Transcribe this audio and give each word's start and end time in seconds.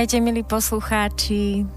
Vítajte, 0.00 0.24
milí 0.24 0.40
poslucháči. 0.48 1.68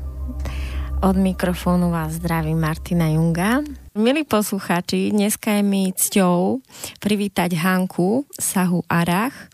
Od 1.04 1.16
mikrofónu 1.20 1.92
vás 1.92 2.24
zdraví 2.24 2.56
Martina 2.56 3.12
Junga. 3.12 3.60
Milí 4.00 4.24
poslucháči, 4.24 5.12
dneska 5.12 5.60
je 5.60 5.64
mi 5.68 5.92
cťou 5.92 6.64
privítať 7.04 7.52
Hanku 7.60 8.24
Sahu 8.32 8.88
Arach. 8.88 9.52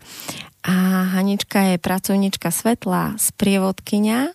A 0.62 1.02
Hanička 1.02 1.74
je 1.74 1.82
pracovnička 1.82 2.54
svetla, 2.54 3.18
sprievodkynia 3.18 4.30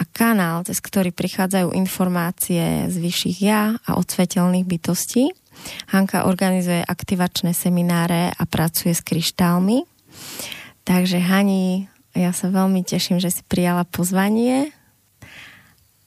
a 0.00 0.02
kanál, 0.16 0.64
cez 0.64 0.80
ktorý 0.80 1.12
prichádzajú 1.12 1.68
informácie 1.76 2.88
z 2.88 2.96
vyšších 2.96 3.38
ja 3.44 3.76
a 3.84 4.00
od 4.00 4.08
svetelných 4.08 4.64
bytostí. 4.64 5.28
Hanka 5.92 6.24
organizuje 6.24 6.80
aktivačné 6.80 7.52
semináre 7.52 8.32
a 8.32 8.42
pracuje 8.48 8.96
s 8.96 9.04
kryštálmi. 9.04 9.84
Takže 10.88 11.20
Hani, 11.20 11.92
ja 12.18 12.34
sa 12.34 12.50
veľmi 12.50 12.82
teším, 12.82 13.22
že 13.22 13.30
si 13.30 13.42
prijala 13.46 13.86
pozvanie 13.86 14.74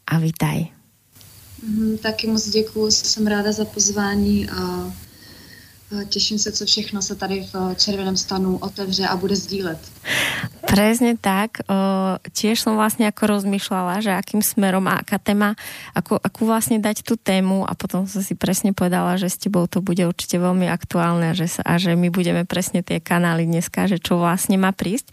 a 0.04 0.20
vítaj. 0.20 0.68
Mm, 1.64 1.98
taky 1.98 2.28
moc 2.28 2.50
děkuji, 2.50 2.92
jsem 2.92 3.28
ráda 3.28 3.52
za 3.52 3.66
pozvání 3.66 4.50
a 4.50 4.92
těším 6.10 6.40
se, 6.40 6.52
co 6.52 6.66
všechno 6.66 7.02
se 7.02 7.16
tady 7.16 7.48
v 7.54 7.76
červeném 7.76 8.18
stanu 8.18 8.58
otevře 8.58 9.08
a 9.08 9.16
bude 9.16 9.36
sdílet. 9.36 9.80
Presne 10.72 11.20
tak. 11.20 11.60
Tiež 12.32 12.64
som 12.64 12.80
vlastne 12.80 13.04
ako 13.12 13.28
rozmýšľala, 13.28 14.00
že 14.00 14.16
akým 14.16 14.40
smerom 14.40 14.88
a 14.88 15.04
aká 15.04 15.20
téma, 15.20 15.60
ako, 15.92 16.16
ako 16.16 16.42
vlastne 16.48 16.80
dať 16.80 17.04
tú 17.04 17.20
tému 17.20 17.68
a 17.68 17.76
potom 17.76 18.08
som 18.08 18.24
si 18.24 18.40
presne 18.40 18.72
povedala, 18.72 19.20
že 19.20 19.28
s 19.28 19.36
tebou 19.36 19.68
to 19.68 19.84
bude 19.84 20.00
určite 20.00 20.40
veľmi 20.40 20.72
aktuálne 20.72 21.36
a 21.36 21.38
že, 21.38 21.52
sa, 21.52 21.62
a 21.68 21.76
že 21.76 22.00
my 22.00 22.08
budeme 22.08 22.48
presne 22.48 22.80
tie 22.88 23.04
kanály 23.04 23.44
dneska, 23.52 23.92
že 23.92 24.00
čo 24.00 24.16
vlastne 24.16 24.56
má 24.56 24.72
prísť. 24.72 25.12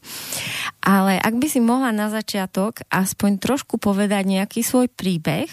Ale 0.79 1.19
ak 1.19 1.35
by 1.35 1.47
si 1.51 1.59
mohla 1.59 1.91
na 1.91 2.07
začiatok 2.07 2.87
aspoň 2.95 3.43
trošku 3.43 3.83
povedať 3.83 4.31
nejaký 4.31 4.63
svoj 4.63 4.87
príbeh, 4.87 5.51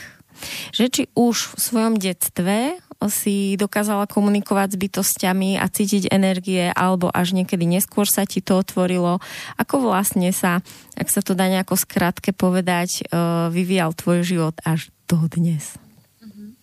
že 0.75 0.91
či 0.91 1.03
už 1.15 1.55
v 1.55 1.59
svojom 1.59 1.93
detstve 1.97 2.77
si 3.07 3.59
dokázala 3.59 4.07
komunikovať 4.09 4.75
s 4.75 4.81
bytostiami 4.81 5.59
a 5.59 5.67
cítiť 5.67 6.09
energie, 6.09 6.71
alebo 6.73 7.11
až 7.11 7.35
niekedy 7.35 7.67
neskôr 7.67 8.07
sa 8.07 8.23
ti 8.25 8.41
to 8.41 8.59
otvorilo. 8.59 9.19
Ako 9.59 9.83
vlastne 9.83 10.31
sa, 10.31 10.63
ak 10.97 11.07
sa 11.11 11.21
to 11.21 11.38
dá 11.38 11.47
nejako 11.51 11.75
skrátke 11.77 12.31
povedať, 12.31 13.03
eh, 13.03 13.07
vyvíjal 13.51 13.93
tvoj 13.93 14.23
život 14.25 14.55
až 14.66 14.89
do 15.05 15.21
dnes? 15.29 15.77
Mhm. 16.23 16.55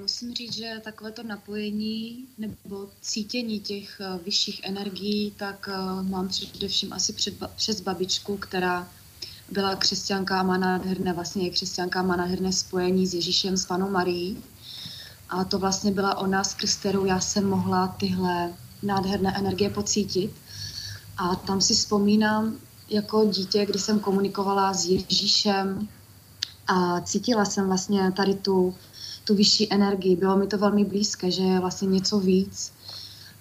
Musím 0.00 0.34
říct, 0.34 0.54
že 0.54 0.80
takovéto 0.84 1.22
napojení 1.22 2.26
nebo 2.38 2.90
cítění 3.00 3.60
těch 3.60 4.00
eh, 4.00 4.18
vyšších 4.24 4.60
energií, 4.64 5.32
tak 5.36 5.68
eh, 5.68 6.02
mám 6.02 6.28
především 6.28 6.92
asi 6.92 7.12
před, 7.12 7.34
přes 7.56 7.80
babičku, 7.80 8.36
která 8.36 8.88
byla 9.50 9.76
křesťanka 9.76 10.40
a 10.40 10.42
má 10.42 10.56
nádherné, 10.56 11.12
vlastně 11.12 11.44
je 11.44 11.50
křesťanka, 11.50 12.02
má 12.02 12.16
nádherné 12.16 12.52
spojení 12.52 13.06
s 13.06 13.14
Ježíšem, 13.14 13.56
s 13.56 13.66
panou 13.66 13.90
Marií. 13.90 14.38
A 15.30 15.44
to 15.44 15.58
vlastně 15.58 15.92
byla 15.92 16.18
ona, 16.18 16.44
skrz 16.44 16.76
kterou 16.76 17.04
já 17.04 17.20
jsem 17.20 17.48
mohla 17.48 17.88
tyhle 17.88 18.52
nádherné 18.82 19.38
energie 19.38 19.70
pocítit. 19.70 20.32
A 21.16 21.36
tam 21.36 21.60
si 21.60 21.74
vzpomínám 21.74 22.56
jako 22.88 23.24
dítě, 23.24 23.66
kdy 23.66 23.78
jsem 23.78 24.00
komunikovala 24.00 24.72
s 24.72 24.84
Ježíšem 24.84 25.88
a 26.66 27.00
cítila 27.00 27.44
jsem 27.44 27.66
vlastně 27.66 28.12
tady 28.12 28.34
tu, 28.34 28.74
tu 29.24 29.34
vyšší 29.34 29.72
energii. 29.72 30.16
Bylo 30.16 30.36
mi 30.36 30.46
to 30.46 30.58
velmi 30.58 30.84
blízké, 30.84 31.30
že 31.30 31.42
je 31.42 31.60
vlastně 31.60 31.88
něco 31.88 32.20
víc. 32.20 32.72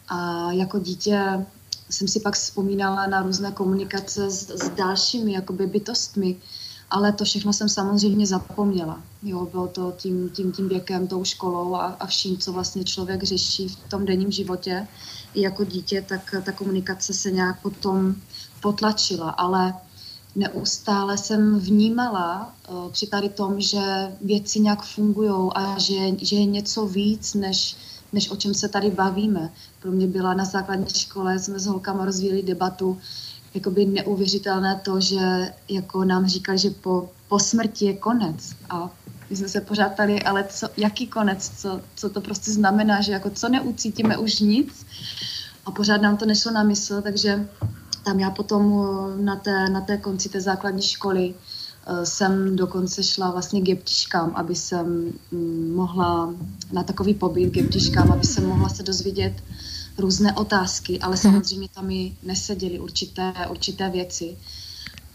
A 0.07 0.51
jako 0.51 0.79
dítě 0.79 1.45
jsem 1.89 2.07
si 2.07 2.19
pak 2.19 2.35
vzpomínala 2.35 3.07
na 3.07 3.21
různé 3.21 3.51
komunikace 3.51 4.31
s, 4.31 4.49
s 4.49 4.69
dalšími 4.69 5.33
jakoby 5.33 5.67
bytostmi, 5.67 6.35
ale 6.89 7.11
to 7.11 7.23
všechno 7.23 7.53
jsem 7.53 7.69
samozřejmě 7.69 8.27
zapomněla. 8.27 9.01
Jo, 9.23 9.47
bylo 9.51 9.67
to 9.67 9.93
tím, 9.97 10.29
tím, 10.29 10.51
tím 10.51 10.69
věkem, 10.69 11.07
tou 11.07 11.23
školou 11.23 11.75
a, 11.75 11.85
a 11.85 12.05
vším, 12.05 12.37
co 12.37 12.53
vlastně 12.53 12.83
člověk 12.83 13.23
řeší 13.23 13.67
v 13.67 13.89
tom 13.89 14.05
denním 14.05 14.31
životě. 14.31 14.87
I 15.33 15.41
jako 15.41 15.63
dítě, 15.63 16.05
tak 16.09 16.35
ta 16.43 16.51
komunikace 16.51 17.13
se 17.13 17.31
nějak 17.31 17.61
potom 17.61 18.15
potlačila, 18.61 19.29
ale 19.29 19.73
neustále 20.35 21.17
jsem 21.17 21.59
vnímala 21.59 22.53
uh, 22.69 22.91
při 22.91 23.07
tady 23.07 23.29
tom, 23.29 23.61
že 23.61 24.11
věci 24.21 24.59
nějak 24.59 24.83
fungují 24.83 25.51
a 25.55 25.79
že, 25.79 26.25
že 26.25 26.35
je 26.35 26.45
něco 26.45 26.87
víc, 26.87 27.33
než, 27.33 27.75
než 28.13 28.29
o 28.29 28.35
čem 28.35 28.53
se 28.53 28.69
tady 28.69 28.91
bavíme. 28.91 29.53
Pro 29.81 29.91
mě 29.91 30.07
byla 30.07 30.33
na 30.33 30.45
základní 30.45 30.89
škole, 30.89 31.39
jsme 31.39 31.59
s 31.59 31.65
holkama 31.65 32.05
rozvíjeli 32.05 32.43
debatu, 32.43 32.97
jakoby 33.53 33.85
neuvěřitelné 33.85 34.81
to, 34.83 34.99
že 34.99 35.53
jako 35.69 36.03
nám 36.03 36.27
říkali, 36.27 36.57
že 36.57 36.69
po, 36.69 37.09
po 37.27 37.39
smrti 37.39 37.85
je 37.85 37.93
konec. 37.93 38.55
A 38.69 38.89
my 39.29 39.35
jsme 39.35 39.49
se 39.49 39.61
pořád 39.61 39.89
ptali, 39.93 40.23
ale 40.23 40.43
co, 40.49 40.67
jaký 40.77 41.07
konec, 41.07 41.51
co, 41.57 41.81
co 41.95 42.09
to 42.09 42.21
prostě 42.21 42.51
znamená, 42.51 43.01
že 43.01 43.11
jako 43.11 43.29
co 43.29 43.49
neucítíme 43.49 44.17
už 44.17 44.39
nic. 44.39 44.85
A 45.65 45.71
pořád 45.71 46.01
nám 46.01 46.17
to 46.17 46.25
nešlo 46.25 46.51
na 46.51 46.63
mysl, 46.63 47.01
takže 47.01 47.47
tam 48.03 48.19
já 48.19 48.31
potom 48.31 48.85
eh, 49.19 49.23
na 49.23 49.35
té, 49.35 49.69
na 49.69 49.81
té 49.81 49.97
konci 49.97 50.29
té 50.29 50.41
základní 50.41 50.81
školy 50.81 51.33
eh, 51.33 52.05
jsem 52.05 52.55
dokonce 52.55 53.03
šla 53.03 53.31
vlastně 53.31 53.61
k 53.61 53.67
jeptiškám, 53.67 54.31
aby 54.35 54.55
jsem 54.55 55.13
mm, 55.31 55.73
mohla 55.75 56.33
na 56.71 56.83
takový 56.83 57.13
pobyt 57.13 57.49
k 57.49 57.57
jeptiškám, 57.57 58.11
aby 58.11 58.25
jsem 58.25 58.45
mohla 58.45 58.69
se 58.69 58.83
dozvědět 58.83 59.33
různé 59.99 60.33
otázky, 60.33 60.99
ale 60.99 61.15
mhm. 61.15 61.21
samozřejmě 61.21 61.67
tam 61.73 61.91
i 61.91 62.15
neseděly 62.23 62.79
určité, 62.79 63.33
určité 63.49 63.89
věci. 63.89 64.37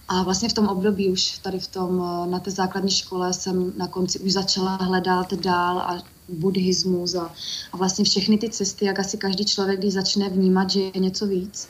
A 0.09 0.22
vlastně 0.22 0.49
v 0.49 0.53
tom 0.53 0.69
období 0.69 1.11
už 1.11 1.39
tady 1.39 1.59
v 1.59 1.67
tom, 1.67 2.03
eh, 2.03 2.31
na 2.31 2.39
té 2.39 2.50
základní 2.50 2.91
škole 2.91 3.33
jsem 3.33 3.72
na 3.77 3.89
konci 3.89 4.19
už 4.19 4.33
začala 4.33 4.77
hledat 4.77 5.34
dál 5.34 5.78
a 5.78 6.03
buddhismus 6.28 7.15
a, 7.15 7.33
a 7.72 7.77
vlastně 7.77 8.05
všechny 8.05 8.39
ty 8.39 8.50
cesty, 8.50 8.84
jak 8.84 8.99
asi 8.99 9.19
každý 9.19 9.45
člověk, 9.45 9.78
když 9.78 9.93
začne 9.93 10.28
vnímat, 10.28 10.71
že 10.71 10.81
je 10.81 11.01
něco 11.01 11.27
víc. 11.27 11.69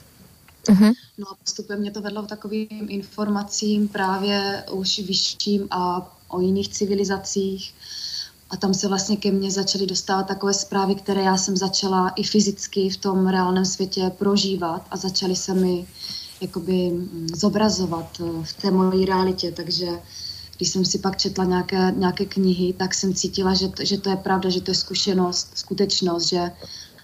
Uh-huh. 0.69 0.93
No 1.19 1.27
a 1.31 1.35
postupem 1.35 1.81
mě 1.81 1.91
to 1.91 2.01
vedlo 2.01 2.23
k 2.23 2.29
takovým 2.29 2.87
informacím 2.89 3.89
právě 3.89 4.65
už 4.73 4.99
vyšším 4.99 5.69
a 5.71 6.13
o 6.29 6.41
jiných 6.41 6.69
civilizacích, 6.69 7.75
a 8.51 8.57
tam 8.57 8.75
se 8.75 8.89
vlastně 8.89 9.17
ke 9.17 9.31
mně 9.31 9.51
začaly 9.51 9.87
dostávat 9.87 10.27
takové 10.27 10.55
zprávy, 10.55 10.95
které 10.95 11.23
já 11.23 11.37
jsem 11.37 11.57
začala 11.57 12.09
i 12.09 12.23
fyzicky 12.23 12.91
v 12.91 12.97
tom 12.97 13.27
reálném 13.27 13.65
světě 13.65 14.13
prožívat 14.19 14.87
a 14.91 14.97
začaly 14.97 15.37
se 15.37 15.55
mi 15.55 15.87
jakoby 16.41 16.91
mm, 16.91 17.29
zobrazovat 17.35 18.21
eh, 18.21 18.45
v 18.45 18.53
té 18.53 18.71
mojí 18.71 19.05
realitě, 19.05 19.53
takže 19.53 19.87
když 20.57 20.69
jsem 20.69 20.85
si 20.85 20.99
pak 20.99 21.17
četla 21.17 21.45
nějaké, 21.45 21.93
nějaké 21.97 22.25
knihy, 22.25 22.73
tak 22.73 22.95
jsem 22.95 23.15
cítila, 23.15 23.55
že 23.55 23.69
to, 23.69 23.85
že 23.85 23.99
to 23.99 24.11
je 24.11 24.17
pravda, 24.17 24.51
že 24.51 24.61
to 24.61 24.71
je 24.71 24.75
zkušenost, 24.75 25.51
skutečnost, 25.55 26.29
že 26.29 26.51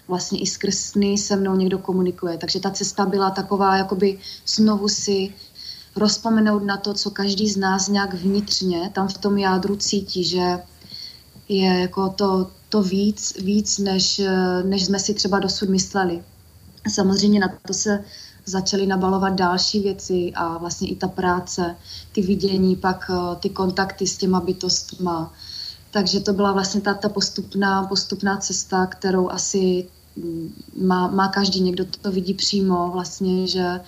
vlastně 0.07 0.39
i 0.39 0.45
skrz 0.45 0.77
sny 0.77 1.17
se 1.17 1.35
mnou 1.35 1.55
někdo 1.55 1.79
komunikuje. 1.79 2.37
Takže 2.37 2.59
ta 2.59 2.71
cesta 2.71 3.05
byla 3.05 3.29
taková, 3.29 3.77
jakoby 3.77 4.19
znovu 4.47 4.87
si 4.89 5.33
rozpomenout 5.95 6.63
na 6.63 6.77
to, 6.77 6.93
co 6.93 7.11
každý 7.11 7.49
z 7.49 7.57
nás 7.57 7.87
nějak 7.87 8.13
vnitřně 8.13 8.89
tam 8.93 9.07
v 9.07 9.17
tom 9.17 9.37
jádru 9.37 9.75
cítí, 9.75 10.23
že 10.23 10.59
je 11.51 11.81
jako 11.81 12.09
to, 12.09 12.51
to 12.69 12.83
víc, 12.83 13.33
víc 13.41 13.77
než, 13.77 14.21
než 14.63 14.85
jsme 14.85 14.99
si 14.99 15.13
třeba 15.13 15.39
dosud 15.39 15.69
mysleli. 15.69 16.23
Samozřejmě 16.93 17.39
na 17.39 17.47
to 17.67 17.73
se 17.73 18.03
začaly 18.45 18.85
nabalovat 18.85 19.33
další 19.33 19.79
věci 19.79 20.31
a 20.35 20.57
vlastně 20.57 20.89
i 20.89 20.95
ta 20.95 21.07
práce, 21.07 21.75
ty 22.11 22.21
vidění, 22.21 22.75
pak 22.75 23.11
eh, 23.13 23.35
ty 23.35 23.49
kontakty 23.49 24.07
s 24.07 24.17
těma 24.17 24.39
bytostma. 24.39 25.33
Takže 25.91 26.19
to 26.19 26.33
byla 26.33 26.51
vlastně 26.51 26.81
ta, 26.81 26.93
ta 26.93 27.09
postupná, 27.09 27.83
postupná 27.83 28.37
cesta, 28.37 28.85
kterou 28.85 29.29
asi 29.29 29.87
mm, 30.15 30.53
má, 30.81 31.07
má 31.07 31.27
každý, 31.27 31.61
někdo 31.61 31.85
to 32.01 32.11
vidí 32.11 32.33
přímo 32.33 32.89
vlastně, 32.93 33.47
že 33.47 33.79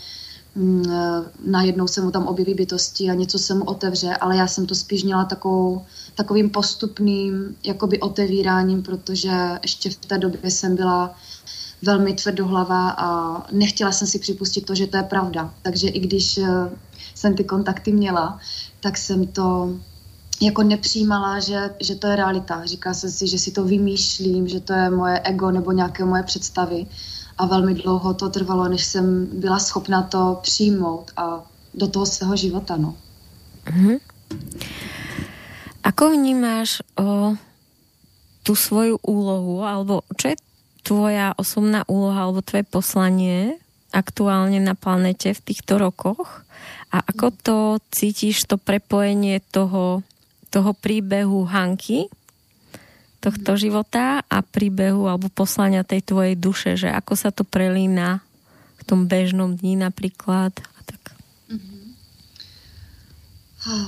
mm, 0.56 0.84
eh, 0.90 1.24
najednou 1.46 1.88
se 1.88 2.02
mu 2.02 2.12
tam 2.12 2.28
objeví 2.28 2.54
bytosti 2.54 3.10
a 3.10 3.14
něco 3.14 3.40
se 3.40 3.54
mu 3.54 3.64
otevře, 3.64 4.16
ale 4.16 4.38
já 4.38 4.48
jsem 4.48 4.66
to 4.66 4.76
spíš 4.76 5.04
měla 5.04 5.26
takovou 5.26 5.82
takovým 6.16 6.50
postupným 6.50 7.56
jakoby 7.64 8.00
otevíráním, 8.00 8.84
protože 8.84 9.32
ještě 9.62 9.90
v 9.90 9.96
té 9.96 10.18
době 10.18 10.52
jsem 10.52 10.76
byla 10.76 11.16
velmi 11.82 12.14
tvrdohlavá 12.14 12.90
a 12.90 13.38
nechtěla 13.52 13.92
jsem 13.92 14.08
si 14.08 14.20
připustit 14.20 14.66
to, 14.66 14.76
že 14.76 14.88
to 14.88 14.98
je 14.98 15.04
pravda. 15.04 15.54
Takže 15.62 15.88
i 15.88 16.00
když 16.00 16.38
eh, 16.38 16.48
jsem 17.16 17.36
ty 17.36 17.44
kontakty 17.44 17.92
měla, 17.92 18.40
tak 18.80 18.98
jsem 18.98 19.28
to 19.28 19.76
jako 20.42 20.64
nepřijímala, 20.64 21.40
že, 21.40 21.70
že 21.80 21.96
to 21.96 22.08
je 22.08 22.16
realita. 22.16 22.66
Říká 22.66 22.94
se 22.94 23.12
si, 23.12 23.28
že 23.28 23.40
si 23.40 23.52
to 23.52 23.64
vymýšlím, 23.64 24.48
že 24.48 24.60
to 24.60 24.74
je 24.74 24.90
moje 24.90 25.20
ego 25.20 25.52
nebo 25.52 25.72
nějaké 25.72 26.06
moje 26.06 26.24
představy. 26.24 26.86
A 27.38 27.46
velmi 27.46 27.74
dlouho 27.74 28.14
to 28.14 28.30
trvalo, 28.30 28.68
než 28.68 28.86
jsem 28.86 29.28
byla 29.34 29.60
schopna 29.60 30.02
to 30.02 30.40
přijmout 30.42 31.12
a 31.18 31.44
do 31.74 31.88
toho 31.88 32.06
svého 32.06 32.36
života. 32.36 32.78
No. 32.78 32.96
Mm-hmm. 33.66 34.00
Ako 35.84 36.16
vnímáš 36.16 36.80
o, 36.96 37.36
tú 38.48 38.56
svoju 38.56 39.04
úlohu, 39.04 39.68
alebo 39.68 40.08
čo 40.16 40.32
je 40.32 40.38
tvoja 40.84 41.36
osobná 41.36 41.84
úloha 41.92 42.28
alebo 42.28 42.40
tvoje 42.44 42.64
poslanie 42.64 43.60
aktuálne 43.92 44.64
na 44.64 44.80
planete 44.80 45.36
v 45.36 45.44
týchto 45.44 45.76
rokoch? 45.76 46.44
A 46.96 47.04
ako 47.04 47.26
to 47.36 47.58
cítiš, 47.92 48.48
to 48.48 48.56
prepojenie 48.56 49.44
toho, 49.44 50.08
toho 50.50 50.72
príbehu 50.72 51.44
Hanky, 51.48 52.08
tohto 53.24 53.56
života 53.56 54.20
a 54.28 54.44
príbehu 54.44 55.08
alebo 55.08 55.32
poslania 55.32 55.88
tej 55.88 56.04
tvojej 56.04 56.36
duše, 56.36 56.76
že 56.76 56.92
ako 56.92 57.14
sa 57.16 57.32
to 57.32 57.48
prelína 57.48 58.20
v 58.80 58.84
tom 58.84 59.08
bežnom 59.08 59.56
dní 59.56 59.80
například 59.80 60.52
a 60.52 60.80
tak. 60.84 61.13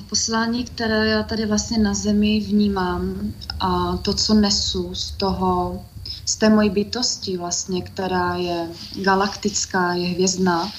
Poslání, 0.09 0.63
které 0.63 1.07
já 1.07 1.23
tady 1.23 1.45
vlastně 1.45 1.77
na 1.77 1.93
zemi 1.93 2.39
vnímám 2.39 3.33
a 3.59 3.97
to, 3.97 4.13
co 4.13 4.33
nesu 4.33 4.95
z 4.95 5.11
toho 5.11 5.85
z 6.25 6.35
té 6.35 6.49
mojí 6.49 6.69
bytosti 6.69 7.37
vlastně, 7.37 7.81
která 7.81 8.35
je 8.35 8.69
galaktická, 9.03 9.93
je 9.93 10.07
hvězdná, 10.07 10.71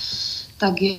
tak 0.59 0.83
je 0.83 0.99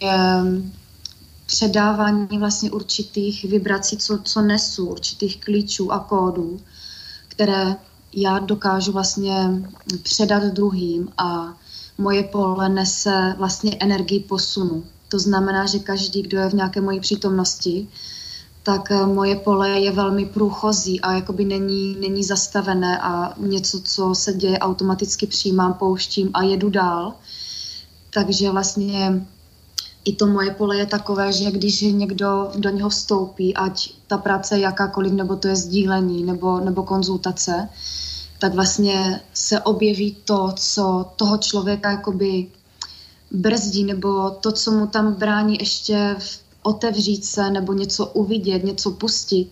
předávání 1.46 2.38
vlastně 2.38 2.72
určitých 2.72 3.46
vibrací, 3.46 3.98
co, 3.98 4.20
co 4.24 4.42
nesu, 4.42 4.86
určitých 4.86 5.40
klíčů 5.40 5.92
a 5.92 6.00
kódů, 6.00 6.60
které 7.28 7.76
já 8.14 8.40
dokážu 8.40 8.92
vlastně 8.92 9.50
předat 10.04 10.44
druhým 10.44 11.10
a 11.18 11.58
moje 11.98 12.24
pole 12.24 12.70
nese 12.70 13.36
vlastně 13.38 13.78
energii 13.80 14.20
posunu. 14.20 14.84
To 15.10 15.20
znamená, 15.20 15.66
že 15.66 15.80
každý, 15.80 16.22
kdo 16.22 16.40
je 16.40 16.50
v 16.50 16.54
nějaké 16.54 16.82
mojí 16.82 17.00
přítomnosti, 17.00 17.88
tak 18.64 18.92
eh, 18.92 19.06
moje 19.06 19.36
pole 19.36 19.70
je 19.70 19.92
velmi 19.92 20.26
průchozí 20.26 21.02
a 21.02 21.14
jakoby 21.14 21.46
není, 21.46 21.98
není 22.00 22.24
zastavené 22.24 23.00
a 23.00 23.34
něco, 23.38 23.82
co 23.82 24.16
se 24.16 24.34
děje, 24.34 24.60
automaticky 24.60 25.28
přijímám, 25.28 25.74
pouštím 25.74 26.30
a 26.34 26.44
jedu 26.44 26.70
dál. 26.70 27.14
Takže 28.14 28.52
vlastně 28.52 29.26
i 30.06 30.14
to 30.16 30.28
moje 30.28 30.52
pole 30.52 30.78
je 30.78 30.86
takové, 30.86 31.34
že 31.34 31.52
když 31.52 31.82
někdo 31.82 32.52
do 32.56 32.70
něho 32.70 32.90
vstoupí, 32.90 33.56
ať 33.56 33.94
ta 34.08 34.18
práce 34.18 34.56
je 34.56 34.62
jakákoliv, 34.62 35.14
nebo 35.14 35.36
to 35.36 35.48
je 35.48 35.56
sdílení, 35.56 36.24
nebo, 36.24 36.60
nebo 36.60 36.84
konzultace, 36.84 37.70
tak 38.40 38.54
vlastně 38.54 39.22
se 39.34 39.60
objeví 39.62 40.18
to, 40.26 40.54
co 40.56 41.06
toho 41.16 41.38
člověka 41.38 41.92
jakoby 41.92 42.48
brzdí, 43.32 43.84
nebo 43.84 44.30
to, 44.30 44.52
co 44.52 44.72
mu 44.72 44.88
tam 44.88 45.14
brání 45.14 45.58
ještě 45.60 46.16
otevřít 46.64 47.26
se 47.26 47.52
nebo 47.52 47.74
něco 47.74 48.06
uvidět, 48.06 48.64
něco 48.64 48.92
pustit. 48.92 49.50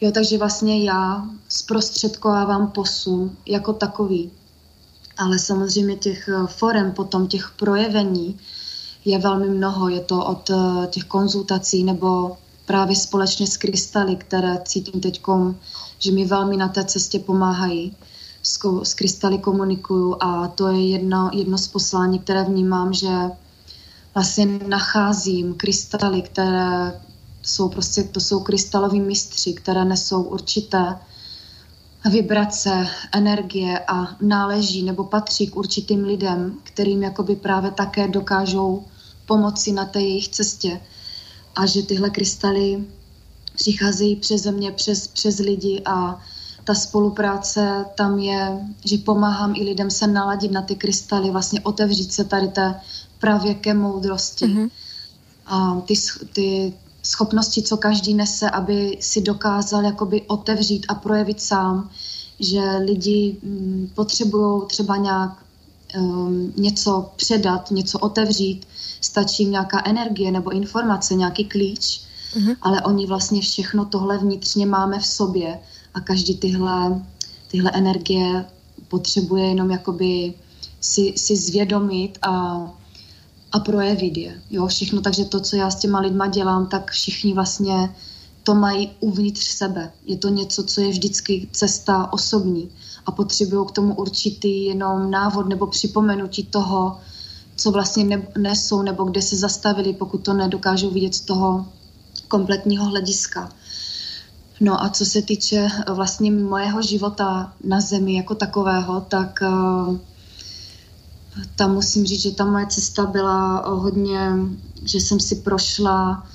Jo, 0.00 0.10
takže 0.12 0.38
vlastně 0.38 0.84
já 0.84 1.28
zprostředkovávám 1.48 2.70
posun 2.70 3.36
jako 3.46 3.72
takový. 3.72 4.30
Ale 5.16 5.38
samozřejmě 5.38 5.96
těch 5.96 6.28
eh, 6.28 6.46
forem, 6.46 6.92
potom 6.92 7.26
těch 7.26 7.52
projevení 7.58 8.38
je 9.04 9.18
velmi 9.18 9.48
mnoho. 9.48 9.88
Je 9.88 10.00
to 10.00 10.24
od 10.24 10.50
eh, 10.50 10.86
těch 10.86 11.04
konzultací 11.04 11.84
nebo 11.84 12.36
právě 12.66 12.96
společně 12.96 13.46
s 13.46 13.56
krystaly, 13.56 14.16
které 14.16 14.58
cítím 14.64 15.00
teď, 15.00 15.22
že 15.98 16.12
mi 16.12 16.24
velmi 16.24 16.56
na 16.56 16.68
té 16.68 16.84
cestě 16.84 17.18
pomáhají. 17.18 17.96
S, 18.42 18.58
s 18.82 18.94
krystaly 18.94 19.38
komunikuju 19.38 20.16
a 20.20 20.48
to 20.48 20.68
je 20.68 20.88
jedno, 20.88 21.30
jedno 21.32 21.58
z 21.58 21.68
poslání, 21.68 22.18
které 22.18 22.44
vnímám, 22.44 22.92
že 22.92 23.08
vlastně 24.14 24.46
nacházím 24.46 25.54
krystaly, 25.54 26.22
které 26.22 27.00
jsou 27.42 27.68
prostě, 27.68 28.02
to 28.02 28.20
jsou 28.20 28.40
krystaloví 28.40 29.00
mistři, 29.00 29.52
které 29.52 29.84
nesou 29.84 30.22
určité 30.22 30.98
vibrace, 32.10 32.86
energie 33.12 33.78
a 33.78 34.16
náleží 34.20 34.82
nebo 34.82 35.04
patří 35.04 35.46
k 35.46 35.56
určitým 35.56 36.04
lidem, 36.04 36.58
kterým 36.62 37.02
jakoby 37.02 37.36
právě 37.36 37.70
také 37.70 38.08
dokážou 38.08 38.84
pomoci 39.26 39.72
na 39.72 39.84
té 39.84 40.00
jejich 40.00 40.28
cestě. 40.28 40.80
A 41.56 41.66
že 41.66 41.82
tyhle 41.82 42.10
krystaly 42.10 42.84
přicházejí 43.54 44.16
přes 44.16 44.42
země, 44.42 44.72
přes, 44.72 45.08
přes 45.08 45.38
lidi 45.38 45.82
a 45.84 46.20
ta 46.68 46.74
spolupráce 46.74 47.84
tam 47.94 48.18
je, 48.18 48.68
že 48.84 48.98
pomáhám 48.98 49.54
i 49.56 49.64
lidem 49.64 49.90
se 49.90 50.06
naladit 50.06 50.52
na 50.52 50.62
ty 50.62 50.74
krystaly, 50.74 51.30
vlastně 51.30 51.60
otevřít 51.60 52.12
se 52.12 52.24
tady 52.24 52.48
té 52.48 52.80
pravěké 53.18 53.74
moudrosti. 53.74 54.44
Mm-hmm. 54.44 54.70
A 55.46 55.80
ty, 55.80 55.94
ty 56.32 56.72
schopnosti, 57.02 57.62
co 57.62 57.76
každý 57.76 58.14
nese, 58.14 58.50
aby 58.50 58.98
si 59.00 59.20
dokázal 59.20 59.84
jakoby 59.84 60.22
otevřít 60.22 60.86
a 60.88 60.94
projevit 60.94 61.40
sám, 61.40 61.90
že 62.40 62.60
lidi 62.84 63.36
mm, 63.42 63.90
potřebují 63.94 64.62
třeba 64.66 64.96
nějak 64.96 65.44
um, 65.98 66.52
něco 66.56 67.10
předat, 67.16 67.70
něco 67.70 67.98
otevřít, 67.98 68.66
stačí 69.00 69.42
jim 69.42 69.52
nějaká 69.52 69.82
energie 69.84 70.30
nebo 70.30 70.50
informace, 70.50 71.14
nějaký 71.14 71.44
klíč, 71.44 72.00
mm-hmm. 72.34 72.56
ale 72.62 72.82
oni 72.82 73.06
vlastně 73.06 73.40
všechno 73.40 73.84
tohle 73.84 74.18
vnitřně 74.18 74.66
máme 74.66 74.98
v 74.98 75.06
sobě 75.06 75.58
a 75.94 76.00
každý 76.00 76.36
tyhle, 76.36 77.02
tyhle 77.48 77.70
energie 77.74 78.44
potřebuje 78.88 79.46
jenom 79.46 79.70
jakoby 79.70 80.34
si, 80.80 81.12
si 81.16 81.36
zvědomit 81.36 82.18
a 82.22 82.58
a 83.52 83.58
projevit 83.58 84.16
je. 84.16 84.42
Jo, 84.50 84.66
všechno, 84.66 85.00
takže 85.00 85.24
to, 85.24 85.40
co 85.40 85.56
já 85.56 85.70
s 85.70 85.76
těma 85.76 86.00
lidma 86.00 86.26
dělám, 86.26 86.66
tak 86.66 86.90
všichni 86.90 87.34
vlastně 87.34 87.94
to 88.42 88.54
mají 88.54 88.90
uvnitř 89.00 89.44
sebe. 89.44 89.92
Je 90.06 90.16
to 90.16 90.28
něco, 90.28 90.64
co 90.64 90.80
je 90.80 90.88
vždycky 90.88 91.48
cesta 91.52 92.12
osobní 92.12 92.70
a 93.06 93.12
potřebují 93.12 93.66
k 93.66 93.70
tomu 93.70 93.94
určitý 93.94 94.64
jenom 94.64 95.10
návod 95.10 95.48
nebo 95.48 95.66
připomenutí 95.66 96.44
toho, 96.44 97.00
co 97.56 97.70
vlastně 97.70 98.04
ne, 98.04 98.28
nesou 98.38 98.82
nebo 98.82 99.04
kde 99.04 99.22
se 99.22 99.36
zastavili, 99.36 99.92
pokud 99.92 100.18
to 100.18 100.34
nedokážou 100.34 100.90
vidět 100.90 101.14
z 101.14 101.20
toho 101.20 101.66
kompletního 102.28 102.84
hlediska. 102.84 103.52
No 104.60 104.82
a 104.82 104.88
co 104.88 105.04
se 105.04 105.22
týče 105.22 105.68
vlastně 105.92 106.30
mojeho 106.32 106.82
života 106.82 107.52
na 107.64 107.80
zemi 107.80 108.16
jako 108.16 108.34
takového, 108.34 109.00
tak 109.00 109.38
uh, 109.42 109.96
tam 111.56 111.74
musím 111.74 112.06
říct, 112.06 112.22
že 112.22 112.30
ta 112.30 112.44
moje 112.44 112.66
cesta 112.66 113.06
byla 113.06 113.68
hodně, 113.68 114.32
že 114.84 115.00
jsem 115.00 115.20
si 115.20 115.36
prošla, 115.36 116.26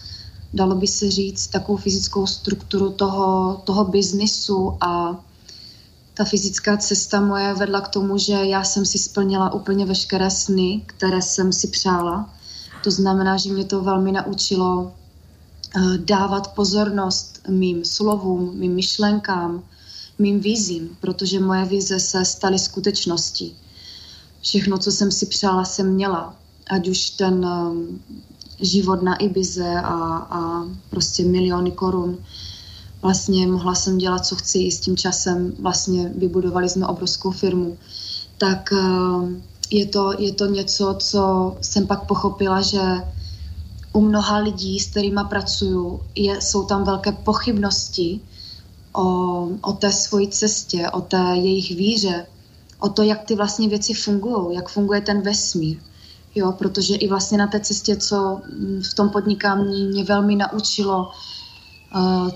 dalo 0.54 0.76
by 0.76 0.88
se 0.88 1.12
říct, 1.12 1.48
takovou 1.48 1.78
fyzickou 1.78 2.28
strukturu 2.28 2.92
toho, 2.92 3.62
toho 3.64 3.86
biznisu 3.86 4.78
a 4.82 5.20
ta 6.14 6.24
fyzická 6.24 6.78
cesta 6.78 7.22
moje 7.22 7.54
vedla 7.54 7.82
k 7.82 7.88
tomu, 7.88 8.18
že 8.18 8.34
já 8.34 8.64
jsem 8.64 8.86
si 8.86 8.98
splnila 8.98 9.54
úplně 9.54 9.86
veškeré 9.86 10.32
sny, 10.32 10.84
které 10.86 11.22
jsem 11.22 11.54
si 11.54 11.68
přála. 11.68 12.30
To 12.84 12.92
znamená, 12.92 13.38
že 13.38 13.54
mě 13.54 13.66
to 13.66 13.82
velmi 13.82 14.12
naučilo 14.12 14.92
eh, 14.92 15.03
dávat 15.98 16.56
pozornost 16.56 17.42
mým 17.50 17.86
slovům, 17.86 18.52
mým 18.56 18.74
myšlenkám, 18.74 19.64
mým 20.20 20.40
vizím, 20.40 20.98
protože 21.02 21.40
moje 21.40 21.66
vize 21.66 22.00
se 22.00 22.26
staly 22.26 22.60
skutečností 22.60 23.56
všechno, 24.44 24.78
co 24.78 24.92
jsem 24.92 25.12
si 25.12 25.26
přála, 25.26 25.66
jsem 25.66 25.94
měla. 25.94 26.36
Ať 26.70 26.88
už 26.88 27.10
ten 27.10 27.46
um, 27.46 28.02
život 28.60 29.02
na 29.04 29.16
Ibize 29.16 29.76
a, 29.84 30.18
a 30.30 30.66
prostě 30.90 31.24
miliony 31.24 31.72
korun. 31.72 32.18
Vlastně 33.02 33.48
mohla 33.48 33.76
jsem 33.76 33.98
dělat, 33.98 34.26
co 34.26 34.36
chci 34.36 34.60
i 34.60 34.72
s 34.72 34.80
tím 34.80 34.98
časem. 34.98 35.54
Vlastně 35.60 36.12
vybudovali 36.16 36.70
jsme 36.70 36.88
obrovskou 36.88 37.32
firmu. 37.32 37.78
Tak 38.38 38.70
um, 38.72 39.44
je 39.72 39.86
to, 39.86 40.14
je 40.18 40.34
to 40.34 40.46
něco, 40.46 40.96
co 41.00 41.56
jsem 41.62 41.88
pak 41.88 42.08
pochopila, 42.08 42.62
že 42.62 42.82
u 43.94 44.02
mnoha 44.02 44.38
lidí, 44.38 44.80
s 44.80 44.90
kterými 44.90 45.22
pracuju, 45.30 46.02
je, 46.16 46.42
jsou 46.42 46.66
tam 46.66 46.84
velké 46.84 47.12
pochybnosti 47.12 48.20
o, 48.94 49.04
o 49.62 49.74
té 49.74 49.92
svojí 49.92 50.28
cestě, 50.28 50.90
o 50.90 51.02
té 51.02 51.32
jejich 51.34 51.78
víře, 51.78 52.26
o 52.80 52.90
to, 52.90 53.02
jak 53.02 53.24
ty 53.24 53.36
vlastně 53.36 53.70
věci 53.70 53.94
fungují, 53.94 54.56
jak 54.56 54.70
funguje 54.70 55.02
ten 55.02 55.22
vesmír. 55.22 55.78
Jo, 56.36 56.52
protože 56.52 56.96
i 56.96 57.08
vlastně 57.08 57.38
na 57.38 57.48
té 57.48 57.60
cestě, 57.60 57.96
co 57.96 58.42
mm, 58.60 58.82
v 58.92 58.94
tom 58.94 59.10
podnikání 59.10 59.88
mě 59.88 60.04
velmi 60.04 60.36
naučilo, 60.36 61.12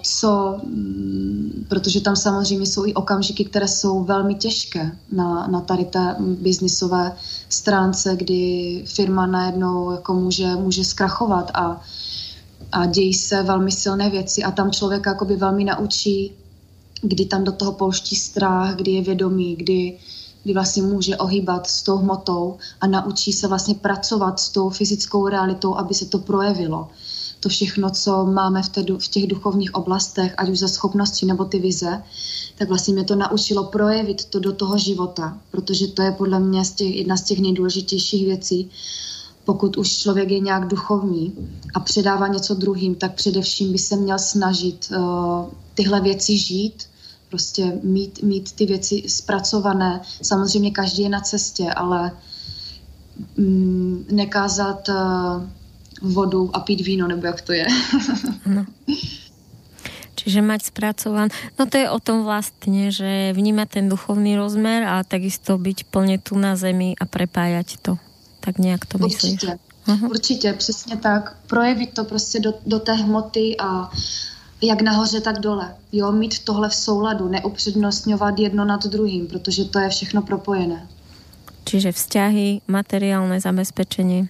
co, 0.01 0.59
um, 0.63 1.51
protože 1.67 2.01
tam 2.01 2.15
samozřejmě 2.15 2.65
jsou 2.65 2.85
i 2.85 2.93
okamžiky, 2.93 3.45
které 3.45 3.67
jsou 3.67 4.03
velmi 4.03 4.35
těžké 4.35 4.97
na, 5.11 5.47
na 5.47 5.61
tady 5.61 5.85
té 5.85 6.15
biznisové 6.19 7.15
stránce, 7.49 8.15
kdy 8.15 8.83
firma 8.87 9.25
najednou 9.25 9.91
jako 9.91 10.13
může, 10.13 10.55
může 10.55 10.85
zkrachovat 10.85 11.51
a 11.53 11.81
a 12.71 12.85
dějí 12.85 13.13
se 13.13 13.43
velmi 13.43 13.71
silné 13.71 14.09
věci 14.09 14.43
a 14.43 14.51
tam 14.51 14.71
člověk 14.71 15.05
jakoby 15.05 15.35
velmi 15.35 15.63
naučí, 15.63 16.33
kdy 17.01 17.25
tam 17.25 17.43
do 17.43 17.51
toho 17.51 17.71
pouští 17.71 18.15
strach, 18.15 18.75
kdy 18.75 18.91
je 18.91 19.01
vědomí, 19.01 19.55
kdy, 19.55 19.97
kdy 20.43 20.53
vlastně 20.53 20.83
může 20.83 21.17
ohýbat 21.17 21.67
s 21.67 21.83
tou 21.83 21.97
hmotou 21.97 22.57
a 22.81 22.87
naučí 22.87 23.33
se 23.33 23.47
vlastně 23.47 23.75
pracovat 23.75 24.39
s 24.39 24.49
tou 24.49 24.69
fyzickou 24.69 25.27
realitou, 25.27 25.75
aby 25.75 25.93
se 25.93 26.05
to 26.05 26.19
projevilo. 26.19 26.87
To 27.47 27.51
všechno, 27.51 27.89
co 27.89 28.25
máme 28.25 28.63
v, 28.63 28.69
té, 28.69 28.83
v 28.99 29.07
těch 29.07 29.27
duchovních 29.27 29.75
oblastech, 29.75 30.33
ať 30.37 30.49
už 30.49 30.59
za 30.59 30.67
schopnosti 30.67 31.25
nebo 31.25 31.45
ty 31.45 31.59
vize, 31.59 32.03
tak 32.57 32.67
vlastně 32.67 32.93
mě 32.93 33.03
to 33.03 33.15
naučilo 33.15 33.63
projevit 33.63 34.25
to 34.25 34.39
do 34.39 34.53
toho 34.53 34.77
života, 34.77 35.37
protože 35.51 35.87
to 35.87 36.01
je 36.01 36.11
podle 36.11 36.39
mě 36.39 36.65
z 36.65 36.71
těch, 36.71 36.95
jedna 36.95 37.17
z 37.17 37.23
těch 37.23 37.39
nejdůležitějších 37.39 38.25
věcí, 38.25 38.69
pokud 39.45 39.77
už 39.77 39.97
člověk 39.97 40.31
je 40.31 40.39
nějak 40.39 40.67
duchovní 40.67 41.33
a 41.73 41.79
předává 41.79 42.27
něco 42.27 42.53
druhým, 42.53 42.95
tak 42.95 43.15
především 43.15 43.71
by 43.71 43.77
se 43.77 43.95
měl 43.95 44.19
snažit 44.19 44.91
uh, 44.91 45.45
tyhle 45.73 46.01
věci 46.01 46.37
žít, 46.37 46.83
prostě 47.29 47.79
mít, 47.83 48.23
mít 48.23 48.51
ty 48.51 48.65
věci 48.65 49.03
zpracované. 49.07 50.01
Samozřejmě 50.21 50.71
každý 50.71 51.03
je 51.03 51.09
na 51.09 51.21
cestě, 51.21 51.73
ale 51.73 52.11
mm, 53.37 54.05
nekázat 54.11 54.89
uh, 54.89 55.43
vodu 56.01 56.49
a 56.53 56.59
pít 56.59 56.81
víno, 56.81 57.07
nebo 57.07 57.27
jak 57.27 57.41
to 57.41 57.53
je. 57.53 57.67
no. 58.45 58.65
Čiže 60.17 60.41
mať 60.41 60.73
spracovaný. 60.73 61.29
No 61.61 61.69
to 61.69 61.77
je 61.77 61.87
o 61.87 61.99
tom 62.01 62.25
vlastne, 62.25 62.89
že 62.89 63.31
vnímať 63.37 63.67
ten 63.69 63.85
duchovný 63.85 64.33
rozmer 64.35 64.83
a 64.83 65.05
takisto 65.05 65.61
byť 65.61 65.87
plne 65.93 66.17
tu 66.17 66.35
na 66.35 66.57
zemi 66.57 66.97
a 66.97 67.05
prepájať 67.05 67.77
to. 67.79 68.01
Tak 68.41 68.57
nějak 68.57 68.85
to 68.85 68.97
myslíš? 68.97 69.33
Určitě, 69.33 69.57
uh-huh. 69.87 70.09
určitě, 70.09 70.53
přesně 70.53 70.97
tak. 70.97 71.37
Projevit 71.47 71.93
to 71.93 72.03
prostě 72.03 72.39
do, 72.39 72.53
do 72.65 72.79
té 72.79 72.93
hmoty 72.93 73.55
a 73.59 73.91
jak 74.61 74.81
nahoře, 74.81 75.21
tak 75.21 75.39
dole. 75.39 75.75
Jo, 75.91 76.11
mít 76.11 76.39
tohle 76.43 76.69
v 76.69 76.75
souladu, 76.75 77.27
neupřednostňovat 77.27 78.39
jedno 78.39 78.65
nad 78.65 78.85
druhým, 78.85 79.27
protože 79.27 79.65
to 79.65 79.79
je 79.79 79.89
všechno 79.89 80.21
propojené. 80.21 80.87
Čiže 81.63 81.91
vzťahy, 81.91 82.61
materiálné 82.67 83.39
zabezpečení. 83.39 84.29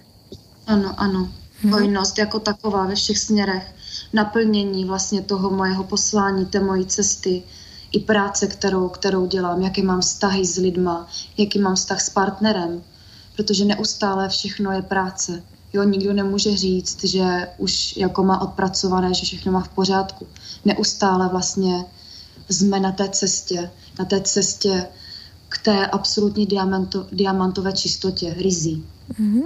Ano, 0.66 0.94
ano. 0.96 1.32
Hmm. 1.62 1.72
Hojnost 1.72 2.18
jako 2.18 2.38
taková 2.38 2.86
ve 2.86 2.94
všech 2.94 3.18
směrech. 3.18 3.74
Naplnění 4.12 4.84
vlastně 4.84 5.22
toho 5.22 5.50
mojeho 5.50 5.84
poslání, 5.84 6.46
té 6.46 6.60
mojí 6.60 6.86
cesty, 6.86 7.42
i 7.92 8.00
práce, 8.00 8.46
kterou, 8.46 8.88
kterou 8.88 9.26
dělám, 9.26 9.62
jaký 9.62 9.82
mám 9.82 10.00
vztahy 10.00 10.46
s 10.46 10.56
lidma, 10.56 11.08
jaký 11.36 11.58
mám 11.58 11.74
vztah 11.74 12.00
s 12.00 12.10
partnerem, 12.10 12.82
protože 13.36 13.64
neustále 13.64 14.28
všechno 14.28 14.72
je 14.72 14.82
práce. 14.82 15.42
Jo, 15.72 15.82
nikdo 15.82 16.12
nemůže 16.12 16.56
říct, 16.56 17.04
že 17.04 17.48
už 17.58 17.96
jako 17.96 18.24
má 18.24 18.40
odpracované, 18.40 19.14
že 19.14 19.26
všechno 19.26 19.52
má 19.52 19.60
v 19.60 19.68
pořádku. 19.68 20.26
Neustále 20.64 21.28
vlastně 21.28 21.84
jsme 22.48 22.80
na 22.80 22.92
té 22.92 23.08
cestě, 23.08 23.70
na 23.98 24.04
té 24.04 24.20
cestě 24.20 24.86
k 25.48 25.58
té 25.58 25.86
absolutní 25.86 26.46
diamanto, 26.46 27.06
diamantové 27.12 27.72
čistotě, 27.72 28.34
rizí. 28.38 28.84
Mm-hmm. 29.20 29.42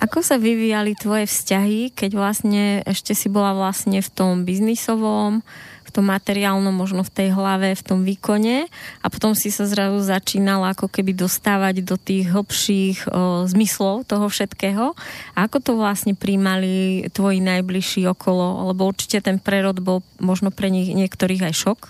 Ako 0.00 0.24
sa 0.24 0.40
vyvíjali 0.40 0.96
tvoje 0.96 1.28
vzťahy, 1.28 1.92
keď 1.92 2.10
vlastne 2.16 2.80
ešte 2.88 3.12
si 3.12 3.28
bola 3.28 3.52
vlastne 3.52 4.00
v 4.00 4.08
tom 4.08 4.48
biznisovom, 4.48 5.44
v 5.84 5.90
tom 5.92 6.06
materiálnom, 6.06 6.72
možno 6.72 7.02
v 7.02 7.12
tej 7.12 7.28
hlave, 7.34 7.74
v 7.74 7.82
tom 7.82 8.00
výkone 8.06 8.70
a 9.02 9.06
potom 9.10 9.34
si 9.34 9.50
sa 9.50 9.66
zrazu 9.66 9.98
začínala 10.00 10.72
ako 10.72 10.86
keby 10.86 11.12
dostávať 11.18 11.82
do 11.82 11.98
tých 11.98 12.30
hlbších 12.30 13.10
o, 13.10 13.44
zmyslov 13.50 14.06
toho 14.06 14.30
všetkého. 14.30 14.94
A 15.34 15.38
ako 15.50 15.58
to 15.58 15.72
vlastne 15.74 16.14
príjmali 16.14 17.04
tvoji 17.10 17.42
najbližší 17.42 18.06
okolo? 18.06 18.70
Lebo 18.70 18.86
určite 18.86 19.18
ten 19.18 19.42
prerod 19.42 19.82
bol 19.82 20.06
možno 20.22 20.54
pre 20.54 20.70
nich 20.70 20.94
niektorých 20.94 21.50
aj 21.50 21.54
šok. 21.58 21.80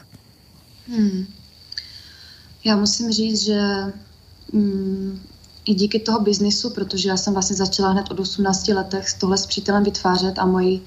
Hmm. 0.91 1.29
Já 2.65 2.77
musím 2.77 3.13
říct, 3.13 3.45
že 3.45 3.61
mm, 4.53 5.21
i 5.65 5.75
díky 5.75 6.01
toho 6.01 6.21
biznisu, 6.21 6.71
protože 6.71 7.09
já 7.09 7.17
jsem 7.17 7.33
vlastně 7.33 7.57
začala 7.57 7.91
hned 7.91 8.11
od 8.11 8.21
18 8.21 8.69
letech 8.69 9.07
tohle 9.19 9.39
s 9.39 9.47
přítelem 9.47 9.85
vytvářet 9.85 10.39
a 10.39 10.47
moji 10.47 10.85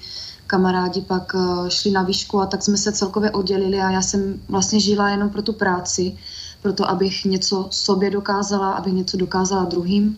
kamarádi 0.47 1.01
pak 1.01 1.35
eh, 1.35 1.69
šli 1.69 1.91
na 1.91 2.03
výšku 2.03 2.41
a 2.41 2.45
tak 2.45 2.63
jsme 2.63 2.77
se 2.77 2.91
celkově 2.91 3.31
oddělili 3.31 3.79
a 3.79 3.91
já 3.91 4.01
jsem 4.01 4.41
vlastně 4.49 4.79
žila 4.79 5.09
jenom 5.09 5.29
pro 5.29 5.41
tu 5.41 5.53
práci, 5.53 6.17
proto 6.61 6.89
abych 6.89 7.25
něco 7.25 7.67
sobě 7.71 8.11
dokázala, 8.11 8.71
abych 8.71 8.93
něco 8.93 9.17
dokázala 9.17 9.65
druhým. 9.65 10.17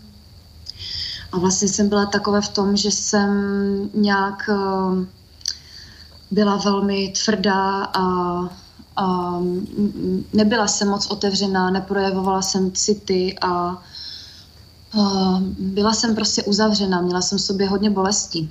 A 1.31 1.39
vlastně 1.39 1.67
jsem 1.67 1.89
byla 1.89 2.05
takové 2.05 2.41
v 2.41 2.49
tom, 2.49 2.77
že 2.77 2.91
jsem 2.91 3.31
nějak 3.93 4.49
eh, 4.49 5.05
byla 6.31 6.55
velmi 6.57 7.13
tvrdá 7.23 7.83
a, 7.83 8.03
a 8.95 9.39
nebyla 10.33 10.67
jsem 10.67 10.87
moc 10.87 11.07
otevřená, 11.07 11.69
neprojevovala 11.69 12.41
jsem 12.41 12.71
city 12.71 13.35
a 13.41 13.83
byla 15.59 15.93
jsem 15.93 16.15
prostě 16.15 16.43
uzavřená, 16.43 17.01
měla 17.01 17.21
jsem 17.21 17.37
v 17.37 17.41
sobě 17.41 17.67
hodně 17.67 17.89
bolesti. 17.89 18.49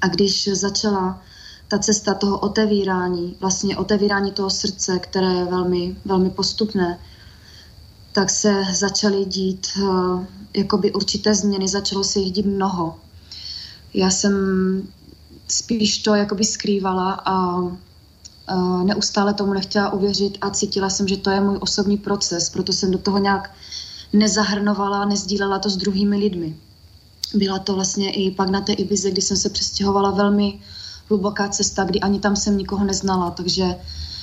A 0.00 0.08
když 0.08 0.48
začala 0.52 1.20
ta 1.68 1.78
cesta 1.78 2.14
toho 2.14 2.38
otevírání, 2.38 3.36
vlastně 3.40 3.76
otevírání 3.76 4.32
toho 4.32 4.50
srdce, 4.50 4.98
které 4.98 5.32
je 5.32 5.44
velmi, 5.44 5.96
velmi 6.04 6.30
postupné, 6.30 6.98
tak 8.12 8.30
se 8.30 8.64
začaly 8.74 9.24
dít 9.24 9.66
uh, 9.82 10.24
jakoby 10.54 10.92
určité 10.92 11.34
změny, 11.34 11.68
začalo 11.68 12.04
se 12.04 12.18
jich 12.18 12.32
dít 12.32 12.46
mnoho. 12.46 12.98
Já 13.94 14.10
jsem 14.10 14.32
spíš 15.48 15.98
to 15.98 16.14
jakoby 16.14 16.44
skrývala 16.44 17.12
a 17.12 17.56
uh, 17.58 18.84
neustále 18.84 19.34
tomu 19.34 19.52
nechtěla 19.52 19.92
uvěřit 19.92 20.38
a 20.40 20.50
cítila 20.50 20.90
jsem, 20.90 21.08
že 21.08 21.16
to 21.16 21.30
je 21.30 21.40
můj 21.40 21.58
osobní 21.60 21.96
proces, 21.96 22.50
proto 22.50 22.72
jsem 22.72 22.90
do 22.90 22.98
toho 22.98 23.18
nějak 23.18 23.50
nezahrnovala, 24.18 25.04
nezdílela 25.04 25.58
to 25.58 25.70
s 25.70 25.76
druhými 25.76 26.16
lidmi 26.16 26.56
byla 27.34 27.58
to 27.58 27.74
vlastně 27.74 28.10
i 28.10 28.30
pak 28.30 28.50
na 28.50 28.60
té 28.60 28.72
Ibize, 28.72 29.10
kdy 29.10 29.22
jsem 29.22 29.36
se 29.36 29.48
přestěhovala 29.48 30.10
velmi 30.10 30.58
hluboká 31.08 31.48
cesta, 31.48 31.84
kdy 31.84 32.00
ani 32.00 32.20
tam 32.20 32.36
jsem 32.36 32.58
nikoho 32.58 32.84
neznala, 32.84 33.30
takže 33.30 33.64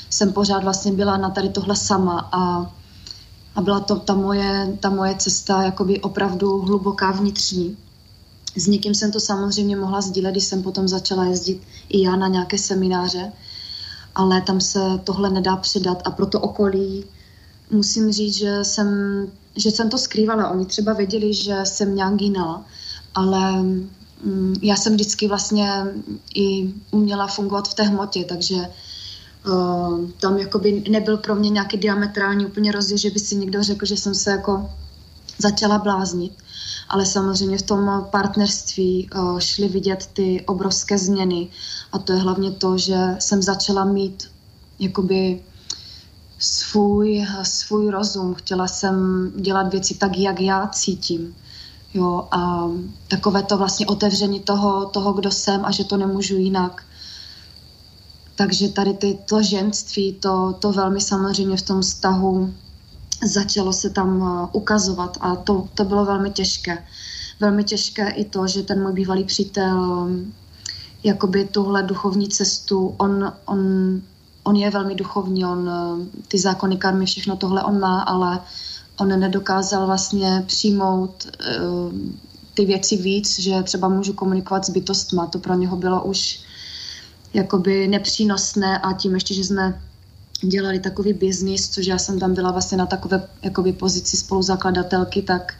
jsem 0.09 0.33
pořád 0.33 0.63
vlastně 0.63 0.91
byla 0.91 1.17
na 1.17 1.29
tady 1.29 1.49
tohle 1.49 1.75
sama 1.75 2.29
a, 2.31 2.71
a 3.55 3.61
byla 3.61 3.79
to 3.79 3.95
ta 3.95 4.13
moje, 4.13 4.77
ta 4.79 4.89
moje 4.89 5.15
cesta 5.15 5.63
jakoby 5.63 6.01
opravdu 6.01 6.59
hluboká 6.59 7.11
vnitřní. 7.11 7.77
S 8.55 8.67
někým 8.67 8.95
jsem 8.95 9.11
to 9.11 9.19
samozřejmě 9.19 9.75
mohla 9.75 10.01
sdílet, 10.01 10.31
když 10.31 10.43
jsem 10.43 10.63
potom 10.63 10.87
začala 10.87 11.25
jezdit 11.25 11.61
i 11.89 12.01
já 12.01 12.15
na 12.15 12.27
nějaké 12.27 12.57
semináře, 12.57 13.31
ale 14.15 14.41
tam 14.41 14.61
se 14.61 14.79
tohle 15.03 15.29
nedá 15.29 15.55
předat 15.55 16.01
a 16.05 16.11
proto 16.11 16.39
okolí 16.39 17.05
musím 17.71 18.11
říct, 18.11 18.37
že 18.37 18.59
jsem, 18.63 18.87
že 19.55 19.71
jsem 19.71 19.89
to 19.89 19.97
skrývala. 19.97 20.49
Oni 20.49 20.65
třeba 20.65 20.93
věděli, 20.93 21.33
že 21.33 21.55
jsem 21.63 21.95
nějak 21.95 22.21
jinala, 22.21 22.65
ale 23.15 23.51
mm, 23.61 24.55
já 24.61 24.75
jsem 24.75 24.93
vždycky 24.93 25.27
vlastně 25.27 25.69
i 26.35 26.73
uměla 26.91 27.27
fungovat 27.27 27.67
v 27.69 27.73
té 27.73 27.83
hmotě, 27.83 28.23
takže 28.23 28.55
uh, 28.55 30.09
tam 30.21 30.37
jakoby 30.37 30.83
nebyl 30.89 31.17
pro 31.17 31.35
mě 31.35 31.49
nějaký 31.49 31.77
diametrální 31.77 32.45
úplně 32.45 32.71
rozdíl, 32.71 32.97
že 32.97 33.09
by 33.09 33.19
si 33.19 33.35
někdo 33.35 33.63
řekl, 33.63 33.85
že 33.85 33.97
jsem 33.97 34.15
se 34.15 34.31
jako 34.31 34.69
začala 35.37 35.77
bláznit. 35.77 36.33
Ale 36.89 37.05
samozřejmě 37.05 37.57
v 37.57 37.61
tom 37.61 38.07
partnerství 38.11 39.09
uh, 39.15 39.39
šly 39.39 39.67
vidět 39.67 40.09
ty 40.13 40.43
obrovské 40.47 40.97
změny 40.97 41.47
a 41.91 41.99
to 41.99 42.13
je 42.13 42.19
hlavně 42.19 42.51
to, 42.51 42.77
že 42.77 42.95
jsem 43.19 43.41
začala 43.41 43.85
mít 43.85 44.31
jakoby 44.79 45.41
svůj, 46.43 47.27
svůj 47.43 47.89
rozum. 47.89 48.33
Chtěla 48.33 48.67
jsem 48.67 48.95
dělat 49.35 49.71
věci 49.71 49.95
tak, 49.95 50.17
jak 50.17 50.41
já 50.41 50.67
cítím. 50.67 51.35
Jo, 51.93 52.27
a 52.31 52.69
takové 53.07 53.43
to 53.43 53.57
vlastně 53.57 53.85
otevření 53.85 54.39
toho, 54.39 54.85
toho, 54.85 55.13
kdo 55.13 55.31
jsem 55.31 55.65
a 55.65 55.71
že 55.71 55.83
to 55.83 55.97
nemůžu 55.97 56.35
jinak. 56.35 56.83
Takže 58.35 58.69
tady 58.69 58.93
ty, 58.93 59.19
to 59.25 59.43
ženství, 59.43 60.13
to, 60.13 60.55
to 60.59 60.71
velmi 60.71 61.01
samozřejmě 61.01 61.57
v 61.57 61.61
tom 61.61 61.81
vztahu 61.81 62.53
začalo 63.25 63.73
se 63.73 63.89
tam 63.89 64.49
ukazovat 64.53 65.17
a 65.21 65.35
to, 65.35 65.67
to 65.75 65.83
bylo 65.83 66.05
velmi 66.05 66.31
těžké. 66.31 66.85
Velmi 67.39 67.63
těžké 67.63 68.09
i 68.09 68.25
to, 68.25 68.47
že 68.47 68.63
ten 68.63 68.81
můj 68.81 68.93
bývalý 68.93 69.23
přítel 69.23 69.79
um, 69.79 70.33
jakoby 71.03 71.45
tuhle 71.45 71.83
duchovní 71.83 72.29
cestu, 72.29 72.95
on, 72.97 73.33
on, 73.45 73.59
on 74.43 74.55
je 74.55 74.69
velmi 74.69 74.95
duchovní, 74.95 75.45
on 75.45 75.69
uh, 75.69 76.05
ty 76.27 76.39
zákony 76.39 76.77
karmy, 76.77 77.05
všechno 77.05 77.35
tohle 77.35 77.63
on 77.63 77.79
má, 77.79 78.01
ale 78.01 78.39
on 78.99 79.19
nedokázal 79.19 79.85
vlastně 79.85 80.43
přijmout 80.47 81.27
uh, 81.27 81.93
ty 82.53 82.65
věci 82.65 82.97
víc, 82.97 83.39
že 83.39 83.63
třeba 83.63 83.87
můžu 83.87 84.13
komunikovat 84.13 84.65
s 84.65 84.69
bytostma. 84.69 85.27
To 85.27 85.39
pro 85.39 85.53
něho 85.53 85.77
bylo 85.77 86.03
už 86.03 86.39
jakoby 87.33 87.87
nepřínosné 87.87 88.79
a 88.79 88.93
tím 88.93 89.13
ještě, 89.13 89.33
že 89.33 89.43
jsme 89.43 89.81
dělali 90.41 90.79
takový 90.79 91.13
biznis, 91.13 91.69
což 91.69 91.85
já 91.85 91.97
jsem 91.97 92.19
tam 92.19 92.33
byla 92.33 92.51
vlastně 92.51 92.77
na 92.77 92.85
takové 92.85 93.27
jakoby 93.41 93.73
pozici 93.73 94.17
spoluzakladatelky, 94.17 95.21
tak 95.21 95.53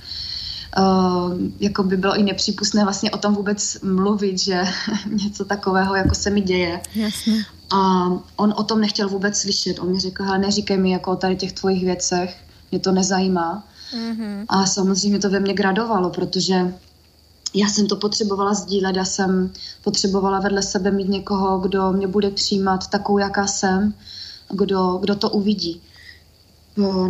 uh, 0.77 1.33
jako 1.59 1.83
by 1.83 1.97
bylo 1.97 2.15
i 2.15 2.23
nepřípustné 2.23 2.83
vlastně 2.83 3.11
o 3.11 3.17
tom 3.17 3.35
vůbec 3.35 3.77
mluvit, 3.83 4.39
že 4.39 4.63
něco 5.09 5.45
takového 5.45 5.95
jako 5.95 6.15
se 6.15 6.29
mi 6.29 6.41
děje. 6.41 6.81
Jasně. 6.95 7.45
A 7.73 8.11
on 8.35 8.53
o 8.57 8.63
tom 8.63 8.81
nechtěl 8.81 9.09
vůbec 9.09 9.37
slyšet. 9.37 9.79
On 9.79 9.91
mi 9.91 9.99
řekl, 9.99 10.23
hele, 10.23 10.37
neříkej 10.37 10.77
mi 10.77 10.91
jako 10.91 11.11
o 11.11 11.15
tady 11.15 11.35
těch 11.35 11.53
tvojich 11.53 11.83
věcech, 11.83 12.37
mě 12.71 12.79
to 12.79 12.91
nezajímá. 12.91 13.63
Mm-hmm. 13.93 14.45
A 14.47 14.65
samozřejmě 14.65 15.19
to 15.19 15.29
ve 15.29 15.39
mně 15.39 15.53
gradovalo, 15.53 16.09
protože 16.09 16.73
já 17.53 17.67
jsem 17.67 17.87
to 17.87 17.95
potřebovala 17.95 18.53
sdílet, 18.53 18.95
já 18.95 19.05
jsem 19.05 19.51
potřebovala 19.83 20.39
vedle 20.39 20.61
sebe 20.61 20.91
mít 20.91 21.09
někoho, 21.09 21.59
kdo 21.59 21.91
mě 21.93 22.07
bude 22.07 22.29
přijímat 22.31 22.87
takovou, 22.87 23.17
jaká 23.17 23.47
jsem, 23.47 23.93
kdo, 24.49 24.97
kdo 25.01 25.15
to 25.15 25.29
uvidí. 25.29 25.81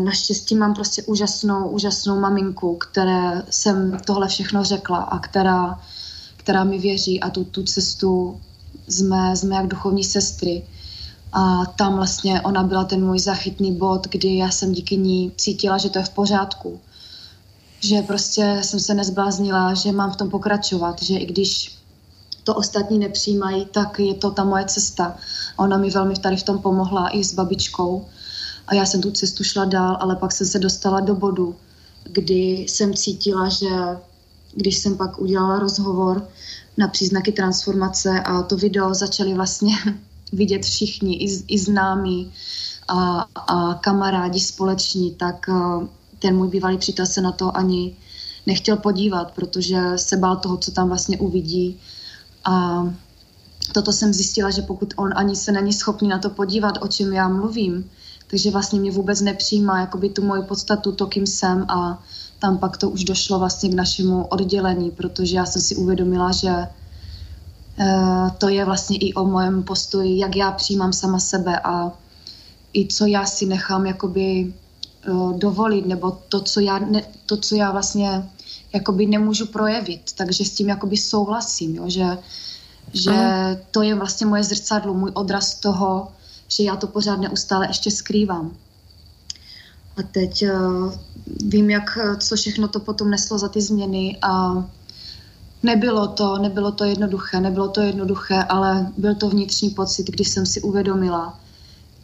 Naštěstí 0.04 0.56
mám 0.56 0.74
prostě 0.74 1.04
úžasnou, 1.04 1.70
úžasnou 1.70 2.20
maminku, 2.20 2.76
které 2.76 3.44
jsem 3.50 3.98
tohle 4.06 4.28
všechno 4.28 4.64
řekla 4.64 4.98
a 4.98 5.20
která, 5.20 5.80
která 6.38 6.64
mi 6.64 6.80
věří 6.80 7.20
a 7.20 7.30
tu, 7.30 7.44
tu 7.44 7.64
cestu 7.64 8.40
jsme, 8.88 9.38
jsme 9.38 9.56
jak 9.56 9.68
duchovní 9.68 10.04
sestry. 10.04 10.64
A 11.34 11.66
tam 11.66 11.96
vlastně 11.96 12.42
ona 12.42 12.64
byla 12.64 12.84
ten 12.84 13.06
můj 13.06 13.20
zachytný 13.20 13.76
bod, 13.76 14.08
kdy 14.08 14.38
já 14.38 14.50
jsem 14.50 14.72
díky 14.72 14.98
ní 14.98 15.32
cítila, 15.38 15.78
že 15.78 15.90
to 15.90 16.00
je 16.00 16.06
v 16.06 16.10
pořádku. 16.10 16.80
Že 17.80 18.02
prostě 18.02 18.60
jsem 18.62 18.80
se 18.80 18.94
nezbláznila, 18.94 19.74
že 19.74 19.92
mám 19.92 20.12
v 20.12 20.16
tom 20.16 20.30
pokračovat, 20.30 21.02
že 21.02 21.18
i 21.18 21.26
když 21.26 21.78
to 22.44 22.56
ostatní 22.56 23.00
nepřijímají, 23.00 23.66
tak 23.66 24.00
je 24.00 24.14
to 24.14 24.32
ta 24.32 24.44
moje 24.44 24.66
cesta. 24.66 25.18
Ona 25.58 25.78
mi 25.78 25.90
velmi 25.90 26.16
tady 26.16 26.38
v 26.38 26.44
tom 26.44 26.60
pomohla 26.60 27.10
i 27.10 27.24
s 27.24 27.34
babičkou. 27.34 28.06
A 28.68 28.76
já 28.76 28.86
jsem 28.86 29.02
tu 29.02 29.12
cestu 29.12 29.44
šla 29.44 29.66
dál, 29.66 29.98
ale 30.00 30.16
pak 30.16 30.32
jsem 30.32 30.48
se 30.48 30.60
dostala 30.60 31.00
do 31.00 31.16
bodu, 31.16 31.56
kdy 32.04 32.66
jsem 32.70 32.94
cítila, 32.94 33.50
že 33.50 33.68
když 34.56 34.78
jsem 34.78 34.98
pak 34.98 35.20
udělala 35.20 35.60
rozhovor 35.60 36.28
na 36.78 36.88
příznaky 36.88 37.32
transformace 37.32 38.22
a 38.22 38.44
to 38.44 38.58
video 38.58 38.94
začali 38.94 39.34
vlastně 39.34 39.76
vidět 40.34 40.64
všichni, 40.64 41.16
i, 41.16 41.44
i 41.48 41.60
známí 41.60 42.32
a, 42.88 43.26
a 43.48 43.74
kamarádi 43.74 44.40
společní, 44.40 45.12
tak 45.12 45.50
eh, 45.50 45.88
ten 46.20 46.36
můj 46.36 46.48
bývalý 46.48 46.78
přítel 46.78 47.06
se 47.06 47.22
na 47.22 47.32
to 47.32 47.58
ani 47.58 47.96
nechtěl 48.46 48.78
podívat, 48.78 49.32
protože 49.32 49.78
se 49.96 50.18
bál 50.18 50.36
toho, 50.36 50.58
co 50.58 50.72
tam 50.72 50.88
vlastně 50.88 51.18
uvidí. 51.18 51.80
A 52.46 52.84
toto 53.74 53.94
jsem 53.94 54.14
zjistila, 54.14 54.50
že 54.50 54.62
pokud 54.62 54.94
on 54.98 55.10
ani 55.16 55.36
se 55.36 55.52
není 55.52 55.74
schopný 55.74 56.08
na 56.08 56.20
to 56.20 56.30
podívat, 56.30 56.78
o 56.82 56.88
čem 56.88 57.14
já 57.14 57.28
mluvím, 57.28 57.90
takže 58.28 58.52
vlastně 58.52 58.80
mě 58.80 58.92
vůbec 58.92 59.22
nepřijímá 59.22 59.80
jakoby 59.80 60.10
tu 60.10 60.26
moji 60.26 60.44
podstatu, 60.44 60.92
to, 60.92 61.08
kým 61.08 61.28
jsem 61.28 61.66
a 61.68 62.04
tam 62.44 62.58
pak 62.58 62.78
to 62.78 62.90
už 62.90 63.04
došlo 63.04 63.40
vlastně 63.40 63.70
k 63.70 63.74
našemu 63.74 64.26
oddělení, 64.26 64.92
protože 64.92 65.36
já 65.36 65.46
jsem 65.46 65.62
si 65.62 65.76
uvědomila, 65.76 66.32
že 66.32 66.52
uh, 67.80 68.30
to 68.38 68.50
je 68.50 68.66
vlastně 68.66 68.98
i 68.98 69.14
o 69.14 69.26
mojem 69.26 69.64
postoji, 69.64 70.20
jak 70.20 70.36
já 70.36 70.52
přijímám 70.52 70.94
sama 70.94 71.20
sebe 71.20 71.60
a 71.64 71.92
i 72.74 72.88
co 72.88 73.06
já 73.06 73.26
si 73.26 73.46
nechám 73.46 73.86
jakoby 73.86 74.54
uh, 75.08 75.40
dovolit, 75.40 75.86
nebo 75.86 76.12
to, 76.30 76.42
co 76.42 76.60
já, 76.60 76.80
ne, 76.80 77.04
to, 77.26 77.38
co 77.38 77.56
já 77.56 77.72
vlastně 77.72 78.30
jakoby 78.74 79.06
nemůžu 79.06 79.46
projevit, 79.46 80.12
takže 80.16 80.46
s 80.46 80.52
tím 80.52 80.70
jakoby 80.70 80.98
souhlasím, 80.98 81.76
jo, 81.76 81.90
že, 81.90 82.18
že 82.94 83.12
to 83.72 83.82
je 83.82 83.96
vlastně 83.96 84.26
moje 84.26 84.44
zrcadlo, 84.44 84.94
můj 84.94 85.12
odraz 85.14 85.56
toho, 85.56 86.08
že 86.48 86.64
já 86.64 86.76
to 86.76 86.88
pořád 86.88 87.20
neustále 87.20 87.68
ještě 87.68 87.92
skrývám. 87.92 88.52
A 89.98 90.04
teď 90.04 90.44
uh, 90.44 90.94
vím, 91.46 91.70
jak, 91.70 91.98
co 92.20 92.36
všechno 92.36 92.68
to 92.68 92.80
potom 92.80 93.10
neslo 93.10 93.38
za 93.38 93.50
ty 93.50 93.62
změny 93.62 94.18
a 94.22 94.64
nebylo 95.64 96.08
to, 96.08 96.38
nebylo 96.38 96.72
to 96.72 96.84
jednoduché, 96.84 97.40
nebylo 97.40 97.68
to 97.68 97.82
jednoduché, 97.82 98.44
ale 98.44 98.92
byl 98.98 99.16
to 99.16 99.30
vnitřní 99.30 99.70
pocit, 99.70 100.10
když 100.10 100.28
jsem 100.28 100.46
si 100.46 100.62
uvědomila, 100.62 101.40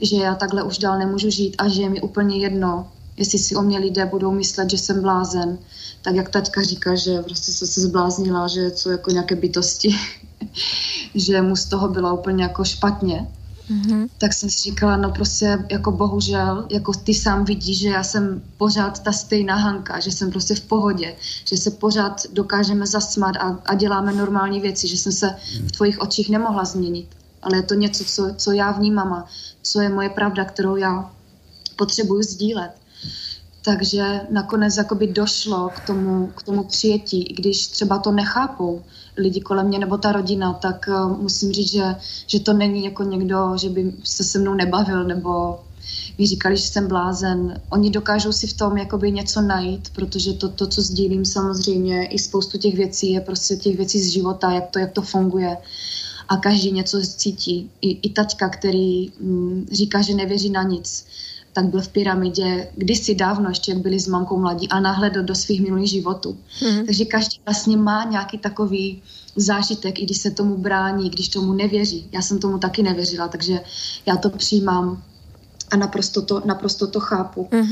že 0.01 0.15
já 0.15 0.35
takhle 0.35 0.63
už 0.63 0.77
dál 0.77 0.99
nemůžu 0.99 1.29
žít 1.29 1.55
a 1.57 1.67
že 1.67 1.81
je 1.81 1.89
mi 1.89 2.01
úplně 2.01 2.37
jedno, 2.37 2.87
jestli 3.17 3.39
si 3.39 3.55
o 3.55 3.61
mě 3.61 3.79
lidé 3.79 4.05
budou 4.05 4.31
myslet, 4.31 4.69
že 4.69 4.77
jsem 4.77 5.01
blázen, 5.01 5.57
tak 6.01 6.15
jak 6.15 6.29
taťka 6.29 6.61
říká, 6.63 6.95
že 6.95 7.21
prostě 7.21 7.51
se 7.51 7.67
se 7.67 7.81
zbláznila, 7.81 8.47
že 8.47 8.71
co 8.71 8.91
jako 8.91 9.11
nějaké 9.11 9.35
bytosti, 9.35 9.95
že 11.15 11.41
mu 11.41 11.55
z 11.55 11.65
toho 11.65 11.87
bylo 11.87 12.17
úplně 12.17 12.43
jako 12.43 12.63
špatně. 12.63 13.27
Mm-hmm. 13.69 14.09
Tak 14.17 14.33
jsem 14.33 14.49
si 14.49 14.61
říkala, 14.61 14.97
no 14.97 15.11
prostě 15.11 15.65
jako 15.71 15.91
bohužel, 15.91 16.65
jako 16.69 16.93
ty 16.93 17.13
sám 17.13 17.45
vidíš, 17.45 17.79
že 17.79 17.89
já 17.89 18.03
jsem 18.03 18.41
pořád 18.57 19.03
ta 19.03 19.11
stejná 19.11 19.55
Hanka, 19.55 19.99
že 19.99 20.11
jsem 20.11 20.31
prostě 20.31 20.55
v 20.55 20.61
pohodě, 20.61 21.15
že 21.45 21.57
se 21.57 21.71
pořád 21.71 22.21
dokážeme 22.33 22.87
zasmát 22.87 23.35
a, 23.35 23.59
a 23.65 23.75
děláme 23.75 24.13
normální 24.13 24.59
věci, 24.59 24.87
že 24.87 24.97
jsem 24.97 25.11
se 25.11 25.35
v 25.67 25.71
tvojich 25.71 25.99
očích 25.99 26.29
nemohla 26.29 26.65
změnit. 26.65 27.07
Ale 27.41 27.57
je 27.57 27.63
to 27.63 27.73
něco, 27.73 28.03
co, 28.03 28.33
co 28.37 28.51
já 28.51 28.71
vnímám 28.71 29.13
a 29.13 29.27
co 29.61 29.81
je 29.81 29.89
moje 29.89 30.09
pravda, 30.09 30.45
kterou 30.45 30.75
já 30.75 31.11
potřebuju 31.75 32.23
sdílet. 32.23 32.71
Takže 33.61 34.21
nakonec 34.29 34.77
jakoby 34.77 35.07
došlo 35.07 35.69
k 35.69 35.79
tomu, 35.79 36.27
k 36.27 36.43
tomu 36.43 36.63
přijetí, 36.63 37.23
i 37.23 37.33
když 37.33 37.67
třeba 37.67 37.99
to 37.99 38.11
nechápou 38.11 38.83
lidi 39.19 39.41
kolem 39.41 39.67
mě 39.67 39.79
nebo 39.79 39.97
ta 39.97 40.11
rodina, 40.11 40.53
tak 40.53 40.85
uh, 40.87 41.21
musím 41.21 41.51
říct, 41.51 41.71
že, 41.71 41.95
že 42.27 42.39
to 42.39 42.53
není 42.53 42.83
jako 42.83 43.03
někdo, 43.03 43.57
že 43.57 43.69
by 43.69 43.93
se 44.03 44.23
se 44.23 44.39
mnou 44.39 44.53
nebavil 44.53 45.03
nebo 45.03 45.59
mi 46.17 46.27
říkali, 46.27 46.57
že 46.57 46.67
jsem 46.67 46.87
blázen. 46.87 47.61
Oni 47.69 47.89
dokážou 47.89 48.31
si 48.31 48.47
v 48.47 48.53
tom 48.53 48.77
jakoby 48.77 49.11
něco 49.11 49.41
najít, 49.41 49.89
protože 49.95 50.33
to, 50.33 50.49
to, 50.49 50.67
co 50.67 50.81
sdílím 50.81 51.25
samozřejmě, 51.25 52.05
i 52.05 52.19
spoustu 52.19 52.57
těch 52.57 52.75
věcí 52.75 53.11
je 53.11 53.21
prostě 53.21 53.55
těch 53.55 53.77
věcí 53.77 54.01
z 54.01 54.09
života, 54.09 54.51
jak 54.51 54.67
to, 54.67 54.79
jak 54.79 54.91
to 54.91 55.01
funguje. 55.01 55.57
A 56.29 56.37
každý 56.37 56.71
něco 56.71 57.01
cítí. 57.01 57.71
I, 57.81 57.91
i 57.91 58.09
taťka, 58.09 58.49
který 58.49 59.11
mm, 59.19 59.67
říká, 59.71 60.01
že 60.01 60.13
nevěří 60.13 60.49
na 60.49 60.63
nic 60.63 61.05
tak 61.59 61.67
byl 61.67 61.81
v 61.81 61.87
pyramidě 61.87 62.67
kdysi 62.75 63.15
dávno, 63.15 63.49
ještě 63.49 63.71
jak 63.71 63.81
byli 63.81 63.99
s 63.99 64.07
mamkou 64.07 64.39
mladí 64.39 64.69
a 64.69 64.79
nahledl 64.79 65.23
do 65.23 65.35
svých 65.35 65.61
minulých 65.61 65.89
životů. 65.89 66.37
Mm. 66.63 66.85
Takže 66.85 67.05
každý 67.05 67.39
vlastně 67.45 67.77
má 67.77 68.03
nějaký 68.03 68.37
takový 68.37 69.01
zážitek, 69.35 69.99
i 69.99 70.05
když 70.05 70.17
se 70.17 70.31
tomu 70.31 70.57
brání, 70.57 71.09
když 71.09 71.29
tomu 71.29 71.53
nevěří. 71.53 72.07
Já 72.11 72.21
jsem 72.21 72.39
tomu 72.39 72.57
taky 72.57 72.83
nevěřila, 72.83 73.27
takže 73.27 73.59
já 74.05 74.15
to 74.15 74.29
přijímám 74.29 75.03
a 75.71 75.75
naprosto 75.77 76.21
to, 76.21 76.41
naprosto 76.45 76.87
to 76.87 76.99
chápu. 76.99 77.47
Mm. 77.51 77.67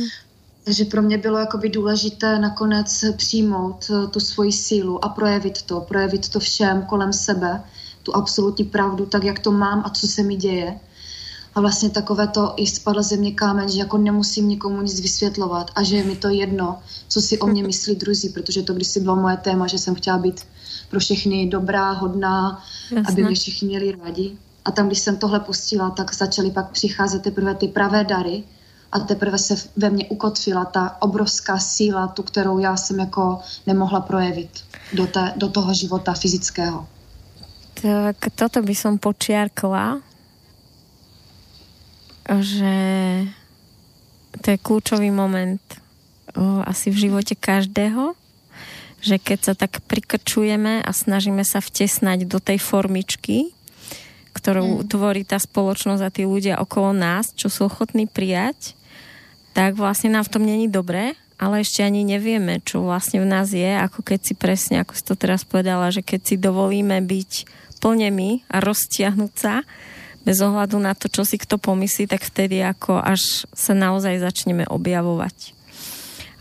Takže 0.64 0.86
pro 0.86 1.02
mě 1.02 1.18
bylo 1.18 1.38
jakoby 1.38 1.70
důležité 1.70 2.40
nakonec 2.40 3.06
přijmout 3.18 3.88
eh, 3.90 4.08
tu 4.08 4.20
svoji 4.20 4.52
sílu 4.52 5.06
a 5.06 5.10
projevit 5.10 5.62
to, 5.62 5.80
projevit 5.80 6.30
to 6.30 6.40
všem 6.40 6.82
kolem 6.82 7.14
sebe, 7.14 7.64
tu 8.04 8.16
absolutní 8.16 8.66
pravdu, 8.66 9.06
tak 9.06 9.24
jak 9.24 9.40
to 9.40 9.52
mám 9.52 9.82
a 9.86 9.90
co 9.90 10.08
se 10.08 10.24
mi 10.24 10.36
děje 10.36 10.80
a 11.58 11.62
vlastně 11.62 11.90
takové 11.90 12.28
to 12.28 12.54
i 12.56 12.68
spadl 12.68 13.04
ze 13.04 13.18
mě 13.18 13.32
kámen, 13.32 13.70
že 13.70 13.80
jako 13.80 13.98
nemusím 13.98 14.48
nikomu 14.48 14.82
nic 14.82 15.00
vysvětlovat 15.02 15.72
a 15.76 15.84
že 15.84 15.98
je 15.98 16.04
mi 16.04 16.16
to 16.16 16.30
jedno, 16.30 16.80
co 17.08 17.22
si 17.22 17.40
o 17.40 17.48
mě 17.48 17.64
myslí 17.72 17.96
druzí, 17.96 18.30
protože 18.30 18.62
to 18.62 18.74
kdysi 18.74 19.00
bylo 19.00 19.16
moje 19.16 19.38
téma, 19.38 19.68
že 19.68 19.78
jsem 19.78 19.96
chtěla 19.96 20.18
být 20.18 20.46
pro 20.90 21.00
všechny 21.00 21.48
dobrá, 21.48 21.92
hodná, 21.92 22.64
Jasne. 22.92 23.14
aby 23.14 23.24
mě 23.24 23.36
všichni 23.36 23.68
měli 23.68 23.92
rádi. 23.92 24.38
A 24.66 24.72
tam, 24.72 24.88
když 24.88 25.00
jsem 25.00 25.18
tohle 25.18 25.40
pustila, 25.40 25.90
tak 25.90 26.14
začaly 26.14 26.52
pak 26.52 26.70
přicházet 26.72 27.22
teprve 27.22 27.56
ty 27.56 27.68
pravé 27.68 28.04
dary 28.04 28.44
a 28.92 29.00
teprve 29.00 29.38
se 29.38 29.56
ve 29.76 29.90
mně 29.90 30.06
ukotvila 30.06 30.66
ta 30.66 30.98
obrovská 31.02 31.60
síla, 31.60 32.08
tu, 32.08 32.24
kterou 32.24 32.60
já 32.60 32.78
jsem 32.78 33.00
jako 33.00 33.40
nemohla 33.68 34.02
projevit 34.02 34.50
do, 34.94 35.08
té, 35.08 35.34
do 35.36 35.50
toho 35.50 35.74
života 35.74 36.14
fyzického. 36.14 36.88
Tak 37.82 38.34
toto 38.36 38.62
by 38.62 38.74
som 38.74 38.98
počiarkla, 38.98 40.02
že 42.28 42.76
to 44.44 44.48
je 44.52 44.58
kľúčový 44.60 45.10
moment 45.10 45.64
o, 46.36 46.62
asi 46.68 46.92
v 46.92 47.08
živote 47.08 47.34
každého, 47.40 48.14
že 49.00 49.16
keď 49.22 49.40
sa 49.40 49.54
tak 49.56 49.80
prikrčujeme 49.88 50.84
a 50.84 50.92
snažíme 50.92 51.42
sa 51.48 51.64
vtesnať 51.64 52.28
do 52.28 52.44
tej 52.44 52.60
formičky, 52.60 53.56
ktorú 54.36 54.84
mm. 54.84 54.88
tvorí 54.92 55.24
tá 55.24 55.40
spoločnosť 55.40 56.02
a 56.04 56.14
tí 56.14 56.28
ľudia 56.28 56.60
okolo 56.62 56.94
nás, 56.94 57.34
čo 57.34 57.48
sú 57.50 57.66
ochotní 57.72 58.06
prijať, 58.06 58.78
tak 59.58 59.74
vlastne 59.74 60.14
nám 60.14 60.28
v 60.28 60.34
tom 60.38 60.44
není 60.46 60.70
dobré, 60.70 61.18
ale 61.42 61.62
ešte 61.62 61.82
ani 61.82 62.06
nevieme, 62.06 62.62
čo 62.62 62.86
vlastne 62.86 63.22
v 63.22 63.30
nás 63.30 63.54
je, 63.54 63.74
ako 63.78 64.06
keď 64.06 64.20
si 64.22 64.34
presne, 64.34 64.82
ako 64.82 64.94
si 64.94 65.04
to 65.06 65.16
teraz 65.18 65.46
povedala, 65.46 65.90
že 65.94 66.06
keď 66.06 66.22
si 66.22 66.36
dovolíme 66.38 66.98
byť 67.02 67.32
plne 67.78 68.10
my 68.10 68.30
a 68.50 68.58
roztiahnuť 68.62 69.34
sa, 69.38 69.62
bez 70.28 70.44
ohľadu 70.44 70.76
na 70.84 70.92
to, 70.92 71.08
čo 71.08 71.24
si 71.24 71.40
kto 71.40 71.56
pomyslí, 71.56 72.12
tak 72.12 72.28
vtedy 72.28 72.60
ako 72.60 73.00
až 73.00 73.48
sa 73.56 73.72
naozaj 73.72 74.20
začneme 74.20 74.68
objavovať. 74.68 75.56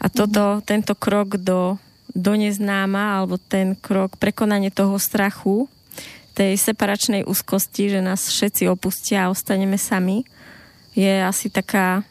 A 0.02 0.10
toto, 0.10 0.58
mm-hmm. 0.58 0.66
tento 0.66 0.98
krok 0.98 1.38
do, 1.38 1.78
do 2.10 2.32
neznáma, 2.34 3.22
alebo 3.22 3.38
ten 3.38 3.78
krok 3.78 4.18
prekonanie 4.18 4.74
toho 4.74 4.98
strachu, 4.98 5.70
tej 6.34 6.58
separačnej 6.58 7.22
úzkosti, 7.22 7.94
že 7.94 8.02
nás 8.02 8.26
všetci 8.26 8.66
opustia 8.66 9.24
a 9.24 9.30
ostaneme 9.30 9.78
sami, 9.78 10.26
je 10.98 11.22
asi 11.22 11.46
taká, 11.46 12.02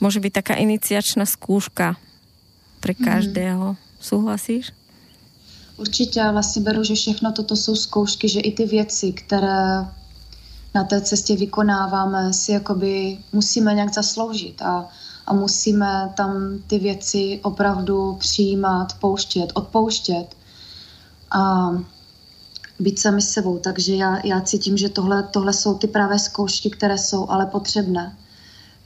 môže 0.00 0.18
byť 0.18 0.32
taká 0.32 0.54
iniciačná 0.56 1.28
skúška 1.28 2.00
pre 2.80 2.96
mhm. 2.96 3.04
každého. 3.04 3.66
Mm-hmm 3.76 3.84
Súhlasíš? 4.00 4.72
Určitě, 5.76 6.20
já 6.20 6.32
vlastně 6.32 6.62
beru, 6.62 6.84
že 6.84 6.94
všechno 6.94 7.32
toto 7.32 7.56
jsou 7.56 7.76
zkoušky, 7.76 8.28
že 8.28 8.40
i 8.40 8.52
ty 8.52 8.66
věci, 8.66 9.12
které 9.12 9.86
na 10.76 10.84
té 10.84 11.00
cestě 11.00 11.36
vykonáváme, 11.36 12.32
si 12.32 12.52
jakoby 12.52 13.18
musíme 13.32 13.74
nějak 13.74 13.94
zasloužit 13.94 14.62
a, 14.62 14.88
a 15.26 15.34
musíme 15.34 16.12
tam 16.16 16.58
ty 16.66 16.78
věci 16.78 17.40
opravdu 17.42 18.16
přijímat, 18.20 18.92
pouštět, 19.00 19.48
odpouštět 19.54 20.26
a 21.30 21.70
být 22.78 22.98
sami 22.98 23.22
sebou. 23.22 23.58
Takže 23.58 23.94
já, 23.94 24.26
já 24.26 24.40
cítím, 24.40 24.76
že 24.76 24.88
tohle, 24.88 25.22
tohle 25.22 25.52
jsou 25.52 25.74
ty 25.78 25.86
právě 25.86 26.18
zkoušky, 26.18 26.70
které 26.70 26.98
jsou 26.98 27.30
ale 27.30 27.46
potřebné. 27.46 28.16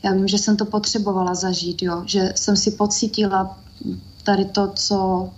Já 0.02 0.12
vím, 0.12 0.28
že 0.28 0.38
jsem 0.38 0.56
to 0.56 0.64
potřebovala 0.64 1.34
zažít, 1.34 1.82
jo? 1.82 2.02
že 2.06 2.32
jsem 2.36 2.56
si 2.56 2.70
pocítila 2.70 3.58
tady 4.24 4.44
to, 4.44 4.72
co 4.74 5.28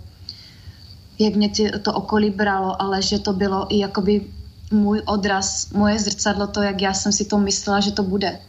jak 1.19 1.35
mě 1.35 1.49
to 1.81 1.93
okolí 1.93 2.29
bralo, 2.29 2.81
ale 2.81 3.01
že 3.01 3.19
to 3.19 3.33
bylo 3.33 3.65
i 3.73 3.79
jakoby 3.79 4.31
můj 4.73 5.01
odraz, 5.05 5.69
moje 5.71 5.99
zrcadlo, 5.99 6.47
to, 6.47 6.61
jak 6.61 6.81
já 6.81 6.93
jsem 6.93 7.11
si 7.11 7.25
to 7.25 7.37
myslela, 7.37 7.79
že 7.79 7.91
to 7.91 8.03
bude. 8.03 8.39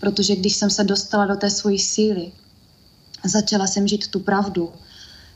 Protože 0.00 0.36
když 0.36 0.56
jsem 0.56 0.70
se 0.70 0.84
dostala 0.84 1.26
do 1.26 1.36
té 1.36 1.50
svojí 1.50 1.78
síly, 1.78 2.32
začala 3.24 3.66
jsem 3.66 3.88
žít 3.88 4.08
tu 4.08 4.20
pravdu, 4.20 4.72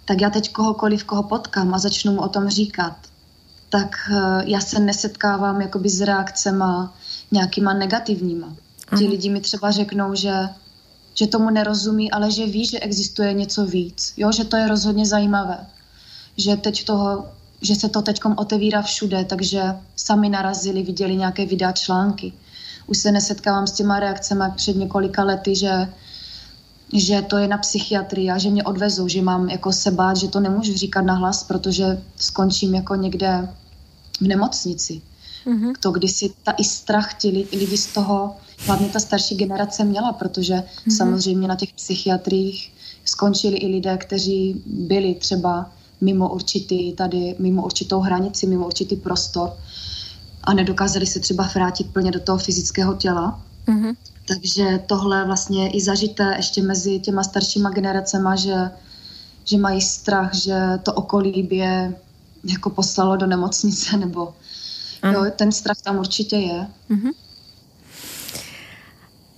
tak 0.04 0.20
já 0.20 0.30
teď 0.30 0.52
kohokoliv, 0.52 1.04
koho 1.04 1.22
potkám 1.22 1.74
a 1.74 1.78
začnu 1.78 2.12
mu 2.12 2.22
o 2.22 2.28
tom 2.28 2.48
říkat, 2.48 2.96
tak 3.68 3.96
uh, 4.10 4.42
já 4.44 4.60
se 4.60 4.80
nesetkávám 4.80 5.60
jakoby 5.60 5.88
s 5.88 6.00
reakcema 6.00 6.94
nějakýma 7.30 7.74
negativníma. 7.74 8.56
Ti 8.98 9.06
lidi 9.06 9.30
mi 9.30 9.40
třeba 9.40 9.70
řeknou, 9.70 10.14
že, 10.14 10.48
že 11.14 11.26
tomu 11.26 11.50
nerozumí, 11.50 12.10
ale 12.10 12.30
že 12.30 12.46
ví, 12.46 12.66
že 12.66 12.80
existuje 12.80 13.32
něco 13.32 13.66
víc. 13.66 14.12
Jo, 14.16 14.32
že 14.32 14.44
to 14.44 14.56
je 14.56 14.68
rozhodně 14.68 15.06
zajímavé. 15.06 15.66
Že 16.36 16.56
teď 16.56 16.84
toho, 16.84 17.28
že 17.62 17.74
se 17.74 17.88
to 17.88 18.02
teď 18.02 18.20
otevírá 18.36 18.82
všude, 18.82 19.24
takže 19.24 19.62
sami 19.96 20.28
narazili, 20.28 20.82
viděli 20.82 21.16
nějaké 21.16 21.46
videa 21.46 21.72
články. 21.72 22.32
Už 22.86 22.98
se 22.98 23.12
nesetkávám 23.12 23.66
s 23.66 23.72
těma 23.72 24.00
reakcemi 24.00 24.44
před 24.56 24.76
několika 24.76 25.24
lety, 25.24 25.56
že 25.56 25.88
že 26.92 27.22
to 27.22 27.36
je 27.36 27.48
na 27.48 27.58
psychiatrii 27.58 28.30
a 28.30 28.38
že 28.38 28.50
mě 28.50 28.64
odvezou, 28.64 29.08
že 29.08 29.22
mám 29.22 29.48
jako 29.48 29.72
se 29.72 29.90
bát, 29.90 30.16
že 30.16 30.28
to 30.28 30.40
nemůžu 30.40 30.72
říkat 30.72 31.00
na 31.00 31.14
hlas, 31.14 31.44
protože 31.44 32.02
skončím 32.16 32.74
jako 32.74 32.94
někde 32.94 33.48
v 34.20 34.26
nemocnici. 34.26 35.02
Mm-hmm. 35.46 35.72
To 35.80 35.90
kdysi 35.90 36.32
ta 36.42 36.52
i 36.52 36.64
strach 36.64 37.14
ti 37.14 37.48
lidi 37.52 37.76
z 37.76 37.86
toho, 37.86 38.36
hlavně 38.66 38.88
ta 38.88 39.00
starší 39.00 39.34
generace 39.34 39.84
měla, 39.84 40.12
protože 40.12 40.54
mm-hmm. 40.54 40.96
samozřejmě 40.96 41.48
na 41.48 41.56
těch 41.56 41.72
psychiatrích 41.72 42.72
skončili 43.04 43.56
i 43.56 43.66
lidé, 43.66 43.96
kteří 43.96 44.62
byli 44.66 45.14
třeba 45.14 45.70
mimo 46.00 46.28
určitý, 46.28 46.92
tady 46.92 47.34
mimo 47.38 47.64
určitou 47.64 48.00
hranici, 48.00 48.46
mimo 48.46 48.66
určitý 48.66 48.96
prostor 48.96 49.52
a 50.44 50.54
nedokázali 50.54 51.06
se 51.06 51.20
třeba 51.20 51.50
vrátit 51.54 51.92
plně 51.92 52.10
do 52.10 52.20
toho 52.20 52.38
fyzického 52.38 52.94
těla. 52.94 53.40
Mm-hmm. 53.68 53.96
Takže 54.28 54.80
tohle 54.86 55.24
vlastně 55.24 55.70
i 55.70 55.80
zažité 55.80 56.34
ještě 56.36 56.62
mezi 56.62 57.00
těma 57.00 57.24
staršíma 57.24 57.70
generacema, 57.70 58.36
že, 58.36 58.70
že 59.44 59.58
mají 59.58 59.80
strach, 59.80 60.34
že 60.34 60.54
to 60.82 60.92
okolí 60.92 61.42
by 61.42 61.56
je 61.56 61.94
jako 62.44 62.70
poslalo 62.70 63.16
do 63.16 63.26
nemocnice, 63.26 63.96
nebo 63.96 64.34
jo, 65.12 65.24
ten 65.36 65.52
strach 65.52 65.76
tam 65.82 65.98
určitě 65.98 66.36
je. 66.36 66.66
Mm-hmm. 66.90 67.12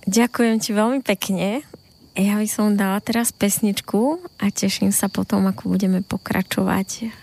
Ďakujem 0.09 0.57
ti 0.57 0.73
veľmi 0.73 1.05
pekne. 1.05 1.61
Ja 2.19 2.35
by 2.35 2.47
som 2.51 2.75
dala 2.75 2.99
teraz 2.99 3.31
pesničku 3.31 4.19
a 4.43 4.51
teším 4.51 4.91
sa 4.91 5.07
potom, 5.07 5.47
ako 5.47 5.71
budeme 5.71 6.03
pokračovať. 6.03 7.15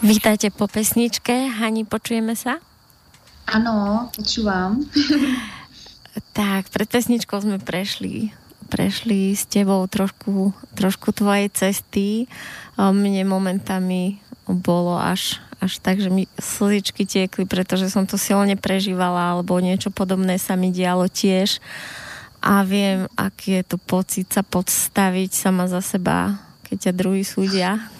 Vítajte 0.00 0.48
po 0.48 0.64
pesničke. 0.64 1.52
Hani, 1.60 1.84
počujeme 1.84 2.32
sa? 2.32 2.56
Ano, 3.44 4.08
počúvam. 4.16 4.80
tak, 6.36 6.72
pred 6.72 6.88
pesničkou 6.88 7.36
sme 7.44 7.60
prešli 7.60 8.32
prešli 8.70 9.34
s 9.34 9.50
tebou 9.50 9.82
trošku, 9.90 10.54
trošku 10.78 11.10
tvojej 11.10 11.50
cesty. 11.50 12.30
Mne 12.78 13.26
momentami 13.26 14.22
bolo 14.46 14.94
až, 14.94 15.42
až 15.58 15.82
tak, 15.82 15.98
že 15.98 16.08
mi 16.08 16.30
slzičky 16.38 17.02
tiekli, 17.02 17.50
pretože 17.50 17.90
som 17.90 18.06
to 18.06 18.14
silne 18.14 18.54
prežívala, 18.54 19.34
alebo 19.34 19.58
niečo 19.58 19.90
podobné 19.90 20.38
sa 20.38 20.54
mi 20.54 20.70
dialo 20.70 21.10
tiež. 21.10 21.58
A 22.40 22.64
viem, 22.64 23.10
aký 23.18 23.60
je 23.60 23.74
to 23.74 23.76
pocit 23.76 24.30
sa 24.30 24.46
podstaviť 24.46 25.34
sama 25.34 25.68
za 25.68 25.82
seba, 25.84 26.40
keď 26.70 26.88
ťa 26.88 26.92
druhý 26.96 27.26
súdia. 27.26 27.90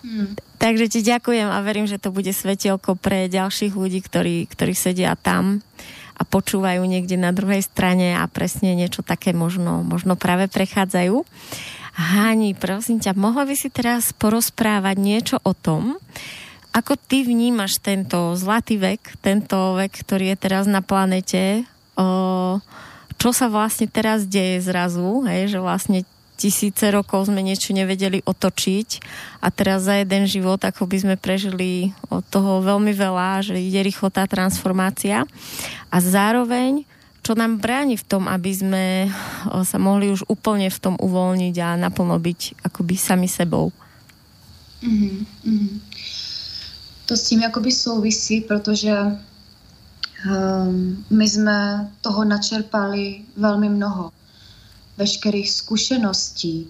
Hmm. 0.00 0.32
Takže 0.56 0.88
ti 0.88 1.00
ďakujem 1.04 1.48
a 1.48 1.60
verím, 1.60 1.84
že 1.84 2.00
to 2.00 2.08
bude 2.08 2.32
svetielko 2.32 2.96
pre 2.96 3.28
ďalších 3.28 3.76
ľudí, 3.76 4.00
ktorí, 4.00 4.48
ktorí 4.48 4.72
sedia 4.72 5.12
tam 5.16 5.60
a 6.20 6.22
počúvajú 6.24 6.84
niekde 6.84 7.16
na 7.16 7.32
druhej 7.32 7.64
strane 7.64 8.16
a 8.16 8.28
presne 8.28 8.76
niečo 8.76 9.00
také 9.00 9.32
možno, 9.32 9.80
možno 9.80 10.20
práve 10.20 10.52
prechádzajú. 10.52 11.24
Hani, 11.96 12.52
prosím 12.56 13.00
ťa, 13.00 13.16
mohla 13.16 13.48
by 13.48 13.56
si 13.56 13.68
teraz 13.72 14.12
porozprávať 14.16 14.96
niečo 15.00 15.36
o 15.44 15.52
tom, 15.56 16.00
ako 16.70 16.94
ty 16.94 17.26
vnímaš 17.26 17.82
tento 17.82 18.38
zlatý 18.38 18.78
vek, 18.78 19.18
tento 19.18 19.74
vek, 19.74 19.90
ktorý 20.06 20.32
je 20.32 20.36
teraz 20.38 20.70
na 20.70 20.84
planete, 20.86 21.66
o, 21.98 22.62
čo 23.18 23.30
sa 23.34 23.50
vlastne 23.50 23.90
teraz 23.90 24.22
deje 24.24 24.62
zrazu, 24.62 25.26
hej, 25.26 25.50
že 25.50 25.58
vlastne 25.58 26.06
tisíce 26.40 26.88
rokov 26.88 27.28
sme 27.28 27.44
niečo 27.44 27.76
nevedeli 27.76 28.24
otočiť 28.24 28.88
a 29.44 29.52
teraz 29.52 29.84
za 29.84 30.00
jeden 30.00 30.24
život, 30.24 30.64
ako 30.64 30.88
by 30.88 30.96
sme 30.96 31.14
prežili 31.20 31.92
od 32.08 32.24
toho 32.32 32.64
veľmi 32.64 32.96
veľa, 32.96 33.44
že 33.44 33.60
ide 33.60 33.84
rýchlo 33.84 34.08
tá 34.08 34.24
transformácia 34.24 35.28
a 35.92 35.96
zároveň 36.00 36.88
čo 37.20 37.36
nám 37.36 37.60
bráni 37.60 38.00
v 38.00 38.08
tom, 38.08 38.24
aby 38.24 38.48
sme 38.48 38.84
sa 39.68 39.76
mohli 39.76 40.08
už 40.08 40.24
úplne 40.32 40.72
v 40.72 40.78
tom 40.80 40.96
uvoľniť 40.96 41.54
a 41.60 41.76
naplno 41.76 42.16
byť 42.16 42.64
akoby 42.64 42.96
sami 42.96 43.28
sebou. 43.28 43.68
Mm-hmm. 44.80 45.68
To 47.06 47.12
s 47.12 47.22
tím 47.28 47.44
jakoby 47.44 47.72
souvisí, 47.72 48.40
protože 48.40 48.96
um, 50.24 51.04
my 51.10 51.28
jsme 51.28 51.88
toho 52.00 52.24
načerpali 52.24 53.20
velmi 53.36 53.68
mnoho 53.68 54.10
veškerých 54.96 55.50
zkušeností, 55.50 56.68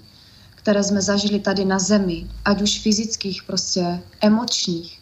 které 0.55 0.85
jsme 0.85 1.03
zažili 1.03 1.41
tady 1.41 1.65
na 1.65 1.79
zemi, 1.79 2.27
ať 2.45 2.63
už 2.63 2.79
fyzických, 2.79 3.43
prostě 3.43 4.03
emočních, 4.21 5.01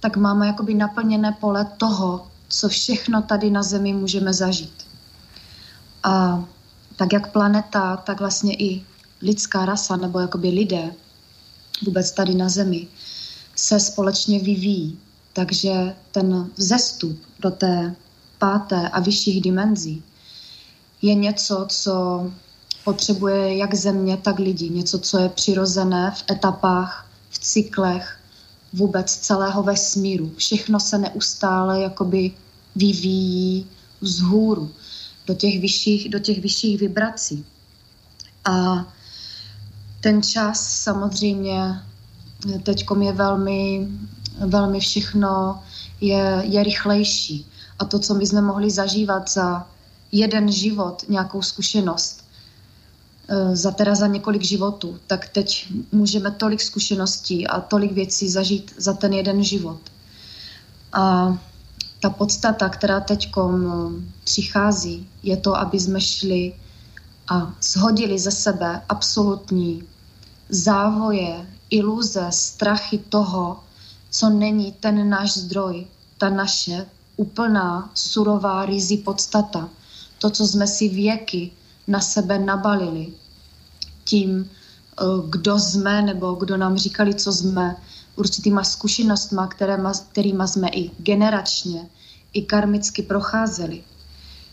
tak 0.00 0.16
máme 0.16 0.46
jakoby 0.46 0.74
naplněné 0.74 1.32
pole 1.40 1.64
toho, 1.76 2.26
co 2.48 2.68
všechno 2.68 3.22
tady 3.22 3.50
na 3.50 3.62
zemi 3.62 3.92
můžeme 3.92 4.34
zažít. 4.34 4.86
A 6.02 6.44
tak 6.96 7.12
jak 7.12 7.32
planeta, 7.32 7.96
tak 7.96 8.20
vlastně 8.20 8.54
i 8.54 8.84
lidská 9.22 9.64
rasa, 9.64 9.96
nebo 9.96 10.20
jakoby 10.20 10.48
lidé, 10.48 10.94
vůbec 11.84 12.10
tady 12.12 12.34
na 12.34 12.48
zemi, 12.48 12.88
se 13.56 13.80
společně 13.80 14.38
vyvíjí. 14.38 14.98
Takže 15.32 15.96
ten 16.12 16.50
vzestup 16.56 17.20
do 17.40 17.50
té 17.50 17.94
páté 18.38 18.88
a 18.88 19.00
vyšších 19.00 19.42
dimenzí 19.42 20.02
je 21.02 21.14
něco, 21.14 21.66
co 21.68 22.26
potřebuje 22.84 23.56
jak 23.56 23.74
země, 23.74 24.16
tak 24.16 24.38
lidi. 24.38 24.70
Něco, 24.70 24.98
co 24.98 25.18
je 25.18 25.28
přirozené 25.28 26.10
v 26.16 26.24
etapách, 26.30 27.06
v 27.30 27.38
cyklech 27.38 28.20
vůbec 28.72 29.16
celého 29.16 29.62
vesmíru. 29.62 30.32
Všechno 30.36 30.80
se 30.80 30.98
neustále 30.98 31.80
jakoby 31.82 32.32
vyvíjí 32.76 33.66
vzhůru 34.00 34.70
do 35.26 35.34
těch 35.34 35.60
vyšších, 35.60 36.08
do 36.08 36.18
těch 36.18 36.40
vyšších 36.40 36.80
vibrací. 36.80 37.44
A 38.44 38.86
ten 40.00 40.22
čas 40.22 40.82
samozřejmě 40.82 41.82
teď 42.62 42.86
je 43.00 43.12
velmi, 43.12 43.88
velmi 44.38 44.80
všechno 44.80 45.62
je, 46.00 46.42
je 46.44 46.62
rychlejší. 46.62 47.46
A 47.78 47.84
to, 47.84 47.98
co 47.98 48.14
my 48.14 48.26
jsme 48.26 48.42
mohli 48.42 48.70
zažívat 48.70 49.30
za 49.30 49.66
jeden 50.12 50.52
život, 50.52 51.04
nějakou 51.08 51.42
zkušenost, 51.42 52.20
Eh, 53.32 53.56
za 53.56 53.70
teda 53.70 53.94
za 53.94 54.06
několik 54.06 54.42
životů, 54.42 54.98
tak 55.06 55.28
teď 55.28 55.66
můžeme 55.92 56.30
tolik 56.30 56.60
zkušeností 56.60 57.46
a 57.46 57.60
tolik 57.60 57.92
věcí 57.92 58.30
zažít 58.30 58.74
za 58.76 58.92
ten 58.92 59.12
jeden 59.12 59.44
život. 59.44 59.80
A 60.92 61.38
ta 62.00 62.10
podstata, 62.10 62.68
která 62.68 63.00
teď 63.00 63.30
eh, 63.38 63.42
přichází, 64.24 65.08
je 65.22 65.36
to, 65.36 65.56
aby 65.56 65.80
jsme 65.80 66.00
šli 66.00 66.54
a 67.28 67.54
shodili 67.62 68.18
ze 68.18 68.30
sebe 68.30 68.82
absolutní 68.88 69.82
závoje, 70.48 71.46
iluze, 71.70 72.26
strachy 72.30 72.98
toho, 72.98 73.60
co 74.10 74.30
není 74.30 74.72
ten 74.72 75.08
náš 75.08 75.36
zdroj, 75.36 75.86
ta 76.18 76.30
naše 76.30 76.86
úplná 77.16 77.90
surová 77.94 78.66
rizí 78.66 78.96
podstata. 78.96 79.68
To, 80.20 80.30
co 80.30 80.46
jsme 80.46 80.66
si 80.66 80.88
věky 80.88 81.50
na 81.86 82.00
sebe 82.00 82.38
nabalili. 82.38 83.08
Tím, 84.04 84.50
eh, 84.50 85.04
kdo 85.28 85.58
jsme 85.58 86.02
nebo 86.02 86.32
kdo 86.32 86.56
nám 86.56 86.76
říkali, 86.76 87.14
co 87.14 87.32
jsme, 87.32 87.76
určitýma 88.16 88.64
zkušenostma, 88.64 89.46
kterýma, 89.46 89.92
kterýma 90.12 90.46
jsme 90.46 90.68
i 90.68 90.90
generačně, 90.98 91.88
i 92.32 92.42
karmicky 92.42 93.02
procházeli, 93.02 93.82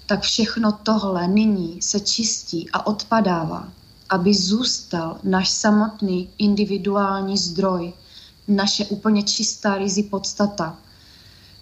tak 0.05 0.21
všechno 0.21 0.71
tohle 0.71 1.27
nyní 1.27 1.81
se 1.81 1.99
čistí 1.99 2.69
a 2.73 2.87
odpadává, 2.87 3.67
aby 4.09 4.33
zůstal 4.33 5.19
náš 5.23 5.49
samotný 5.49 6.29
individuální 6.37 7.37
zdroj, 7.37 7.93
naše 8.47 8.85
úplně 8.85 9.23
čistá 9.23 9.77
rizí 9.77 10.03
podstata, 10.03 10.77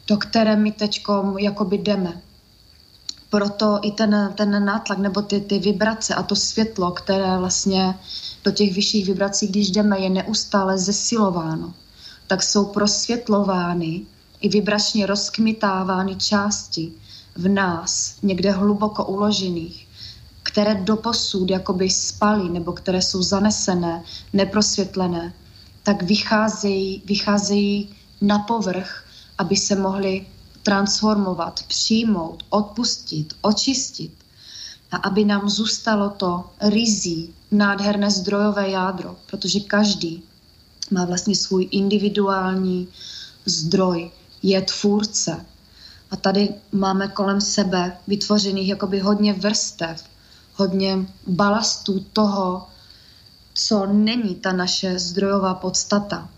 do 0.07 0.17
které 0.17 0.55
my 0.55 0.71
teď 0.71 1.03
jakoby 1.37 1.77
jdeme 1.77 2.21
proto 3.29 3.79
i 3.81 3.91
ten, 3.91 4.33
ten 4.37 4.65
nátlak 4.65 4.97
nebo 4.97 5.21
ty, 5.21 5.41
ty 5.41 5.59
vibrace 5.59 6.15
a 6.15 6.23
to 6.23 6.35
světlo, 6.35 6.91
které 6.91 7.37
vlastně 7.37 7.99
do 8.43 8.51
těch 8.51 8.73
vyšších 8.73 9.05
vibrací, 9.05 9.47
když 9.47 9.71
jdeme, 9.71 9.99
je 9.99 10.09
neustále 10.09 10.77
zesilováno, 10.77 11.73
tak 12.27 12.43
jsou 12.43 12.65
prosvětlovány 12.65 14.01
i 14.41 14.49
vibračně 14.49 15.05
rozkmitávány 15.05 16.15
části 16.15 16.91
v 17.35 17.47
nás, 17.47 18.15
někde 18.23 18.51
hluboko 18.51 19.05
uložených, 19.05 19.87
které 20.43 20.75
doposud 20.75 21.49
jakoby 21.49 21.89
spaly 21.89 22.49
nebo 22.49 22.73
které 22.73 23.01
jsou 23.01 23.23
zanesené, 23.23 24.03
neprosvětlené, 24.33 25.33
tak 25.83 26.03
vycházejí, 26.03 27.01
vycházejí 27.05 27.89
na 28.21 28.39
povrch, 28.39 29.05
aby 29.37 29.55
se 29.55 29.75
mohly 29.75 30.25
transformovat, 30.65 31.63
přijmout, 31.67 32.43
odpustit, 32.49 33.33
očistit 33.41 34.11
a 34.91 34.97
aby 34.97 35.25
nám 35.25 35.49
zůstalo 35.49 36.09
to 36.09 36.43
rizí, 36.61 37.33
nádherné 37.51 38.11
zdrojové 38.11 38.69
jádro, 38.69 39.15
protože 39.25 39.59
každý 39.59 40.23
má 40.91 41.05
vlastně 41.05 41.35
svůj 41.35 41.67
individuální 41.71 42.87
zdroj, 43.45 44.11
je 44.43 44.61
tvůrce. 44.61 45.45
A 46.11 46.15
tady 46.15 46.49
máme 46.71 47.07
kolem 47.07 47.41
sebe 47.41 47.97
vytvořených 48.07 48.67
jakoby 48.67 48.99
hodně 48.99 49.33
vrstev, 49.33 50.03
hodně 50.53 51.05
balastů 51.27 52.05
toho, 52.13 52.67
co 53.53 53.85
není 53.85 54.35
ta 54.35 54.53
naše 54.53 54.99
zdrojová 54.99 55.53
podstata. 55.53 56.29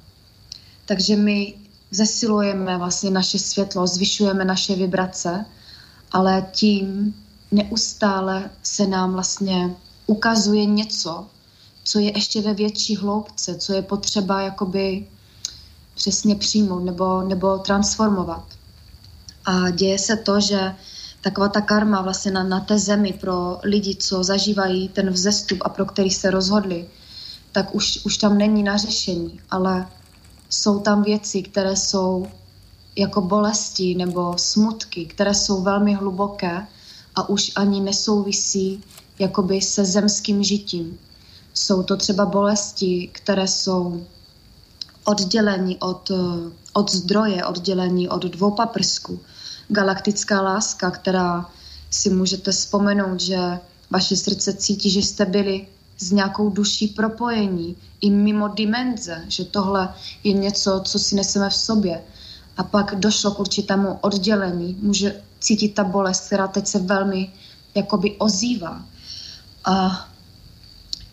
Takže 0.86 1.16
my 1.16 1.67
zesilujeme 1.92 2.78
vlastně 2.78 3.12
naše 3.12 3.40
světlo, 3.40 3.88
zvyšujeme 3.88 4.46
naše 4.46 4.76
vibrace, 4.76 5.46
ale 6.12 6.48
tím 6.52 7.16
neustále 7.52 8.50
se 8.64 8.88
nám 8.88 9.14
vlastně 9.14 9.76
ukazuje 10.08 10.66
něco, 10.66 11.26
co 11.84 12.00
je 12.00 12.18
ještě 12.18 12.42
ve 12.42 12.54
větší 12.54 12.96
hloubce, 12.96 13.56
co 13.56 13.74
je 13.74 13.82
potřeba 13.82 14.42
jakoby 14.42 15.08
přesně 15.96 16.36
přijmout 16.36 16.80
nebo, 16.80 17.22
nebo 17.22 17.58
transformovat. 17.58 18.44
A 19.46 19.70
děje 19.70 20.00
se 20.00 20.16
to, 20.16 20.40
že 20.40 20.76
taková 21.22 21.48
ta 21.48 21.62
karma 21.62 22.02
vlastně 22.02 22.32
na, 22.32 22.44
na 22.44 22.60
té 22.60 22.80
zemi 22.80 23.14
pro 23.14 23.60
lidi, 23.64 23.96
co 23.96 24.24
zažívají 24.24 24.90
ten 24.90 25.10
vzestup 25.10 25.58
a 25.62 25.70
pro 25.70 25.86
který 25.86 26.10
se 26.10 26.32
rozhodli, 26.32 26.90
tak 27.52 27.76
už, 27.76 28.06
už 28.06 28.18
tam 28.18 28.38
není 28.38 28.64
na 28.64 28.78
řešení, 28.78 29.40
ale 29.50 29.88
jsou 30.50 30.80
tam 30.80 31.04
věci, 31.04 31.42
které 31.42 31.76
jsou 31.76 32.28
jako 32.96 33.22
bolesti 33.22 33.96
nebo 33.96 34.38
smutky, 34.38 35.06
které 35.06 35.34
jsou 35.34 35.62
velmi 35.62 35.94
hluboké 35.94 36.68
a 37.16 37.30
už 37.30 37.52
ani 37.56 37.82
nesouvisí 37.82 38.84
jakoby 39.20 39.62
se 39.62 39.86
zemským 39.86 40.44
žitím. 40.44 41.00
Jsou 41.54 41.84
to 41.84 41.98
třeba 41.98 42.26
bolesti, 42.26 43.10
které 43.12 43.48
jsou 43.48 44.06
oddělení 45.04 45.78
od, 45.78 46.12
od 46.74 46.92
zdroje, 46.92 47.46
oddělení 47.46 48.10
od 48.10 48.26
dvou 48.26 48.52
paprsku. 48.52 49.20
Galaktická 49.68 50.42
láska, 50.42 50.92
která 50.92 51.50
si 51.90 52.10
můžete 52.10 52.52
vzpomenout, 52.52 53.20
že 53.20 53.60
vaše 53.92 54.16
srdce 54.16 54.54
cítí, 54.54 54.90
že 54.90 55.00
jste 55.00 55.26
byli 55.26 55.68
s 55.98 56.12
nějakou 56.12 56.50
duší 56.50 56.88
propojení 56.88 57.76
i 58.02 58.10
mimo 58.10 58.48
dimenze, 58.48 59.26
že 59.28 59.46
tohle 59.46 59.94
je 60.24 60.34
něco, 60.34 60.82
co 60.86 61.00
si 61.00 61.16
neseme 61.16 61.50
v 61.50 61.56
sobě. 61.56 62.04
A 62.58 62.64
pak 62.64 62.96
došlo 62.96 63.32
k 63.32 63.40
určitému 63.40 63.98
oddělení, 64.02 64.78
může 64.82 65.22
cítit 65.40 65.70
ta 65.70 65.84
bolest, 65.84 66.26
která 66.26 66.48
teď 66.48 66.68
se 66.68 66.80
velmi 66.80 67.32
jakoby 67.76 68.16
ozývá. 68.18 68.86
A 69.66 70.08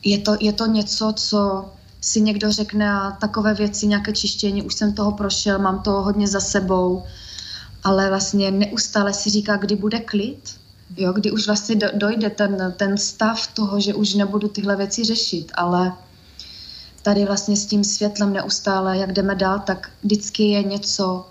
je 0.04 0.18
to, 0.18 0.36
je 0.40 0.52
to 0.52 0.66
něco, 0.66 1.12
co 1.16 1.70
si 2.00 2.20
někdo 2.20 2.52
řekne 2.52 2.90
a 2.90 3.10
takové 3.10 3.54
věci, 3.54 3.86
nějaké 3.86 4.12
čištění, 4.12 4.62
už 4.62 4.74
jsem 4.74 4.92
toho 4.92 5.12
prošel, 5.12 5.58
mám 5.58 5.82
toho 5.82 6.02
hodně 6.02 6.28
za 6.28 6.40
sebou, 6.40 7.02
ale 7.84 8.08
vlastně 8.08 8.50
neustále 8.50 9.14
si 9.14 9.30
říká, 9.30 9.56
kdy 9.56 9.76
bude 9.76 10.00
klid, 10.00 10.54
jo, 10.96 11.12
kdy 11.12 11.30
už 11.30 11.46
vlastně 11.46 11.76
dojde 11.94 12.30
ten, 12.30 12.74
ten 12.76 12.98
stav 12.98 13.46
toho, 13.46 13.80
že 13.80 13.94
už 13.94 14.14
nebudu 14.14 14.48
tyhle 14.48 14.76
věci 14.76 15.04
řešit, 15.04 15.52
ale 15.54 15.92
tady 17.02 17.24
vlastně 17.24 17.56
s 17.56 17.66
tím 17.66 17.84
světlem 17.84 18.32
neustále, 18.32 18.98
jak 18.98 19.12
jdeme 19.12 19.34
dál, 19.34 19.62
tak 19.66 19.90
vždycky 20.02 20.42
je 20.42 20.62
něco 20.62 21.26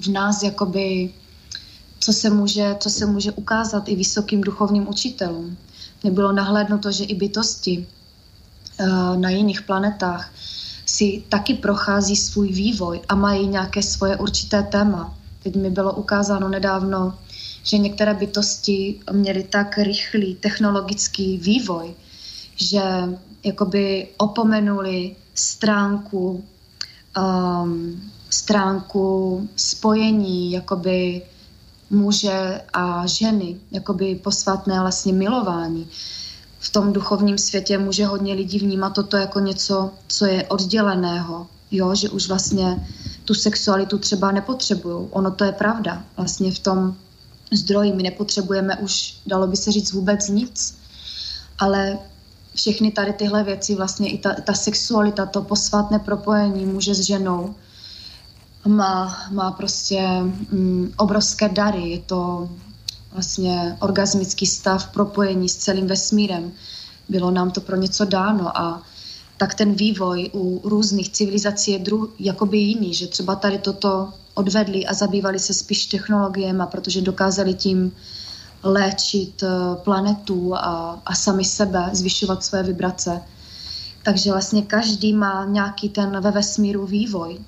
v 0.00 0.06
nás 0.06 0.42
jakoby, 0.42 1.14
co 1.98 2.12
se 2.12 2.30
může, 2.30 2.76
co 2.78 2.90
se 2.90 3.06
může 3.06 3.32
ukázat 3.32 3.88
i 3.88 3.96
vysokým 3.96 4.40
duchovním 4.40 4.88
učitelům. 4.88 5.56
Nebylo 6.04 6.32
nahlédnuto, 6.32 6.92
že 6.92 7.04
i 7.04 7.14
bytosti 7.14 7.86
uh, 8.80 9.16
na 9.16 9.30
jiných 9.30 9.62
planetách 9.62 10.30
si 10.86 11.22
taky 11.28 11.54
prochází 11.54 12.16
svůj 12.16 12.48
vývoj 12.52 13.00
a 13.08 13.14
mají 13.14 13.48
nějaké 13.48 13.82
svoje 13.82 14.16
určité 14.16 14.62
téma. 14.62 15.14
Teď 15.42 15.56
mi 15.56 15.70
bylo 15.70 15.92
ukázáno 15.92 16.48
nedávno, 16.48 17.18
že 17.62 17.78
některé 17.78 18.14
bytosti 18.14 19.00
měly 19.12 19.42
tak 19.42 19.78
rychlý 19.78 20.34
technologický 20.34 21.38
vývoj, 21.38 21.94
že 22.56 22.82
jakoby 23.44 24.08
opomenuli 24.16 25.16
stránku 25.34 26.44
um, 27.18 28.02
stránku 28.30 29.48
spojení 29.56 30.52
jakoby 30.52 31.22
muže 31.90 32.60
a 32.72 33.06
ženy, 33.06 33.56
jakoby 33.70 34.14
posvatné 34.14 34.80
vlastně 34.80 35.12
milování. 35.12 35.88
V 36.58 36.70
tom 36.70 36.92
duchovním 36.92 37.38
světě 37.38 37.78
může 37.78 38.06
hodně 38.06 38.34
lidí 38.34 38.58
vnímat 38.58 38.90
toto 38.90 39.16
jako 39.16 39.40
něco, 39.40 39.90
co 40.06 40.26
je 40.26 40.46
odděleného, 40.46 41.46
jo, 41.70 41.94
že 41.94 42.10
už 42.10 42.28
vlastně 42.28 42.88
tu 43.24 43.34
sexualitu 43.34 43.98
třeba 43.98 44.32
nepotřebují. 44.32 45.08
Ono 45.10 45.30
to 45.30 45.44
je 45.44 45.52
pravda. 45.52 46.04
Vlastně 46.16 46.52
v 46.52 46.58
tom 46.58 46.96
zdroji 47.52 47.92
my 47.92 48.02
nepotřebujeme 48.02 48.76
už, 48.76 49.16
dalo 49.26 49.46
by 49.46 49.56
se 49.56 49.72
říct, 49.72 49.92
vůbec 49.92 50.28
nic. 50.28 50.78
Ale 51.58 51.98
všechny 52.54 52.90
tady 52.90 53.12
tyhle 53.12 53.44
věci, 53.44 53.74
vlastně 53.74 54.10
i 54.10 54.18
ta, 54.18 54.34
ta 54.34 54.54
sexualita, 54.54 55.26
to 55.26 55.42
posvátné 55.42 55.98
propojení 55.98 56.66
muže 56.66 56.94
s 56.94 57.00
ženou, 57.00 57.54
má, 58.66 59.26
má 59.30 59.50
prostě 59.50 60.08
mm, 60.22 60.92
obrovské 60.96 61.48
dary. 61.48 61.90
Je 61.90 61.98
to 61.98 62.50
vlastně 63.12 63.76
orgasmický 63.80 64.46
stav 64.46 64.86
propojení 64.86 65.48
s 65.48 65.56
celým 65.56 65.86
vesmírem. 65.86 66.52
Bylo 67.08 67.30
nám 67.30 67.50
to 67.50 67.60
pro 67.60 67.76
něco 67.76 68.04
dáno 68.04 68.58
a 68.58 68.82
tak 69.36 69.54
ten 69.54 69.74
vývoj 69.74 70.30
u 70.34 70.60
různých 70.64 71.12
civilizací 71.12 71.70
je 71.70 71.78
druh, 71.78 72.10
jakoby 72.18 72.58
jiný, 72.58 72.94
že 72.94 73.06
třeba 73.06 73.34
tady 73.34 73.58
toto 73.58 74.12
odvedli 74.34 74.86
a 74.86 74.94
zabývali 74.94 75.38
se 75.38 75.54
spíš 75.54 75.86
technologiemi, 75.86 76.62
protože 76.70 77.00
dokázali 77.00 77.54
tím 77.54 77.92
léčit 78.62 79.42
eh, 79.42 79.48
planetu 79.84 80.54
a, 80.54 81.02
a 81.06 81.14
sami 81.14 81.44
sebe, 81.44 81.90
zvyšovat 81.92 82.44
své 82.44 82.62
vibrace. 82.62 83.22
Takže 84.02 84.32
vlastně 84.32 84.62
každý 84.62 85.12
má 85.12 85.44
nějaký 85.44 85.88
ten 85.88 86.20
ve 86.20 86.30
vesmíru 86.30 86.86
vývoj 86.86 87.38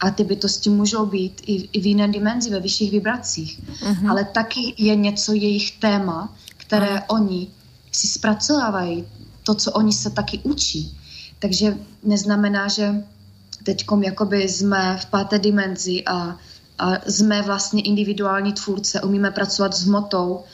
a 0.00 0.10
ty 0.10 0.24
bytosti 0.24 0.70
můžou 0.70 1.06
být 1.06 1.42
i, 1.46 1.68
i 1.72 1.80
v 1.80 1.86
jiné 1.86 2.08
dimenzi, 2.08 2.50
ve 2.50 2.60
vyšších 2.60 2.90
vibracích. 2.90 3.60
Uh-huh. 3.60 4.10
Ale 4.10 4.24
taky 4.24 4.74
je 4.78 4.96
něco 4.96 5.32
jejich 5.32 5.78
téma, 5.78 6.34
které 6.56 6.96
uh-huh. 6.96 7.04
oni 7.08 7.48
si 7.92 8.06
zpracovávají, 8.06 9.04
to, 9.42 9.54
co 9.54 9.72
oni 9.72 9.92
se 9.92 10.10
taky 10.10 10.38
učí. 10.38 10.98
Takže 11.38 11.78
neznamená, 12.02 12.68
že 12.68 13.04
teď 13.64 13.86
jakoby 14.02 14.48
jsme 14.48 14.98
v 15.02 15.06
páté 15.06 15.38
dimenzi 15.38 16.04
a, 16.06 16.36
a 16.78 17.10
jsme 17.10 17.42
vlastně 17.42 17.82
individuální 17.82 18.52
tvůrce, 18.52 19.00
umíme 19.00 19.30
pracovat 19.30 19.74
s 19.74 19.86
hmotou, 19.86 20.44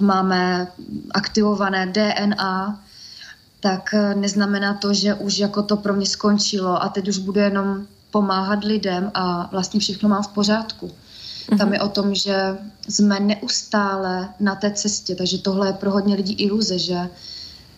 máme 0.00 0.68
aktivované 1.14 1.86
DNA, 1.86 2.80
tak 3.60 3.94
neznamená 4.14 4.74
to, 4.74 4.94
že 4.94 5.14
už 5.14 5.38
jako 5.38 5.62
to 5.62 5.76
pro 5.76 5.94
mě 5.94 6.06
skončilo 6.06 6.82
a 6.82 6.88
teď 6.88 7.08
už 7.08 7.18
budu 7.18 7.40
jenom 7.40 7.86
pomáhat 8.10 8.64
lidem 8.64 9.10
a 9.14 9.48
vlastně 9.52 9.80
všechno 9.80 10.08
mám 10.08 10.22
v 10.22 10.28
pořádku. 10.28 10.86
Mm-hmm. 10.86 11.58
Tam 11.58 11.72
je 11.72 11.80
o 11.80 11.88
tom, 11.88 12.14
že 12.14 12.58
jsme 12.88 13.20
neustále 13.20 14.28
na 14.40 14.54
té 14.54 14.70
cestě, 14.70 15.14
takže 15.14 15.38
tohle 15.38 15.68
je 15.68 15.72
pro 15.72 15.90
hodně 15.90 16.14
lidí 16.14 16.34
iluze, 16.34 16.78
že, 16.78 17.08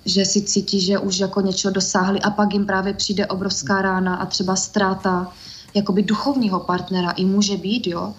že 0.04 0.24
si 0.24 0.42
cítí, 0.42 0.80
že 0.80 0.98
už 0.98 1.18
jako 1.18 1.40
něčeho 1.40 1.72
dosáhli 1.72 2.20
a 2.20 2.30
pak 2.30 2.52
jim 2.52 2.66
právě 2.66 2.94
přijde 2.94 3.26
obrovská 3.26 3.82
rána 3.82 4.16
a 4.16 4.26
třeba 4.26 4.56
ztráta 4.56 5.32
jakoby 5.74 6.02
duchovního 6.02 6.60
partnera 6.60 7.10
i 7.10 7.24
může 7.24 7.56
být, 7.56 7.86
jo. 7.86 8.14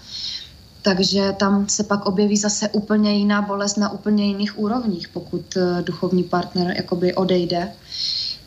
Takže 0.81 1.35
tam 1.39 1.69
se 1.69 1.83
pak 1.83 2.05
objeví 2.05 2.37
zase 2.37 2.69
úplně 2.69 3.13
jiná 3.13 3.41
bolest 3.41 3.77
na 3.77 3.89
úplně 3.89 4.25
jiných 4.25 4.59
úrovních, 4.59 5.07
pokud 5.07 5.57
eh, 5.57 5.81
duchovní 5.81 6.23
partner 6.23 6.73
jakoby 6.77 7.15
odejde. 7.15 7.73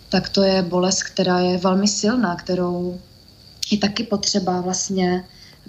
Tak 0.09 0.29
to 0.29 0.43
je 0.43 0.63
bolest, 0.63 1.03
která 1.03 1.39
je 1.39 1.59
velmi 1.59 1.89
silná, 1.89 2.37
kterou 2.37 3.01
je 3.71 3.79
taky 3.79 4.05
potřeba 4.05 4.61
vlastně 4.61 5.25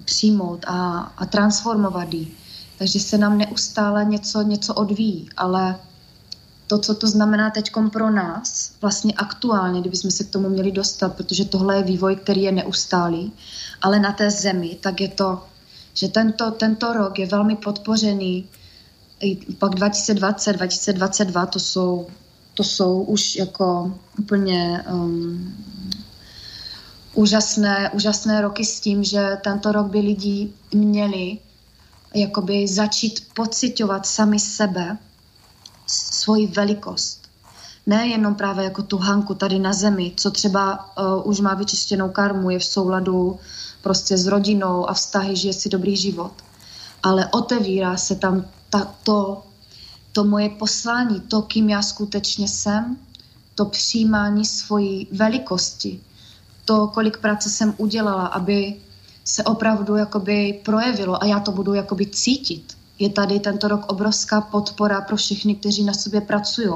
přijmout 0.06 0.66
a, 0.68 1.00
a 1.18 1.26
transformovat 1.26 2.14
ji. 2.14 2.32
Takže 2.78 3.00
se 3.00 3.18
nám 3.18 3.38
neustále 3.38 4.06
něco, 4.06 4.42
něco 4.42 4.74
odvíjí, 4.74 5.30
ale 5.38 5.76
to, 6.68 6.80
co 6.80 6.96
to 6.96 7.08
znamená 7.08 7.50
teď 7.50 7.72
pro 7.92 8.10
nás, 8.10 8.72
vlastně 8.82 9.14
aktuálně, 9.14 9.82
kdybychom 9.82 10.12
se 10.12 10.24
k 10.24 10.30
tomu 10.30 10.50
měli 10.50 10.72
dostat, 10.72 11.16
protože 11.16 11.46
tohle 11.46 11.78
je 11.78 11.84
vývoj, 11.84 12.16
který 12.16 12.42
je 12.42 12.52
neustálý, 12.52 13.34
ale 13.82 14.00
na 14.00 14.12
té 14.12 14.32
zemi, 14.32 14.78
tak 14.82 15.02
je 15.02 15.08
to, 15.08 15.44
že 15.94 16.08
tento, 16.08 16.52
tento 16.52 16.94
rok 16.94 17.20
je 17.20 17.28
velmi 17.28 17.56
podpořený, 17.56 18.46
pak 19.58 19.76
2020, 19.76 20.54
2022, 20.54 21.46
to 21.46 21.60
jsou, 21.60 22.08
to 22.54 22.64
jsou 22.64 23.02
už 23.02 23.36
jako 23.36 23.94
úplně 24.20 24.84
um, 24.92 25.56
úžasné, 27.14 27.90
úžasné 27.94 28.42
roky 28.42 28.66
s 28.66 28.80
tím, 28.80 29.04
že 29.04 29.38
tento 29.44 29.72
rok 29.72 29.88
by 29.88 30.00
lidi 30.00 30.50
měli 30.74 31.38
jakoby 32.14 32.68
začít 32.68 33.28
pocitovat 33.34 34.06
sami 34.06 34.40
sebe, 34.40 34.98
svoji 36.28 36.48
velikost. 36.48 37.20
Nejenom 37.86 38.36
právě 38.36 38.64
jako 38.64 38.84
tu 38.84 38.98
hanku 38.98 39.34
tady 39.34 39.60
na 39.60 39.74
zemi, 39.74 40.12
co 40.16 40.32
třeba 40.32 40.76
uh, 40.76 41.30
už 41.30 41.40
má 41.40 41.54
vyčištěnou 41.54 42.10
karmu, 42.10 42.50
je 42.50 42.60
v 42.60 42.66
souladu 42.66 43.40
prostě 43.82 44.18
s 44.18 44.28
rodinou 44.28 44.90
a 44.90 44.94
vztahy, 44.94 45.36
žije 45.36 45.54
si 45.54 45.70
dobrý 45.70 45.96
život. 45.96 46.32
Ale 47.04 47.28
otevírá 47.32 47.98
se 47.98 48.16
tam 48.16 48.46
ta, 48.70 48.92
to, 49.04 49.44
to 50.12 50.24
moje 50.24 50.50
poslání, 50.50 51.20
to, 51.20 51.42
kým 51.42 51.70
já 51.70 51.82
skutečně 51.82 52.48
jsem, 52.48 52.98
to 53.56 53.66
přijímání 53.66 54.46
svojí 54.46 55.08
velikosti, 55.12 56.00
to, 56.66 56.88
kolik 56.88 57.18
práce 57.18 57.50
jsem 57.50 57.74
udělala, 57.78 58.28
aby 58.28 58.76
se 59.24 59.44
opravdu 59.44 59.96
jakoby 59.96 60.60
projevilo 60.66 61.24
a 61.24 61.26
já 61.26 61.40
to 61.40 61.52
budu 61.52 61.74
jakoby 61.74 62.06
cítit. 62.06 62.77
Je 63.00 63.10
tady 63.10 63.40
tento 63.40 63.68
rok 63.68 63.92
obrovská 63.92 64.42
podpora 64.42 65.02
pro 65.02 65.16
všechny, 65.16 65.56
kteří 65.56 65.84
na 65.84 65.94
sobě 65.94 66.22
pracují. 66.22 66.74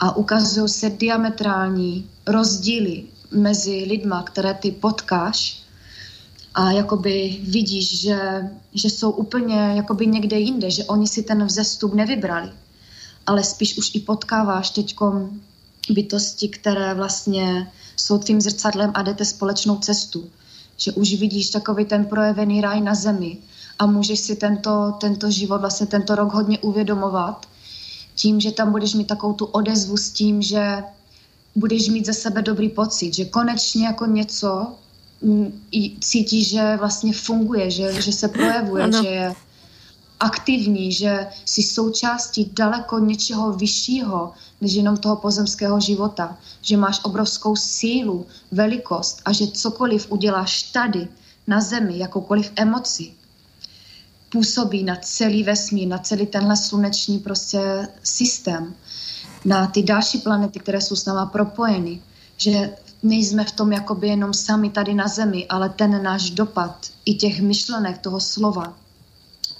A 0.00 0.16
ukazují 0.16 0.68
se 0.68 0.90
diametrální 0.90 2.10
rozdíly 2.26 3.04
mezi 3.30 3.84
lidma, 3.88 4.22
které 4.22 4.54
ty 4.54 4.70
potkáš 4.70 5.62
a 6.54 6.70
jakoby 6.70 7.40
vidíš, 7.42 8.00
že, 8.00 8.50
že 8.74 8.90
jsou 8.90 9.10
úplně 9.10 9.72
jakoby 9.76 10.06
někde 10.06 10.38
jinde, 10.38 10.70
že 10.70 10.84
oni 10.84 11.06
si 11.06 11.22
ten 11.22 11.44
vzestup 11.44 11.94
nevybrali. 11.94 12.52
Ale 13.26 13.44
spíš 13.44 13.78
už 13.78 13.94
i 13.94 14.00
potkáváš 14.00 14.70
teď 14.70 14.96
bytosti, 15.90 16.48
které 16.48 16.94
vlastně 16.94 17.72
jsou 17.96 18.18
tvým 18.18 18.40
zrcadlem 18.40 18.90
a 18.94 19.02
jdete 19.02 19.24
společnou 19.24 19.78
cestu. 19.78 20.30
Že 20.76 20.92
už 20.92 21.14
vidíš 21.14 21.50
takový 21.50 21.84
ten 21.84 22.04
projevený 22.04 22.60
ráj 22.60 22.80
na 22.80 22.94
zemi 22.94 23.38
a 23.78 23.86
můžeš 23.86 24.20
si 24.20 24.36
tento, 24.36 24.94
tento 25.00 25.30
život, 25.30 25.60
vlastně 25.60 25.86
tento 25.86 26.14
rok 26.14 26.32
hodně 26.32 26.58
uvědomovat 26.58 27.46
tím, 28.14 28.40
že 28.40 28.52
tam 28.52 28.72
budeš 28.72 28.94
mít 28.94 29.06
takovou 29.06 29.32
tu 29.32 29.44
odezvu 29.44 29.96
s 29.96 30.10
tím, 30.10 30.42
že 30.42 30.84
budeš 31.54 31.88
mít 31.88 32.06
ze 32.06 32.12
sebe 32.12 32.42
dobrý 32.42 32.68
pocit, 32.68 33.14
že 33.14 33.24
konečně 33.24 33.86
jako 33.86 34.06
něco 34.06 34.66
cítí, 36.00 36.44
že 36.44 36.76
vlastně 36.76 37.12
funguje, 37.12 37.70
že, 37.70 38.02
že 38.02 38.12
se 38.12 38.28
projevuje, 38.28 38.84
ano. 38.84 39.02
že 39.02 39.08
je 39.08 39.34
aktivní, 40.20 40.92
že 40.92 41.26
jsi 41.44 41.62
součástí 41.62 42.50
daleko 42.52 42.98
něčeho 42.98 43.52
vyššího, 43.52 44.32
než 44.60 44.72
jenom 44.72 44.96
toho 44.96 45.16
pozemského 45.16 45.80
života. 45.80 46.38
Že 46.62 46.76
máš 46.76 47.00
obrovskou 47.02 47.56
sílu, 47.56 48.26
velikost 48.52 49.22
a 49.24 49.32
že 49.32 49.46
cokoliv 49.46 50.06
uděláš 50.12 50.62
tady, 50.62 51.08
na 51.46 51.60
zemi, 51.60 51.98
jakoukoliv 51.98 52.52
emoci, 52.56 53.12
působí 54.32 54.84
na 54.84 54.96
celý 54.96 55.42
vesmír, 55.42 55.88
na 55.88 55.98
celý 55.98 56.26
tenhle 56.26 56.56
sluneční 56.56 57.18
prostě 57.18 57.88
systém, 58.02 58.74
na 59.44 59.66
ty 59.66 59.82
další 59.82 60.18
planety, 60.18 60.58
které 60.58 60.80
jsou 60.80 60.96
s 60.96 61.04
náma 61.04 61.26
propojeny, 61.26 62.00
že 62.36 62.70
nejsme 63.02 63.44
v 63.44 63.52
tom 63.52 63.72
jakoby 63.72 64.08
jenom 64.08 64.34
sami 64.34 64.70
tady 64.70 64.94
na 64.94 65.08
zemi, 65.08 65.46
ale 65.48 65.68
ten 65.68 66.02
náš 66.02 66.30
dopad 66.30 66.86
i 67.04 67.14
těch 67.14 67.40
myšlenek 67.40 67.98
toho 67.98 68.20
slova 68.20 68.76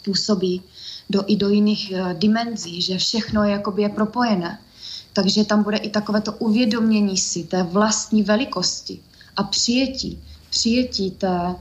působí 0.04 0.62
do, 1.10 1.24
i 1.26 1.36
do 1.36 1.48
jiných 1.48 1.92
uh, 1.94 2.12
dimenzí, 2.12 2.82
že 2.82 2.98
všechno 2.98 3.44
je 3.44 3.52
jakoby 3.52 3.82
je 3.82 3.88
propojené. 3.88 4.58
Takže 5.12 5.44
tam 5.44 5.62
bude 5.62 5.76
i 5.76 5.90
takové 5.90 6.20
to 6.20 6.32
uvědomění 6.32 7.18
si 7.18 7.44
té 7.44 7.62
vlastní 7.62 8.22
velikosti 8.22 9.00
a 9.36 9.42
přijetí, 9.42 10.22
přijetí 10.50 11.10
té, 11.10 11.54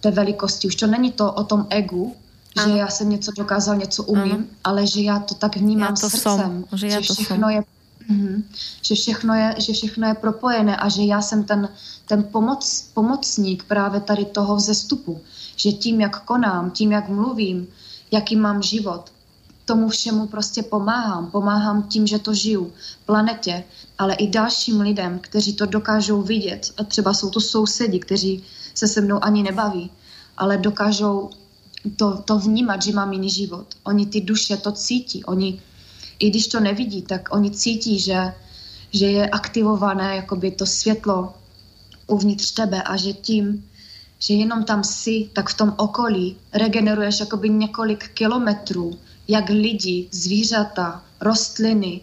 té 0.00 0.10
velikosti. 0.10 0.68
Už 0.68 0.74
to 0.74 0.86
není 0.86 1.12
to 1.12 1.32
o 1.32 1.44
tom 1.44 1.66
egu, 1.70 2.16
ano. 2.56 2.72
že 2.72 2.78
já 2.78 2.88
jsem 2.88 3.10
něco 3.10 3.32
dokázal, 3.36 3.76
něco 3.76 4.02
umím, 4.02 4.32
ano. 4.32 4.44
ale 4.64 4.86
že 4.86 5.00
já 5.00 5.18
to 5.18 5.34
tak 5.34 5.56
vnímám 5.56 5.88
já 5.88 5.96
to 6.00 6.10
srdcem, 6.10 6.64
som, 6.70 6.78
že, 6.78 6.90
že 6.90 7.00
všechno 7.00 7.48
je 7.48 7.62
Mm-hmm. 8.10 8.42
Že, 8.82 8.94
všechno 8.94 9.34
je, 9.34 9.54
že 9.58 9.72
všechno 9.72 10.08
je 10.08 10.14
propojené 10.14 10.76
a 10.76 10.88
že 10.88 11.02
já 11.02 11.22
jsem 11.22 11.44
ten, 11.44 11.68
ten 12.06 12.22
pomoc, 12.22 12.90
pomocník 12.94 13.64
právě 13.64 14.00
tady 14.00 14.24
toho 14.24 14.56
vzestupu. 14.56 15.20
Že 15.56 15.72
tím, 15.72 16.00
jak 16.00 16.24
konám, 16.24 16.70
tím, 16.70 16.92
jak 16.92 17.08
mluvím, 17.08 17.68
jaký 18.10 18.36
mám 18.36 18.62
život, 18.62 19.12
tomu 19.64 19.88
všemu 19.88 20.26
prostě 20.26 20.62
pomáhám. 20.62 21.30
Pomáhám 21.30 21.82
tím, 21.82 22.06
že 22.06 22.18
to 22.18 22.34
žiju 22.34 22.72
planetě, 23.06 23.64
ale 23.98 24.14
i 24.14 24.28
dalším 24.28 24.80
lidem, 24.80 25.18
kteří 25.18 25.52
to 25.52 25.66
dokážou 25.66 26.22
vidět. 26.22 26.72
A 26.76 26.84
třeba 26.84 27.14
jsou 27.14 27.30
to 27.30 27.40
sousedi, 27.40 27.98
kteří 27.98 28.44
se 28.74 28.88
se 28.88 29.00
mnou 29.00 29.24
ani 29.24 29.42
nebaví, 29.42 29.90
ale 30.36 30.56
dokážou 30.56 31.30
to, 31.96 32.22
to 32.24 32.38
vnímat, 32.38 32.82
že 32.82 32.92
mám 32.92 33.12
jiný 33.12 33.30
život. 33.30 33.66
Oni 33.84 34.06
ty 34.06 34.20
duše 34.20 34.56
to 34.56 34.72
cítí. 34.72 35.24
Oni 35.24 35.60
i 36.18 36.30
když 36.30 36.46
to 36.46 36.60
nevidí, 36.60 37.02
tak 37.02 37.28
oni 37.32 37.50
cítí, 37.50 38.00
že, 38.00 38.34
že 38.92 39.06
je 39.06 39.30
aktivované 39.30 40.16
jakoby 40.16 40.50
to 40.50 40.66
světlo 40.66 41.34
uvnitř 42.06 42.50
tebe 42.50 42.82
a 42.82 42.96
že 42.96 43.12
tím, 43.12 43.64
že 44.18 44.34
jenom 44.34 44.64
tam 44.64 44.84
si, 44.84 45.30
tak 45.32 45.50
v 45.50 45.56
tom 45.56 45.74
okolí 45.76 46.36
regeneruješ 46.52 47.20
jakoby 47.20 47.48
několik 47.48 48.08
kilometrů, 48.08 48.98
jak 49.28 49.48
lidi, 49.48 50.08
zvířata, 50.12 51.04
rostliny. 51.20 52.00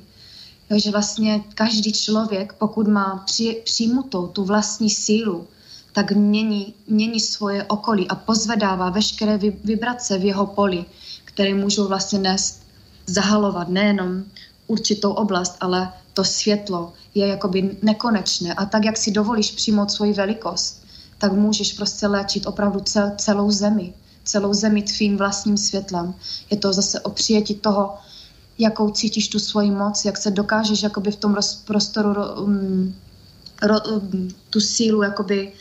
Takže 0.67 0.91
vlastně 0.91 1.43
každý 1.55 1.93
člověk, 1.93 2.53
pokud 2.53 2.88
má 2.88 3.23
při, 3.26 3.61
přimutou 3.65 4.28
tu 4.28 4.43
vlastní 4.43 4.89
sílu, 4.89 5.47
tak 5.96 6.12
mění, 6.12 6.74
mění 6.88 7.20
svoje 7.20 7.64
okolí 7.64 8.08
a 8.08 8.16
pozvedává 8.16 8.89
veškeré 8.89 9.38
vibrace 9.64 10.18
v 10.18 10.26
jeho 10.26 10.46
poli, 10.46 10.86
které 11.26 11.54
můžou 11.54 11.88
vlastně 11.88 12.20
nést 12.20 12.62
zahalovat 13.06 13.70
nejenom 13.70 14.24
určitou 14.68 15.12
oblast, 15.12 15.56
ale 15.62 15.93
to 16.14 16.24
světlo 16.24 16.93
je 17.16 17.28
jakoby 17.28 17.78
nekonečné. 17.82 18.54
A 18.54 18.66
tak, 18.66 18.86
jak 18.86 18.98
si 18.98 19.12
dovolíš 19.12 19.52
přijmout 19.52 19.91
svoji 19.91 20.14
velikost, 20.14 20.84
tak 21.18 21.34
můžeš 21.34 21.74
prostě 21.74 22.08
léčit 22.08 22.46
opravdu 22.46 22.80
cel, 22.80 23.12
celou 23.18 23.52
zemi. 23.52 23.93
Celou 24.24 24.54
zemi 24.54 24.82
tvým 24.82 25.18
vlastním 25.18 25.58
světlem. 25.58 26.14
Je 26.52 26.58
to 26.58 26.74
zase 26.74 27.00
o 27.00 27.10
přijetí 27.10 27.56
toho, 27.56 27.93
jakou 28.58 28.89
cítíš 28.89 29.28
tu 29.28 29.39
svoji 29.39 29.72
moc, 29.72 30.06
jak 30.06 30.18
se 30.18 30.32
dokážeš 30.32 30.84
jakoby 30.84 31.12
v 31.12 31.16
tom 31.16 31.34
roz, 31.34 31.56
prostoru 31.56 32.12
um, 32.43 32.96
ro, 33.62 33.76
um, 33.80 34.28
tu 34.50 34.60
sílu 34.60 35.04
jakoby 35.04 35.52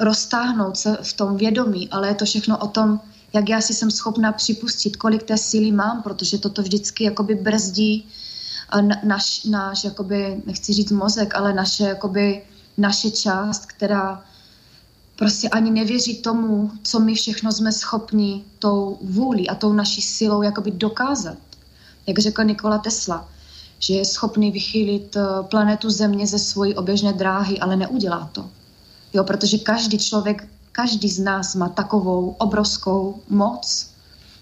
roztáhnout 0.00 0.76
se 0.76 0.98
v 1.02 1.12
tom 1.12 1.36
vědomí, 1.36 1.88
ale 1.88 2.08
je 2.08 2.14
to 2.14 2.24
všechno 2.24 2.58
o 2.58 2.66
tom, 2.66 3.00
jak 3.32 3.48
já 3.48 3.60
si 3.60 3.74
jsem 3.74 3.90
schopná 3.90 4.32
připustit, 4.32 4.96
kolik 4.96 5.22
té 5.22 5.38
síly 5.38 5.72
mám, 5.72 6.02
protože 6.02 6.38
toto 6.38 6.62
vždycky 6.62 7.04
jakoby 7.04 7.34
brzdí 7.34 8.08
naš, 9.04 9.44
náš, 9.44 9.84
jakoby, 9.84 10.42
nechci 10.46 10.72
říct 10.72 10.90
mozek, 10.90 11.34
ale 11.34 11.52
naše, 11.52 11.84
jakoby, 11.84 12.42
naše 12.78 13.10
část, 13.10 13.66
která 13.66 14.22
prostě 15.16 15.48
ani 15.48 15.70
nevěří 15.70 16.22
tomu, 16.22 16.70
co 16.82 17.00
my 17.00 17.14
všechno 17.14 17.52
jsme 17.52 17.72
schopni 17.72 18.44
tou 18.58 18.98
vůli 19.02 19.48
a 19.48 19.54
tou 19.54 19.72
naší 19.72 20.02
silou 20.02 20.42
jakoby 20.42 20.70
dokázat. 20.70 21.38
Jak 22.06 22.18
řekl 22.18 22.44
Nikola 22.44 22.78
Tesla, 22.78 23.28
že 23.78 23.94
je 23.94 24.04
schopný 24.04 24.50
vychýlit 24.50 25.16
eh, 25.16 25.22
planetu 25.42 25.90
Země 25.90 26.26
ze 26.26 26.38
svojí 26.38 26.74
oběžné 26.74 27.12
dráhy, 27.12 27.58
ale 27.58 27.76
neudělá 27.76 28.30
to. 28.32 28.50
Jo, 29.12 29.24
protože 29.24 29.58
každý 29.58 29.98
člověk 29.98 30.48
Každý 30.72 31.08
z 31.08 31.20
nás 31.20 31.54
má 31.54 31.68
takovou 31.68 32.36
obrovskou 32.40 33.20
moc, 33.28 33.90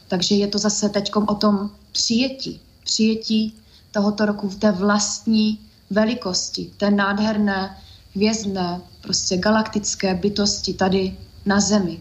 takže 0.08 0.34
je 0.34 0.46
to 0.46 0.58
zase 0.58 0.88
teď 0.88 1.10
o 1.14 1.34
tom 1.34 1.70
přijetí. 1.92 2.60
Přijetí 2.84 3.54
tohoto 3.90 4.26
roku 4.26 4.48
v 4.48 4.56
té 4.56 4.72
vlastní 4.72 5.58
velikosti, 5.90 6.70
té 6.76 6.90
nádherné, 6.90 7.76
hvězdné, 8.14 8.80
prostě 9.02 9.36
galaktické 9.36 10.14
bytosti 10.14 10.74
tady 10.74 11.16
na 11.46 11.60
Zemi. 11.60 11.98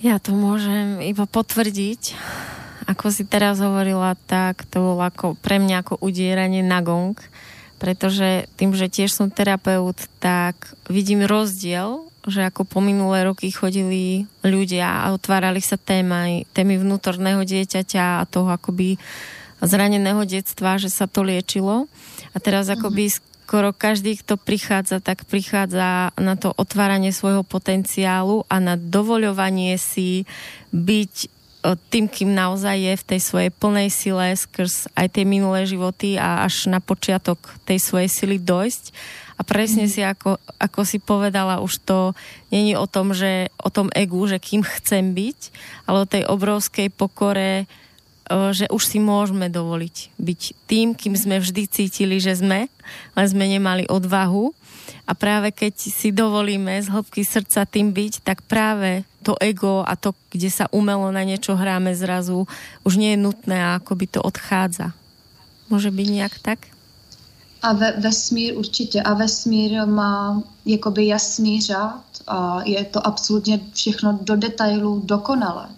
Ja 0.00 0.16
to 0.16 0.32
môžem 0.32 1.04
iba 1.04 1.28
potvrdiť. 1.28 2.16
Ako 2.88 3.12
si 3.12 3.28
teraz 3.28 3.60
hovorila, 3.60 4.16
tak 4.24 4.64
to 4.72 4.80
bolo 4.80 5.04
ako, 5.04 5.36
pre 5.36 5.60
mňa 5.60 5.84
ako 5.84 6.00
udieranie 6.00 6.64
na 6.64 6.80
gong 6.80 7.20
pretože 7.80 8.44
tým, 8.60 8.76
že 8.76 8.92
tiež 8.92 9.08
som 9.08 9.32
terapeut, 9.32 9.96
tak 10.20 10.76
vidím 10.92 11.24
rozdiel, 11.24 12.04
že 12.28 12.44
ako 12.44 12.68
po 12.68 12.84
minulé 12.84 13.24
roky 13.24 13.48
chodili 13.48 14.28
ľudia 14.44 15.08
a 15.08 15.16
otvárali 15.16 15.64
sa 15.64 15.80
témy, 15.80 16.44
témy 16.52 16.76
vnútorného 16.76 17.40
dieťaťa 17.40 18.20
a 18.20 18.28
toho 18.28 18.52
akoby 18.52 19.00
zraneného 19.64 20.20
detstva, 20.28 20.76
že 20.76 20.92
sa 20.92 21.08
to 21.08 21.24
liečilo. 21.24 21.88
A 22.32 22.38
teraz 22.38 22.68
mhm. 22.68 22.74
akoby 22.76 23.04
skoro 23.10 23.74
každý, 23.74 24.14
kto 24.20 24.38
prichádza, 24.38 25.02
tak 25.02 25.26
prichádza 25.26 26.14
na 26.14 26.34
to 26.38 26.54
otváranie 26.54 27.10
svojho 27.10 27.42
potenciálu 27.42 28.46
a 28.46 28.62
na 28.62 28.78
dovoľovanie 28.78 29.74
si 29.74 30.28
byť 30.70 31.39
tým, 31.92 32.08
kým 32.08 32.32
naozaj 32.32 32.76
je 32.76 32.94
v 32.96 33.06
tej 33.14 33.20
svojej 33.20 33.50
plnej 33.52 33.88
sile 33.92 34.32
skrz 34.32 34.88
aj 34.96 35.06
tie 35.12 35.24
minulé 35.28 35.68
životy 35.68 36.16
a 36.16 36.44
až 36.48 36.72
na 36.72 36.80
počiatok 36.80 37.36
tej 37.68 37.76
svojej 37.76 38.08
sily 38.08 38.36
dojsť. 38.40 38.84
A 39.36 39.44
presne 39.44 39.88
mm. 39.88 39.92
si, 39.92 40.00
ako, 40.04 40.36
ako 40.60 40.80
si 40.84 41.00
povedala, 41.00 41.64
už 41.64 41.80
to 41.84 41.98
není 42.52 42.76
o 42.76 42.84
tom, 42.84 43.16
že 43.16 43.48
o 43.60 43.72
tom 43.72 43.88
egu, 43.96 44.20
že 44.28 44.40
kým 44.40 44.60
chcem 44.60 45.16
byť, 45.16 45.38
ale 45.88 45.96
o 46.04 46.10
tej 46.10 46.28
obrovskej 46.28 46.92
pokore, 46.92 47.64
že 48.30 48.70
už 48.70 48.82
si 48.86 49.02
môžeme 49.02 49.50
dovoliť 49.50 50.14
byť 50.14 50.40
tým, 50.70 50.94
kým 50.94 51.18
sme 51.18 51.42
vždy 51.42 51.66
cítili, 51.66 52.22
že 52.22 52.38
sme, 52.38 52.70
ale 53.18 53.26
sme 53.26 53.44
nemali 53.48 53.90
odvahu 53.90 54.54
a 55.06 55.12
práve 55.14 55.50
keď 55.50 55.74
si 55.76 56.08
dovolíme 56.14 56.82
z 56.82 56.88
hĺbky 56.88 57.24
srdca 57.24 57.66
tým 57.66 57.92
byť, 57.92 58.22
tak 58.22 58.42
práve 58.46 59.04
to 59.22 59.36
ego 59.40 59.84
a 59.84 59.96
to, 59.96 60.16
kde 60.32 60.48
sa 60.48 60.66
umelo 60.72 61.12
na 61.12 61.24
niečo 61.24 61.56
hráme 61.56 61.92
zrazu, 61.92 62.48
už 62.84 62.96
nie 62.96 63.14
je 63.14 63.22
nutné 63.22 63.58
a 63.60 63.80
by 63.80 64.06
to 64.06 64.22
odchádza. 64.22 64.92
Může 65.70 65.90
být 65.90 66.10
nějak 66.10 66.38
tak? 66.38 66.58
A 67.62 67.72
ve, 67.72 67.92
vesmír 67.92 68.56
určitě. 68.56 69.02
A 69.02 69.14
vesmír 69.14 69.86
má 69.86 70.42
jakoby 70.66 71.06
jasný 71.06 71.62
řád 71.62 72.04
a 72.26 72.62
je 72.64 72.84
to 72.84 73.06
absolutně 73.06 73.60
všechno 73.72 74.18
do 74.22 74.36
detailů 74.36 75.02
dokonalé. 75.04 75.68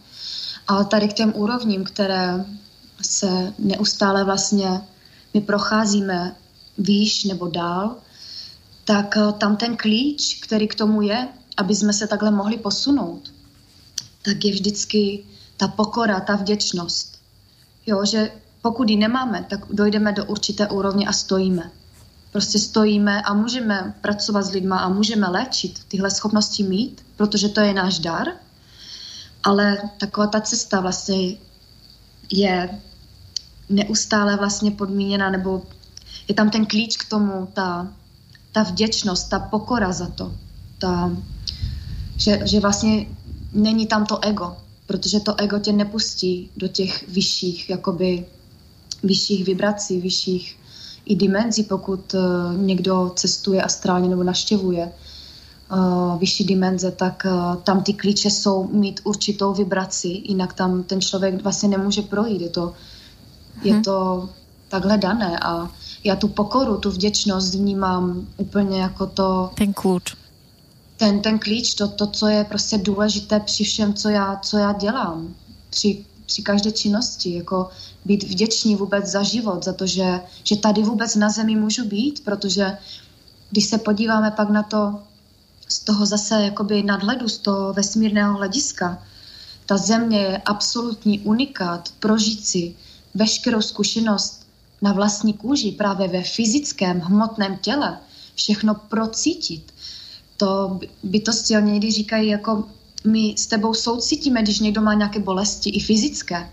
A 0.69 0.85
tady 0.85 1.09
k 1.09 1.13
těm 1.13 1.33
úrovním, 1.37 1.85
které 1.85 2.45
se 3.03 3.53
neustále 3.59 4.25
vlastně 4.25 4.81
my 5.35 5.41
procházíme 5.41 6.37
výš 6.79 7.25
nebo 7.25 7.49
dál, 7.49 7.97
tak 8.85 9.17
eh, 9.17 9.33
tam 9.33 9.57
ten 9.57 9.77
klíč, 9.77 10.41
který 10.43 10.69
k 10.69 10.75
tomu 10.75 11.03
je, 11.03 11.29
aby 11.57 11.75
jsme 11.75 11.93
se 11.93 12.07
takhle 12.07 12.31
mohli 12.31 12.59
posunout, 12.59 13.33
tak 14.23 14.45
je 14.45 14.53
vždycky 14.53 15.25
ta 15.57 15.69
pokora, 15.69 16.21
ta 16.21 16.37
vděčnost. 16.37 17.19
Jo, 17.87 18.05
že 18.05 18.31
pokud 18.63 18.91
ji 18.91 18.97
nemáme, 18.97 19.47
tak 19.51 19.61
dojdeme 19.71 20.13
do 20.13 20.25
určité 20.25 20.69
úrovně 20.69 21.07
a 21.07 21.13
stojíme. 21.13 21.71
Prostě 22.33 22.59
stojíme 22.59 23.23
a 23.23 23.35
můžeme 23.35 23.95
pracovat 24.01 24.43
s 24.43 24.51
lidma 24.51 24.79
a 24.79 24.89
můžeme 24.89 25.29
léčit, 25.29 25.85
tyhle 25.89 26.11
schopnosti 26.11 26.63
mít, 26.63 27.05
protože 27.17 27.49
to 27.49 27.61
je 27.61 27.75
náš 27.75 27.99
dar, 27.99 28.29
ale 29.43 29.79
taková 29.99 30.27
ta 30.27 30.41
cesta 30.41 30.81
vlastně 30.81 31.37
je 32.33 32.81
neustále 33.69 34.37
vlastně 34.37 34.71
podmíněna, 34.71 35.31
nebo 35.31 35.63
je 36.29 36.35
tam 36.35 36.51
ten 36.51 36.67
klíč 36.67 36.97
k 36.97 37.09
tomu, 37.09 37.49
ta, 37.53 37.93
ta 38.53 38.63
vděčnost, 38.63 39.29
ta 39.29 39.39
pokora 39.39 39.93
za 39.93 40.07
to. 40.07 40.33
ta, 40.79 41.11
že, 42.17 42.41
že 42.45 42.61
vlastně 42.61 43.07
není 43.53 43.87
tam 43.87 44.07
to 44.07 44.25
ego, 44.25 44.57
protože 44.87 45.21
to 45.21 45.41
ego 45.41 45.59
tě 45.59 45.73
nepustí 45.73 46.51
do 46.57 46.69
těch 46.69 47.09
vyšších, 47.09 47.71
jakoby, 47.71 48.27
vyšších 49.03 49.45
vibrací, 49.45 50.01
vyšších 50.01 50.59
i 51.05 51.17
dimenzí, 51.17 51.63
pokud 51.63 52.15
uh, 52.15 52.21
někdo 52.57 53.13
cestuje 53.17 53.63
astrálně 53.63 54.09
nebo 54.09 54.23
naštěvuje 54.23 54.93
uh, 55.73 56.19
vyšší 56.19 56.45
dimenze, 56.45 56.91
tak 56.91 57.27
uh, 57.27 57.57
tam 57.57 57.83
ty 57.83 57.93
klíče 57.93 58.31
jsou 58.31 58.69
mít 58.69 59.01
určitou 59.05 59.55
vibraci, 59.55 60.09
jinak 60.09 60.53
tam 60.53 60.83
ten 60.83 61.01
člověk 61.01 61.43
vlastně 61.43 61.69
nemůže 61.69 62.03
projít. 62.03 62.43
Je 62.43 62.49
to, 62.49 62.63
hmm. 62.63 62.73
je 63.63 63.73
mhm. 63.73 63.83
to 63.83 64.29
takhle 64.69 64.99
dané 64.99 65.39
a 65.39 65.71
já 66.05 66.17
tu 66.17 66.29
pokoru, 66.29 66.77
tu 66.77 66.91
vděčnost 66.91 67.55
vnímám 67.55 68.27
úplně 68.37 68.81
jako 68.81 69.07
to... 69.07 69.51
Ten 69.55 69.73
klíč. 69.73 70.17
Ten, 70.97 71.23
ten 71.23 71.39
klíč, 71.39 71.75
to, 71.75 71.89
to, 71.89 72.07
co 72.07 72.27
je 72.27 72.45
prostě 72.45 72.79
důležité 72.79 73.41
při 73.41 73.65
všem, 73.65 73.95
co 73.95 74.09
já, 74.09 74.37
co 74.37 74.59
já 74.59 74.73
dělám. 74.73 75.35
Při, 75.71 76.05
při 76.27 76.43
každé 76.43 76.73
činnosti, 76.73 77.35
jako 77.35 77.71
být 78.05 78.23
vděční 78.23 78.77
vůbec 78.77 79.07
za 79.07 79.23
život, 79.23 79.65
za 79.65 79.73
to, 79.73 79.87
že, 79.87 80.21
že 80.45 80.57
tady 80.57 80.83
vůbec 80.83 81.15
na 81.15 81.31
zemi 81.31 81.57
můžu 81.57 81.85
být, 81.85 82.25
protože 82.25 82.79
když 83.51 83.65
se 83.65 83.79
podíváme 83.79 84.31
pak 84.31 84.51
na 84.51 84.63
to 84.63 84.99
z 85.69 85.81
toho 85.81 86.07
zase 86.07 86.43
jakoby 86.43 86.83
nadhledu, 86.83 87.29
z 87.29 87.39
toho 87.39 87.73
vesmírného 87.73 88.35
hlediska, 88.37 89.03
ta 89.67 89.77
země 89.77 90.19
je 90.19 90.39
absolutní 90.39 91.21
unikát, 91.21 91.89
prožít 92.01 92.47
si 92.47 92.75
veškerou 93.15 93.61
zkušenost 93.61 94.42
na 94.83 94.93
vlastní 94.93 95.33
kůži, 95.33 95.73
právě 95.73 96.09
ve 96.09 96.23
fyzickém, 96.23 97.01
hmotném 97.01 97.57
těle, 97.57 97.99
všechno 98.35 98.75
procítit. 98.75 99.73
To 100.37 100.81
bytosti 101.03 101.57
oni 101.57 101.73
někdy 101.73 101.91
říkají, 101.91 102.29
jako 102.29 102.65
my 103.05 103.35
s 103.39 103.47
tebou 103.47 103.75
soucítíme, 103.75 104.43
když 104.43 104.61
někdo 104.61 104.81
má 104.81 104.95
nějaké 104.95 105.19
bolesti, 105.21 105.71
i 105.71 105.81
fyzické, 105.81 106.51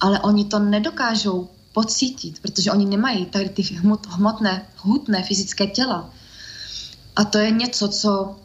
ale 0.00 0.20
oni 0.20 0.44
to 0.44 0.58
nedokážou 0.58 1.48
pocítit, 1.72 2.38
protože 2.42 2.72
oni 2.72 2.84
nemají 2.84 3.26
tady 3.26 3.48
ty 3.48 3.62
hmotné, 4.08 4.66
hutné 4.76 5.22
fyzické 5.22 5.66
těla. 5.66 6.10
A 7.16 7.24
to 7.24 7.38
je 7.38 7.50
něco, 7.50 7.88
co 7.88 8.36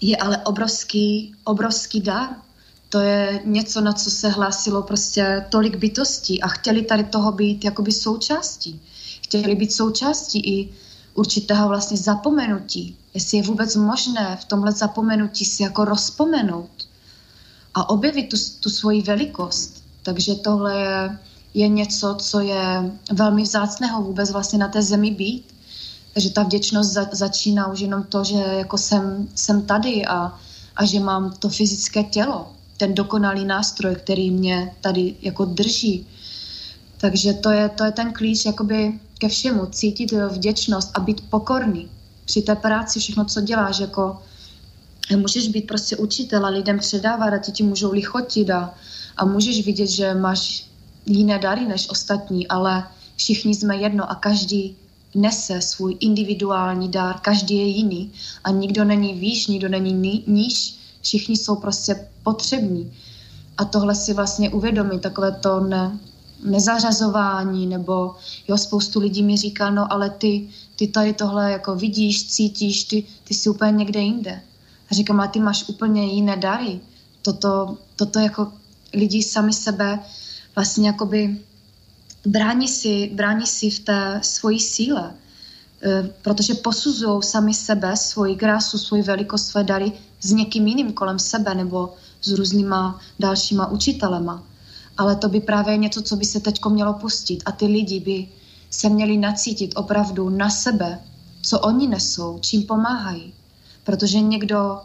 je 0.00 0.16
ale 0.16 0.38
obrovský, 0.38 1.34
obrovský 1.44 2.00
dar. 2.00 2.28
To 2.92 3.00
je 3.00 3.40
něco, 3.44 3.80
na 3.80 3.92
co 3.92 4.10
se 4.10 4.28
hlásilo 4.28 4.82
prostě 4.82 5.46
tolik 5.48 5.76
bytostí 5.76 6.42
a 6.42 6.48
chtěli 6.48 6.82
tady 6.82 7.04
toho 7.04 7.32
být 7.32 7.64
jakoby 7.64 7.92
součástí. 7.92 8.80
Chtěli 9.22 9.54
být 9.54 9.72
součástí 9.72 10.40
i 10.40 10.68
určitého 11.14 11.68
vlastně 11.68 11.96
zapomenutí. 11.96 12.96
Jestli 13.14 13.36
je 13.36 13.42
vůbec 13.42 13.76
možné 13.76 14.38
v 14.40 14.44
tomhle 14.44 14.72
zapomenutí 14.72 15.44
si 15.44 15.62
jako 15.62 15.84
rozpomenout 15.84 16.70
a 17.74 17.88
objevit 17.88 18.28
tu, 18.28 18.36
tu 18.60 18.70
svoji 18.70 19.02
velikost. 19.02 19.84
Takže 20.02 20.34
tohle 20.34 20.80
je, 20.80 21.18
je 21.54 21.68
něco, 21.68 22.16
co 22.18 22.40
je 22.40 22.92
velmi 23.12 23.42
vzácného 23.42 24.02
vůbec 24.02 24.30
vlastně 24.30 24.58
na 24.58 24.68
té 24.68 24.82
zemi 24.82 25.10
být. 25.10 25.54
Takže 26.14 26.30
ta 26.30 26.42
vděčnost 26.42 26.92
za, 26.92 27.08
začíná 27.12 27.72
už 27.72 27.80
jenom 27.80 28.02
to, 28.02 28.24
že 28.24 28.36
jako 28.36 28.78
jsem, 28.78 29.28
jsem 29.34 29.62
tady 29.62 30.06
a, 30.06 30.38
a 30.76 30.84
že 30.84 31.00
mám 31.00 31.32
to 31.38 31.48
fyzické 31.48 32.04
tělo, 32.04 32.52
ten 32.82 32.94
dokonalý 32.94 33.44
nástroj, 33.44 33.94
který 33.94 34.30
mě 34.30 34.74
tady 34.80 35.14
jako 35.22 35.44
drží. 35.44 36.06
Takže 36.98 37.32
to 37.32 37.50
je, 37.50 37.68
to 37.68 37.84
je 37.84 37.92
ten 37.92 38.12
klíč 38.12 38.44
jakoby 38.44 38.98
ke 39.18 39.28
všemu, 39.28 39.66
cítit 39.66 40.12
vděčnost 40.12 40.90
a 40.94 41.00
být 41.00 41.30
pokorný. 41.30 41.90
Při 42.24 42.42
té 42.42 42.54
práci 42.56 43.00
všechno, 43.00 43.24
co 43.24 43.40
děláš, 43.40 43.78
jako 43.78 44.22
můžeš 45.16 45.48
být 45.48 45.66
prostě 45.66 45.96
učitel 45.96 46.46
a 46.46 46.48
lidem 46.48 46.78
předávat 46.78 47.34
a 47.34 47.38
ti 47.38 47.52
ti 47.52 47.62
můžou 47.62 47.92
lichotit 47.92 48.50
a, 48.50 48.74
a 49.16 49.24
můžeš 49.24 49.66
vidět, 49.66 49.86
že 49.86 50.14
máš 50.14 50.66
jiné 51.06 51.38
dary 51.38 51.66
než 51.66 51.90
ostatní, 51.90 52.48
ale 52.48 52.86
všichni 53.16 53.54
jsme 53.54 53.76
jedno 53.76 54.10
a 54.10 54.14
každý 54.14 54.76
nese 55.14 55.60
svůj 55.60 55.96
individuální 56.00 56.88
dár, 56.88 57.20
každý 57.22 57.56
je 57.56 57.66
jiný 57.66 58.12
a 58.44 58.50
nikdo 58.50 58.84
není 58.84 59.14
výš, 59.14 59.46
nikdo 59.46 59.68
není 59.68 60.24
níž, 60.26 60.81
všichni 61.02 61.36
jsou 61.36 61.56
prostě 61.56 62.08
potřební. 62.22 62.92
A 63.58 63.64
tohle 63.64 63.94
si 63.94 64.14
vlastně 64.14 64.50
uvědomí, 64.50 64.98
takové 65.00 65.32
to 65.32 65.60
ne, 65.60 65.98
nezařazování, 66.44 67.66
nebo 67.66 68.14
jo, 68.48 68.58
spoustu 68.58 69.00
lidí 69.00 69.22
mi 69.22 69.36
říká, 69.36 69.70
no 69.70 69.92
ale 69.92 70.10
ty, 70.10 70.48
ty 70.76 70.86
tady 70.86 71.12
tohle 71.12 71.52
jako 71.52 71.76
vidíš, 71.76 72.28
cítíš, 72.28 72.84
ty, 72.84 73.04
ty 73.24 73.34
jsi 73.34 73.48
úplně 73.48 73.72
někde 73.72 74.00
jinde. 74.00 74.42
A 74.90 74.94
říkám, 74.94 75.20
ale 75.20 75.28
ty 75.28 75.40
máš 75.40 75.68
úplně 75.68 76.06
jiné 76.06 76.36
dary. 76.36 76.80
Toto, 77.22 77.76
toto 77.96 78.18
jako 78.18 78.52
lidi 78.92 79.22
sami 79.22 79.52
sebe 79.52 79.98
vlastně 80.54 80.86
jakoby 80.86 81.40
brání 82.26 82.68
si, 82.68 83.10
brání 83.14 83.46
si 83.46 83.70
v 83.70 83.78
té 83.78 84.20
svojí 84.22 84.60
síle, 84.60 85.14
e, 85.82 86.02
protože 86.22 86.54
posuzují 86.54 87.22
sami 87.22 87.54
sebe, 87.54 87.96
svoji 87.96 88.36
krásu, 88.36 88.78
svoji 88.78 89.02
velikost, 89.02 89.46
své 89.46 89.64
dary 89.64 89.92
s 90.22 90.32
někým 90.32 90.66
jiným 90.66 90.92
kolem 90.92 91.18
sebe 91.18 91.54
nebo 91.54 91.94
s 92.22 92.32
různýma 92.32 93.00
dalšíma 93.18 93.70
učitelema. 93.70 94.42
Ale 94.98 95.16
to 95.16 95.28
by 95.28 95.40
právě 95.40 95.76
něco, 95.76 96.02
co 96.02 96.16
by 96.16 96.24
se 96.24 96.40
teď 96.40 96.60
mělo 96.68 96.92
pustit 96.92 97.42
a 97.44 97.52
ty 97.52 97.66
lidi 97.66 98.00
by 98.00 98.28
se 98.70 98.88
měli 98.88 99.16
nacítit 99.16 99.72
opravdu 99.76 100.30
na 100.30 100.50
sebe, 100.50 101.00
co 101.42 101.60
oni 101.60 101.88
nesou, 101.88 102.38
čím 102.40 102.62
pomáhají. 102.62 103.32
Protože 103.84 104.20
někdo, 104.20 104.78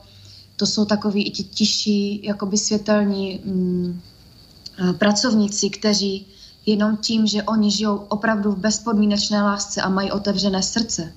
to 0.55 0.65
jsou 0.65 0.85
takový 0.85 1.27
i 1.27 1.31
ti 1.31 1.43
tiší, 1.43 2.25
jakoby 2.25 2.57
světelní 2.57 3.41
mm, 3.45 4.01
pracovníci, 4.97 5.69
kteří 5.69 6.25
jenom 6.65 6.97
tím, 6.97 7.27
že 7.27 7.43
oni 7.43 7.71
žijou 7.71 7.95
opravdu 7.95 8.51
v 8.51 8.57
bezpodmínečné 8.57 9.43
lásce 9.43 9.81
a 9.81 9.89
mají 9.89 10.11
otevřené 10.11 10.63
srdce, 10.63 11.13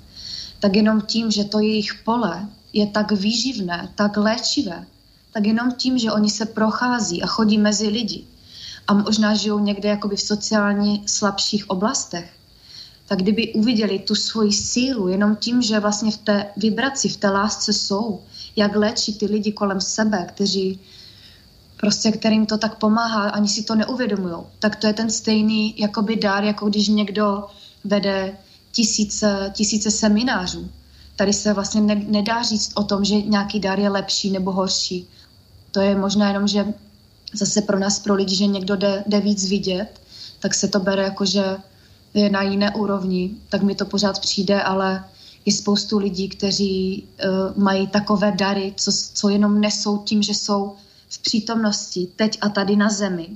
tak 0.61 0.77
jenom 0.77 1.01
tím, 1.01 1.31
že 1.31 1.45
to 1.45 1.61
jejich 1.61 1.95
pole 2.05 2.49
je 2.73 2.87
tak 2.87 3.13
výživné, 3.13 3.89
tak 3.95 4.17
léčivé, 4.17 4.87
tak 5.33 5.47
jenom 5.47 5.73
tím, 5.73 5.99
že 5.99 6.13
oni 6.13 6.31
se 6.31 6.47
prochází 6.47 7.23
a 7.23 7.27
chodí 7.27 7.59
mezi 7.59 7.89
lidi 7.89 8.25
a 8.89 8.95
možná 8.95 9.35
žijou 9.35 9.59
někde 9.59 9.89
jakoby 9.89 10.17
v 10.17 10.21
sociálně 10.21 11.01
slabších 11.07 11.71
oblastech, 11.71 12.33
tak 13.07 13.19
kdyby 13.19 13.53
uviděli 13.53 13.99
tu 13.99 14.15
svoji 14.15 14.53
sílu 14.53 15.09
jenom 15.09 15.37
tím, 15.37 15.63
že 15.63 15.81
vlastně 15.81 16.11
v 16.11 16.17
té 16.17 16.47
vibraci, 16.57 17.09
v 17.09 17.17
té 17.17 17.31
lásce 17.31 17.73
jsou, 17.73 18.21
jak 18.57 18.77
léčí 18.77 19.15
ty 19.15 19.27
lidi 19.27 19.53
kolem 19.53 19.81
sebe, 19.81 20.27
kteří 20.29 20.81
prostě 21.77 22.13
kterým 22.13 22.47
to 22.47 22.59
tak 22.59 22.79
pomáhá, 22.79 23.31
ani 23.31 23.49
si 23.49 23.63
to 23.63 23.75
neuvědomují. 23.75 24.35
Tak 24.59 24.77
to 24.77 24.87
je 24.87 24.93
ten 24.93 25.11
stejný 25.11 25.75
jakoby 25.79 26.17
dár, 26.17 26.45
jako 26.45 26.69
když 26.69 26.89
někdo 26.89 27.47
vede 27.85 28.37
tisíce, 28.73 29.53
tisíce 29.55 29.91
seminářů. 29.91 30.71
Tady 31.17 31.33
se 31.33 31.53
vlastně 31.53 31.81
ne, 31.81 31.95
nedá 31.95 32.43
říct 32.43 32.73
o 32.75 32.85
tom, 32.85 33.05
že 33.05 33.23
nějaký 33.23 33.61
dar 33.61 33.81
je 33.81 33.89
lepší 33.89 34.31
nebo 34.31 34.53
horší. 34.53 35.09
To 35.71 35.81
je 35.81 35.97
možná 35.97 36.29
jenom, 36.29 36.49
že 36.49 36.65
zase 37.33 37.63
pro 37.63 37.79
nás, 37.79 37.99
pro 37.99 38.15
lidi, 38.15 38.37
že 38.37 38.47
někdo 38.47 38.77
jde, 38.77 39.05
jde 39.07 39.21
víc 39.21 39.49
vidět, 39.49 40.01
tak 40.39 40.55
se 40.55 40.69
to 40.69 40.81
bere 40.81 41.03
jako, 41.03 41.25
že 41.25 41.57
je 42.15 42.31
na 42.31 42.43
jiné 42.43 42.75
úrovni, 42.75 43.31
tak 43.49 43.63
mi 43.63 43.75
to 43.75 43.85
pořád 43.85 44.21
přijde, 44.21 44.63
ale 44.63 45.05
je 45.47 45.53
spoustu 45.53 45.99
lidí, 45.99 46.29
kteří 46.29 47.05
uh, 47.05 47.63
mají 47.63 47.87
takové 47.87 48.33
dary, 48.33 48.75
co, 48.77 48.93
co 49.15 49.29
jenom 49.29 49.61
nesou 49.61 49.99
tím, 49.99 50.23
že 50.23 50.35
jsou 50.35 50.77
v 51.09 51.19
přítomnosti 51.19 52.09
teď 52.17 52.39
a 52.41 52.49
tady 52.49 52.77
na 52.77 52.91
zemi, 52.91 53.29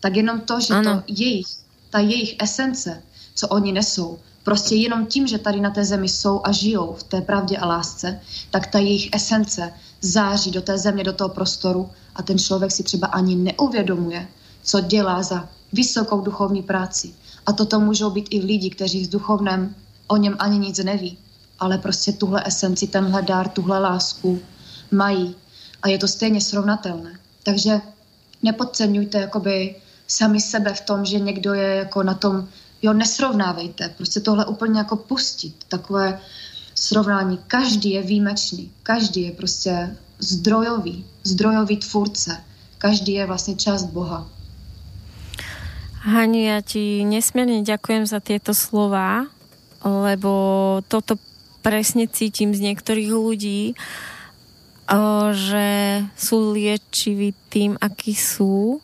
tak 0.00 0.16
jenom 0.16 0.40
to, 0.40 0.60
že 0.60 0.74
ano. 0.74 0.96
to 0.96 1.02
jejich, 1.06 1.46
ta 1.90 1.98
jejich 1.98 2.36
esence, 2.38 3.02
co 3.34 3.48
oni 3.48 3.72
nesou, 3.72 4.18
prostě 4.48 4.74
jenom 4.74 5.06
tím, 5.06 5.26
že 5.26 5.38
tady 5.38 5.60
na 5.60 5.70
té 5.70 5.84
zemi 5.84 6.08
jsou 6.08 6.40
a 6.44 6.52
žijou 6.52 6.92
v 6.92 7.02
té 7.02 7.20
pravdě 7.20 7.56
a 7.56 7.66
lásce, 7.66 8.20
tak 8.50 8.66
ta 8.66 8.78
jejich 8.78 9.08
esence 9.12 9.72
září 10.00 10.50
do 10.50 10.62
té 10.62 10.78
země, 10.78 11.04
do 11.04 11.12
toho 11.12 11.28
prostoru 11.28 11.90
a 12.16 12.22
ten 12.22 12.38
člověk 12.38 12.72
si 12.72 12.82
třeba 12.82 13.06
ani 13.06 13.36
neuvědomuje, 13.36 14.28
co 14.62 14.80
dělá 14.80 15.22
za 15.22 15.48
vysokou 15.72 16.20
duchovní 16.20 16.62
práci. 16.62 17.12
A 17.46 17.52
toto 17.52 17.80
můžou 17.80 18.10
být 18.10 18.28
i 18.30 18.40
lidi, 18.40 18.70
kteří 18.70 19.04
s 19.04 19.08
duchovnem 19.08 19.74
o 20.06 20.16
něm 20.16 20.36
ani 20.38 20.58
nic 20.58 20.78
neví, 20.78 21.18
ale 21.58 21.78
prostě 21.78 22.12
tuhle 22.12 22.42
esenci, 22.46 22.86
tenhle 22.86 23.22
dár, 23.22 23.48
tuhle 23.48 23.78
lásku 23.78 24.40
mají 24.90 25.36
a 25.82 25.88
je 25.88 25.98
to 25.98 26.08
stejně 26.08 26.40
srovnatelné. 26.40 27.20
Takže 27.42 27.80
nepodceňujte 28.42 29.18
jakoby 29.18 29.76
sami 30.06 30.40
sebe 30.40 30.74
v 30.74 30.80
tom, 30.80 31.04
že 31.04 31.20
někdo 31.20 31.54
je 31.54 31.74
jako 31.74 32.02
na 32.02 32.14
tom, 32.14 32.48
jo, 32.82 32.92
nesrovnávejte, 32.92 33.94
prostě 33.96 34.20
tohle 34.20 34.46
úplně 34.46 34.78
jako 34.78 34.96
pustit, 34.96 35.54
takové 35.68 36.20
srovnání. 36.74 37.38
Každý 37.46 37.90
je 37.90 38.02
výjimečný, 38.02 38.70
každý 38.82 39.22
je 39.22 39.32
prostě 39.32 39.96
zdrojový, 40.18 41.04
zdrojový 41.24 41.76
tvůrce, 41.76 42.44
každý 42.78 43.12
je 43.12 43.26
vlastně 43.26 43.54
část 43.54 43.84
Boha. 43.84 44.30
Hani, 45.98 46.46
ja 46.46 46.62
ti 46.62 47.02
nesmierne 47.02 47.66
ďakujem 47.66 48.06
za 48.06 48.22
tieto 48.22 48.54
slova, 48.54 49.26
lebo 49.82 50.32
toto 50.86 51.18
presne 51.60 52.06
cítim 52.06 52.54
z 52.54 52.70
niektorých 52.70 53.10
ľudí, 53.10 53.62
o, 54.88 55.34
že 55.34 56.00
sú 56.14 56.54
liečiví 56.54 57.34
tým, 57.50 57.74
akí 57.82 58.14
sú 58.14 58.78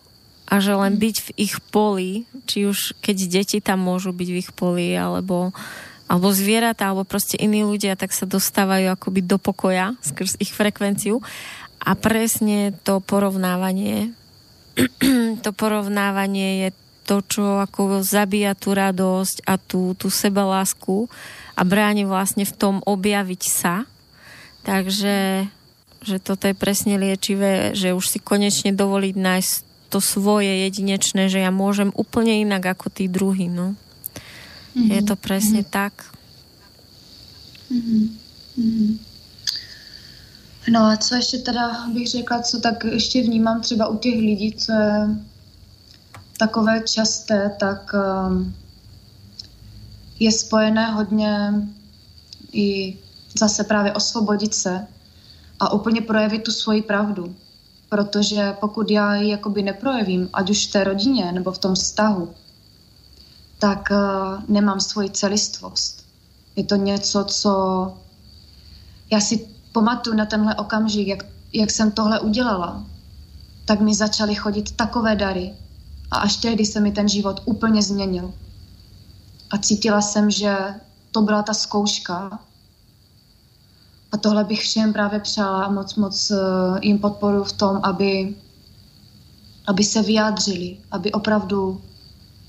a 0.44 0.60
že 0.60 0.76
len 0.76 1.00
byť 1.00 1.16
v 1.24 1.30
ich 1.40 1.54
poli, 1.72 2.28
či 2.44 2.68
už 2.68 3.00
keď 3.00 3.16
deti 3.28 3.58
tam 3.64 3.80
môžu 3.80 4.12
byť 4.12 4.28
v 4.28 4.40
ich 4.44 4.50
poli, 4.52 4.92
alebo, 4.92 5.56
alebo 6.04 6.28
zvieratá, 6.36 6.92
alebo 6.92 7.08
proste 7.08 7.40
iní 7.40 7.64
ľudia, 7.64 7.96
tak 7.96 8.12
sa 8.12 8.28
dostávajú 8.28 8.92
akoby 8.92 9.24
do 9.24 9.40
pokoja 9.40 9.96
skrz 10.04 10.36
ich 10.38 10.52
frekvenciu. 10.52 11.24
A 11.84 11.96
presne 11.96 12.76
to 12.84 13.00
porovnávanie, 13.00 14.12
to 15.44 15.50
porovnávanie 15.56 16.68
je 16.68 16.70
to, 17.04 17.20
čo 17.24 17.44
ako 17.60 18.00
zabíja 18.00 18.56
tú 18.56 18.72
radosť 18.72 19.44
a 19.44 19.60
tú, 19.60 19.92
tú 19.96 20.08
sebalásku 20.08 21.08
a 21.52 21.62
bráni 21.64 22.08
vlastne 22.08 22.48
v 22.48 22.56
tom 22.56 22.74
objaviť 22.84 23.42
sa. 23.44 23.84
Takže 24.64 25.48
že 26.04 26.20
toto 26.20 26.44
je 26.44 26.54
presne 26.54 27.00
liečivé, 27.00 27.72
že 27.72 27.96
už 27.96 28.04
si 28.04 28.18
konečne 28.20 28.76
dovoliť 28.76 29.14
nájsť 29.16 29.54
to 29.94 30.02
svoje 30.02 30.66
jedinečné, 30.66 31.30
že 31.30 31.38
ja 31.38 31.54
môžem 31.54 31.94
úplne 31.94 32.42
inak 32.42 32.74
ako 32.74 32.90
tí 32.90 33.06
druhý, 33.06 33.46
no. 33.46 33.78
Mm-hmm. 34.74 34.90
Je 34.90 35.00
to 35.06 35.14
presne 35.14 35.62
mm-hmm. 35.62 35.78
tak. 35.78 35.94
Mm-hmm. 37.70 38.98
No 40.68 40.80
a 40.90 40.96
co 40.96 41.14
ještě 41.14 41.38
teda 41.38 41.86
bych 41.94 42.08
řekla, 42.08 42.42
co 42.42 42.60
tak 42.60 42.84
ještě 42.84 43.22
vnímám 43.22 43.60
třeba 43.60 43.88
u 43.88 43.98
těch 43.98 44.14
lidí, 44.14 44.52
co 44.52 44.72
je 44.72 45.08
takové 46.38 46.80
časté, 46.80 47.56
tak 47.60 47.92
um, 47.94 48.54
je 50.18 50.32
spojené 50.32 50.86
hodně 50.90 51.54
i 52.52 52.98
zase 53.38 53.64
právě 53.64 53.92
osvobodit 53.92 54.54
se 54.54 54.86
a 55.60 55.72
úplně 55.72 56.00
projevit 56.00 56.42
tu 56.42 56.52
svoji 56.52 56.82
pravdu. 56.82 57.36
Protože 57.94 58.56
pokud 58.60 58.90
já 58.90 59.14
ji 59.14 59.30
jakoby 59.30 59.62
neprojevím, 59.62 60.28
ať 60.32 60.50
už 60.50 60.66
v 60.66 60.72
té 60.72 60.84
rodině 60.84 61.32
nebo 61.32 61.52
v 61.52 61.58
tom 61.58 61.74
vztahu, 61.74 62.34
tak 63.58 63.88
uh, 63.90 64.42
nemám 64.48 64.80
svoji 64.80 65.10
celistvost. 65.10 66.04
Je 66.56 66.64
to 66.64 66.76
něco, 66.76 67.24
co 67.24 67.52
já 69.10 69.20
si 69.20 69.48
pamatuju 69.72 70.16
na 70.16 70.26
tenhle 70.26 70.54
okamžik, 70.54 71.08
jak, 71.08 71.26
jak 71.52 71.70
jsem 71.70 71.90
tohle 71.90 72.20
udělala, 72.20 72.84
tak 73.64 73.80
mi 73.80 73.94
začaly 73.94 74.34
chodit 74.34 74.76
takové 74.76 75.16
dary. 75.16 75.54
A 76.10 76.16
až 76.18 76.36
tehdy 76.36 76.66
se 76.66 76.80
mi 76.80 76.92
ten 76.92 77.08
život 77.08 77.42
úplně 77.44 77.82
změnil. 77.82 78.34
A 79.50 79.58
cítila 79.58 80.00
jsem, 80.00 80.30
že 80.30 80.56
to 81.12 81.22
byla 81.22 81.42
ta 81.42 81.54
zkouška, 81.54 82.38
a 84.14 84.16
tohle 84.16 84.44
bych 84.44 84.60
všem 84.60 84.92
právě 84.92 85.20
přála 85.20 85.68
moc, 85.68 85.94
moc 85.94 86.30
eh, 86.30 86.36
jim 86.82 86.98
podporu 86.98 87.44
v 87.44 87.52
tom, 87.52 87.80
aby, 87.82 88.34
aby 89.66 89.84
se 89.84 90.02
vyjádřili, 90.02 90.76
aby 90.90 91.12
opravdu 91.12 91.80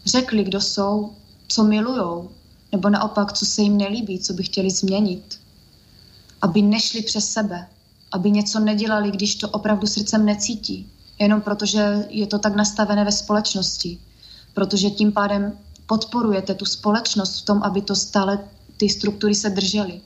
řekli, 0.06 0.44
kdo 0.44 0.62
jsou, 0.62 1.14
co 1.48 1.64
milujou, 1.64 2.30
nebo 2.72 2.90
naopak, 2.90 3.34
co 3.34 3.46
se 3.46 3.62
jim 3.62 3.78
nelíbí, 3.78 4.20
co 4.20 4.34
by 4.34 4.44
chtěli 4.44 4.72
změnit. 4.72 5.40
Aby 6.42 6.62
nešli 6.62 7.02
přes 7.02 7.30
sebe, 7.30 7.68
aby 8.12 8.32
něco 8.32 8.60
nedělali, 8.60 9.12
když 9.12 9.36
to 9.36 9.50
opravdu 9.50 9.88
srdcem 9.88 10.26
necítí, 10.26 10.90
jenom 11.20 11.42
protože 11.42 12.06
je 12.10 12.28
to 12.28 12.40
tak 12.40 12.56
nastavené 12.56 13.06
ve 13.06 13.12
společnosti. 13.12 13.98
Protože 14.54 14.90
tím 14.90 15.12
pádem 15.12 15.58
podporujete 15.88 16.54
tu 16.54 16.66
společnost 16.66 17.42
v 17.42 17.46
tom, 17.46 17.64
aby 17.64 17.82
to 17.82 17.96
stále 17.96 18.40
ty 18.78 18.90
struktury 18.90 19.36
se 19.36 19.50
držely. 19.50 20.02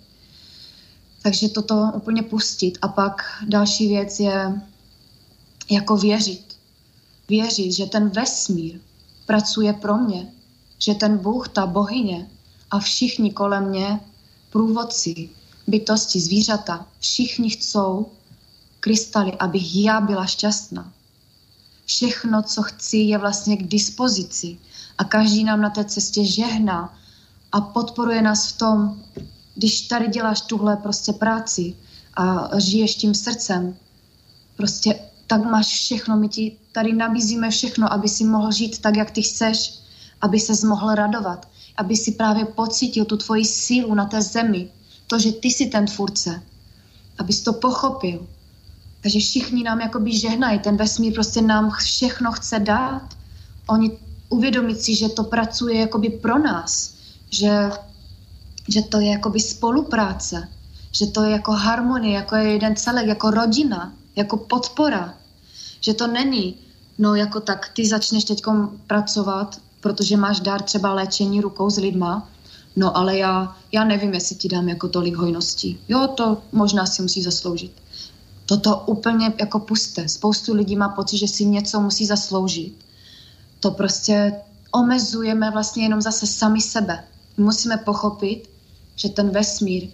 Takže 1.22 1.50
toto 1.50 1.92
úplně 1.96 2.24
pustit. 2.24 2.78
A 2.82 2.88
pak 2.88 3.22
další 3.48 3.88
věc 3.88 4.20
je 4.20 4.62
jako 5.72 5.98
věřit. 5.98 6.58
Věřit, 7.28 7.72
že 7.72 7.86
ten 7.86 8.10
vesmír 8.10 8.80
pracuje 9.26 9.74
pro 9.74 9.98
mě, 9.98 10.32
že 10.80 10.94
ten 10.94 11.18
Bůh, 11.18 11.50
ta 11.50 11.66
bohyně 11.66 12.30
a 12.72 12.80
všichni 12.80 13.32
kolem 13.32 13.70
mě, 13.70 14.00
průvodci, 14.50 15.30
bytosti, 15.68 16.20
zvířata, 16.20 16.86
všichni 17.00 17.50
chcou 17.50 18.12
krystaly, 18.80 19.32
abych 19.32 19.76
já 19.76 20.02
byla 20.02 20.26
šťastná. 20.26 20.94
Všechno, 21.86 22.44
co 22.44 22.64
chci, 22.64 22.98
je 22.98 23.18
vlastně 23.18 23.58
k 23.58 23.68
dispozici 23.68 24.58
a 24.98 25.04
každý 25.04 25.44
nám 25.44 25.62
na 25.62 25.70
té 25.70 25.86
cestě 25.86 26.26
žehná 26.26 26.98
a 27.52 27.62
podporuje 27.62 28.22
nás 28.22 28.52
v 28.52 28.58
tom, 28.58 29.04
když 29.60 29.82
tady 29.82 30.08
děláš 30.08 30.42
tuhle 30.42 30.78
prostě 30.78 31.14
práci 31.14 31.76
a 32.14 32.50
žiješ 32.60 32.96
tím 32.96 33.14
srdcem, 33.16 33.76
prostě 34.58 35.00
tak 35.28 35.44
máš 35.44 35.68
všechno, 35.68 36.18
my 36.18 36.30
ti 36.30 36.58
tady 36.72 36.94
nabízíme 36.94 37.50
všechno, 37.50 37.94
aby 37.94 38.10
si 38.10 38.24
mohl 38.24 38.52
žít 38.52 38.80
tak, 38.80 38.98
jak 38.98 39.12
ty 39.12 39.22
chceš, 39.22 39.80
aby 40.22 40.40
se 40.40 40.68
mohl 40.68 40.96
radovat, 40.96 41.48
aby 41.78 41.96
si 41.96 42.12
právě 42.12 42.46
pocítil 42.46 43.06
tu 43.06 43.18
tvoji 43.18 43.46
sílu 43.46 43.94
na 43.94 44.06
té 44.06 44.22
zemi, 44.22 44.70
to, 45.08 45.20
že 45.20 45.32
ty 45.32 45.48
jsi 45.48 45.66
ten 45.66 45.86
tvůrce, 45.86 46.42
abys 47.18 47.42
to 47.42 47.54
pochopil. 47.54 48.28
Takže 49.02 49.20
všichni 49.20 49.64
nám 49.64 49.82
jakoby 49.82 50.18
žehnají, 50.18 50.60
ten 50.60 50.78
vesmír 50.78 51.14
prostě 51.14 51.42
nám 51.42 51.72
všechno 51.72 52.32
chce 52.32 52.60
dát. 52.60 53.18
Oni 53.68 53.92
uvědomit 54.30 54.82
si, 54.82 54.96
že 54.96 55.10
to 55.10 55.24
pracuje 55.24 55.80
jakoby 55.80 56.10
pro 56.10 56.40
nás, 56.40 56.94
že 57.30 57.70
že 58.70 58.82
to 58.82 59.00
je 59.00 59.08
jakoby 59.08 59.40
spolupráce, 59.40 60.48
že 60.92 61.08
to 61.08 61.24
je 61.24 61.32
jako 61.32 61.52
harmonie, 61.52 62.16
jako 62.16 62.36
je 62.36 62.52
jeden 62.52 62.76
celek, 62.76 63.08
jako 63.08 63.32
rodina, 63.32 63.94
jako 64.16 64.38
podpora. 64.38 65.14
Že 65.82 65.94
to 65.94 66.08
není, 66.08 66.56
no 66.98 67.16
jako 67.16 67.40
tak 67.40 67.70
ty 67.74 67.88
začneš 67.88 68.24
teď 68.24 68.42
pracovat, 68.88 69.62
protože 69.82 70.18
máš 70.18 70.40
dár 70.40 70.62
třeba 70.62 70.94
léčení 70.94 71.42
rukou 71.42 71.70
s 71.70 71.78
lidma, 71.78 72.30
no 72.76 72.98
ale 72.98 73.18
já, 73.18 73.56
já 73.72 73.84
nevím, 73.84 74.14
jestli 74.14 74.36
ti 74.36 74.48
dám 74.48 74.70
jako 74.70 74.88
tolik 74.88 75.16
hojností. 75.16 75.80
Jo, 75.88 76.08
to 76.08 76.38
možná 76.52 76.86
si 76.86 77.02
musí 77.02 77.24
zasloužit. 77.24 77.72
Toto 78.46 78.84
úplně 78.86 79.34
jako 79.40 79.60
puste. 79.60 80.10
Spoustu 80.10 80.54
lidí 80.54 80.76
má 80.76 80.90
pocit, 80.90 81.18
že 81.18 81.28
si 81.28 81.46
něco 81.46 81.80
musí 81.80 82.06
zasloužit. 82.06 82.74
To 83.60 83.72
prostě 83.72 84.34
omezujeme 84.72 85.52
vlastně 85.52 85.84
jenom 85.84 86.02
zase 86.02 86.28
sami 86.28 86.62
sebe. 86.62 87.04
Musíme 87.38 87.78
pochopit, 87.78 88.50
že 89.00 89.10
ten 89.10 89.30
vesmír 89.30 89.88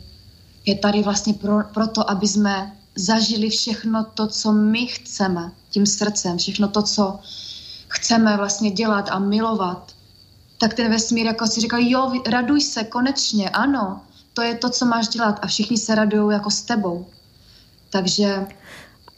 je 0.66 0.76
tady 0.76 1.04
vlastně 1.04 1.34
pro, 1.34 1.64
proto, 1.74 2.10
aby 2.10 2.28
jsme 2.28 2.76
zažili 2.96 3.50
všechno 3.50 4.04
to, 4.04 4.28
co 4.28 4.52
my 4.52 4.88
chceme 4.88 5.52
tím 5.70 5.86
srdcem, 5.86 6.38
všechno 6.38 6.68
to, 6.68 6.82
co 6.82 7.20
chceme 7.88 8.38
vlastně 8.38 8.72
dělat 8.72 9.10
a 9.12 9.20
milovat, 9.20 9.92
tak 10.58 10.74
ten 10.74 10.92
vesmír 10.92 11.26
jako 11.26 11.48
si 11.48 11.62
říkal, 11.62 11.80
jo, 11.82 12.14
raduj 12.28 12.62
se, 12.62 12.84
konečně, 12.84 13.50
ano, 13.50 14.02
to 14.34 14.42
je 14.42 14.56
to, 14.56 14.70
co 14.70 14.86
máš 14.86 15.08
dělat 15.08 15.40
a 15.42 15.48
všichni 15.48 15.78
se 15.78 15.96
radují 15.96 16.34
jako 16.34 16.52
s 16.52 16.62
tebou. 16.62 17.06
Takže 17.90 18.48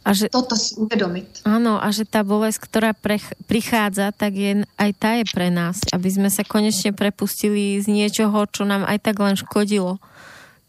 a 0.07 0.13
že, 0.15 0.31
toto 0.31 0.55
si 0.55 0.75
uvědomit. 0.75 1.27
Ano, 1.43 1.83
a 1.83 1.91
že 1.91 2.07
ta 2.07 2.23
bolest, 2.23 2.57
která 2.57 2.93
prech, 2.95 3.35
prichádza, 3.43 4.15
tak 4.15 4.33
je, 4.33 4.63
aj 4.77 4.91
ta 4.95 5.09
je 5.19 5.23
pre 5.35 5.51
nás, 5.51 5.83
aby 5.93 6.07
jsme 6.11 6.31
se 6.31 6.43
konečně 6.47 6.95
prepustili 6.95 7.83
z 7.83 7.87
něčeho, 7.87 8.45
čo 8.47 8.63
nám 8.63 8.87
aj 8.87 8.99
tak 9.03 9.19
len 9.19 9.35
škodilo. 9.35 9.99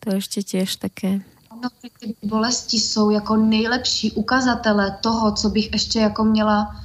To 0.01 0.15
ještě 0.15 0.43
těž 0.43 0.77
také. 0.77 1.23
Ano, 1.51 1.71
ty 2.01 2.15
bolesti 2.23 2.81
jsou 2.81 3.11
jako 3.11 3.37
nejlepší 3.37 4.13
ukazatele 4.13 4.99
toho, 5.01 5.33
co 5.33 5.49
bych 5.49 5.73
ještě 5.73 5.99
jako 5.99 6.25
měla 6.25 6.77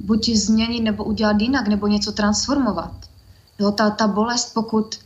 buď 0.00 0.30
změnit, 0.34 0.80
nebo 0.80 1.04
udělat 1.04 1.40
jinak, 1.40 1.68
nebo 1.68 1.86
něco 1.86 2.12
transformovat. 2.12 2.92
Jo, 3.58 3.70
ta, 3.70 3.90
ta 3.90 4.06
bolest, 4.06 4.54
pokud, 4.54 4.98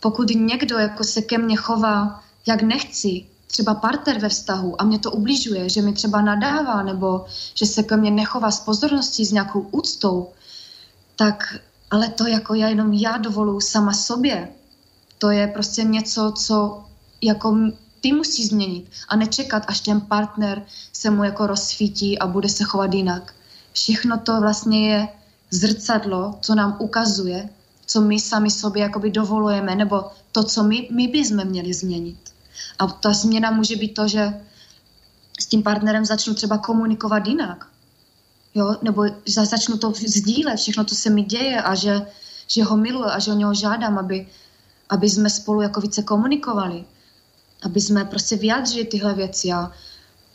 pokud 0.00 0.30
někdo 0.30 0.78
jako 0.78 1.04
se 1.04 1.22
ke 1.22 1.38
mně 1.38 1.56
chová, 1.56 2.22
jak 2.46 2.62
nechci, 2.62 3.24
třeba 3.52 3.74
partner 3.74 4.18
ve 4.18 4.28
vztahu 4.28 4.80
a 4.80 4.84
mě 4.84 4.98
to 4.98 5.10
ubližuje, 5.10 5.68
že 5.68 5.82
mi 5.82 5.92
třeba 5.92 6.20
nadává 6.20 6.82
nebo 6.82 7.24
že 7.54 7.66
se 7.66 7.82
ke 7.82 7.96
mně 7.96 8.10
nechová 8.10 8.50
s 8.50 8.60
pozorností, 8.60 9.24
s 9.24 9.32
nějakou 9.32 9.60
úctou, 9.60 10.28
tak 11.16 11.58
ale 11.90 12.08
to 12.08 12.26
jako 12.26 12.54
já 12.54 12.68
jenom 12.68 12.92
já 12.92 13.16
dovoluju 13.16 13.60
sama 13.60 13.92
sobě. 13.92 14.48
To 15.18 15.30
je 15.30 15.46
prostě 15.46 15.82
něco, 15.82 16.32
co 16.36 16.84
jako 17.22 17.56
ty 18.00 18.12
musí 18.12 18.46
změnit 18.46 18.90
a 19.08 19.16
nečekat, 19.16 19.64
až 19.66 19.80
ten 19.80 20.00
partner 20.00 20.62
se 20.92 21.10
mu 21.10 21.24
jako 21.24 21.46
rozsvítí 21.46 22.18
a 22.18 22.26
bude 22.26 22.48
se 22.48 22.64
chovat 22.64 22.94
jinak. 22.94 23.34
Všechno 23.72 24.18
to 24.18 24.40
vlastně 24.40 24.90
je 24.90 25.08
zrcadlo, 25.50 26.38
co 26.40 26.54
nám 26.54 26.76
ukazuje, 26.80 27.48
co 27.86 28.00
my 28.00 28.20
sami 28.20 28.50
sobě 28.50 28.82
jakoby 28.82 29.10
dovolujeme, 29.10 29.76
nebo 29.76 30.04
to, 30.32 30.44
co 30.44 30.62
my, 30.62 30.88
my 30.90 31.08
bychom 31.08 31.44
měli 31.44 31.74
změnit. 31.74 32.31
A 32.78 32.86
ta 32.86 33.12
změna 33.12 33.50
může 33.50 33.76
být 33.76 33.94
to, 33.94 34.08
že 34.08 34.40
s 35.40 35.46
tím 35.46 35.62
partnerem 35.62 36.04
začnu 36.04 36.34
třeba 36.34 36.58
komunikovat 36.58 37.26
jinak. 37.26 37.66
Jo? 38.54 38.76
Nebo 38.82 39.04
začnu 39.26 39.78
to 39.78 39.92
sdílet, 40.06 40.58
všechno, 40.58 40.84
co 40.84 40.94
se 40.94 41.10
mi 41.10 41.22
děje 41.22 41.62
a 41.62 41.74
že, 41.74 42.06
že 42.46 42.64
ho 42.64 42.76
miluji 42.76 43.04
a 43.04 43.18
že 43.18 43.32
o 43.32 43.34
něho 43.34 43.54
žádám, 43.54 43.98
aby, 43.98 44.28
aby 44.88 45.10
jsme 45.10 45.30
spolu 45.30 45.60
jako 45.60 45.80
více 45.80 46.02
komunikovali. 46.02 46.84
Aby 47.62 47.80
jsme 47.80 48.04
prostě 48.04 48.36
vyjádřili 48.36 48.84
tyhle 48.84 49.14
věci 49.14 49.52
a, 49.52 49.72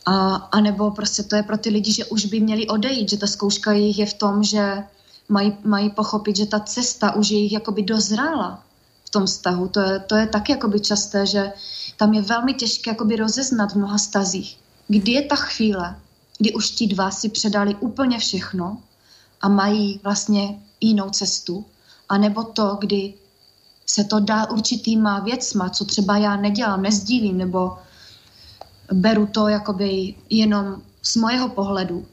A, 0.08 0.36
a 0.36 0.62
nebo 0.62 0.92
prostě 0.92 1.24
to 1.24 1.36
je 1.36 1.44
pro 1.44 1.58
ty 1.58 1.70
lidi, 1.70 1.92
že 1.92 2.06
už 2.06 2.26
by 2.32 2.40
měli 2.40 2.68
odejít, 2.68 3.10
že 3.10 3.18
ta 3.18 3.28
zkouška 3.28 3.72
jejich 3.72 4.00
je 4.00 4.06
v 4.06 4.14
tom, 4.14 4.44
že 4.44 4.84
mají, 5.30 5.58
mají 5.64 5.90
pochopit, 5.92 6.36
že 6.36 6.46
ta 6.48 6.60
cesta 6.60 7.16
už 7.16 7.30
je 7.30 7.38
jich 7.38 7.60
jakoby 7.60 7.84
dozrála 7.84 8.64
v 9.08 9.10
tom 9.10 9.26
vztahu. 9.26 9.68
To 9.68 9.80
je, 9.80 10.00
to 10.00 10.16
je 10.16 10.28
taky 10.28 10.52
jakoby 10.52 10.80
časté, 10.80 11.26
že 11.26 11.52
tam 11.98 12.14
je 12.14 12.22
velmi 12.22 12.54
těžké 12.54 12.90
jakoby 12.90 13.16
rozeznat 13.16 13.72
v 13.72 13.76
mnoha 13.76 13.98
stazích, 13.98 14.60
kdy 14.88 15.12
je 15.12 15.22
ta 15.22 15.36
chvíle, 15.36 15.96
kdy 16.38 16.54
už 16.54 16.72
ti 16.72 16.88
dva 16.88 17.12
si 17.12 17.30
předali 17.30 17.76
úplně 17.76 18.20
všechno 18.20 18.78
a 19.42 19.50
mají 19.50 20.00
vlastně 20.04 20.60
jinou 20.82 21.10
cestu, 21.10 21.66
anebo 22.10 22.44
to, 22.44 22.78
kdy 22.80 23.14
se 23.86 24.04
to 24.04 24.20
dá 24.20 24.50
určitýma 24.50 25.20
věcma, 25.20 25.70
co 25.70 25.86
třeba 25.86 26.18
já 26.18 26.36
nedělám, 26.36 26.82
nezdílím, 26.82 27.38
nebo 27.38 27.78
beru 28.94 29.26
to 29.28 29.48
jakoby 29.48 30.16
jenom 30.30 30.82
z 31.02 31.16
mojeho 31.16 31.50
pohledu, 31.50 32.06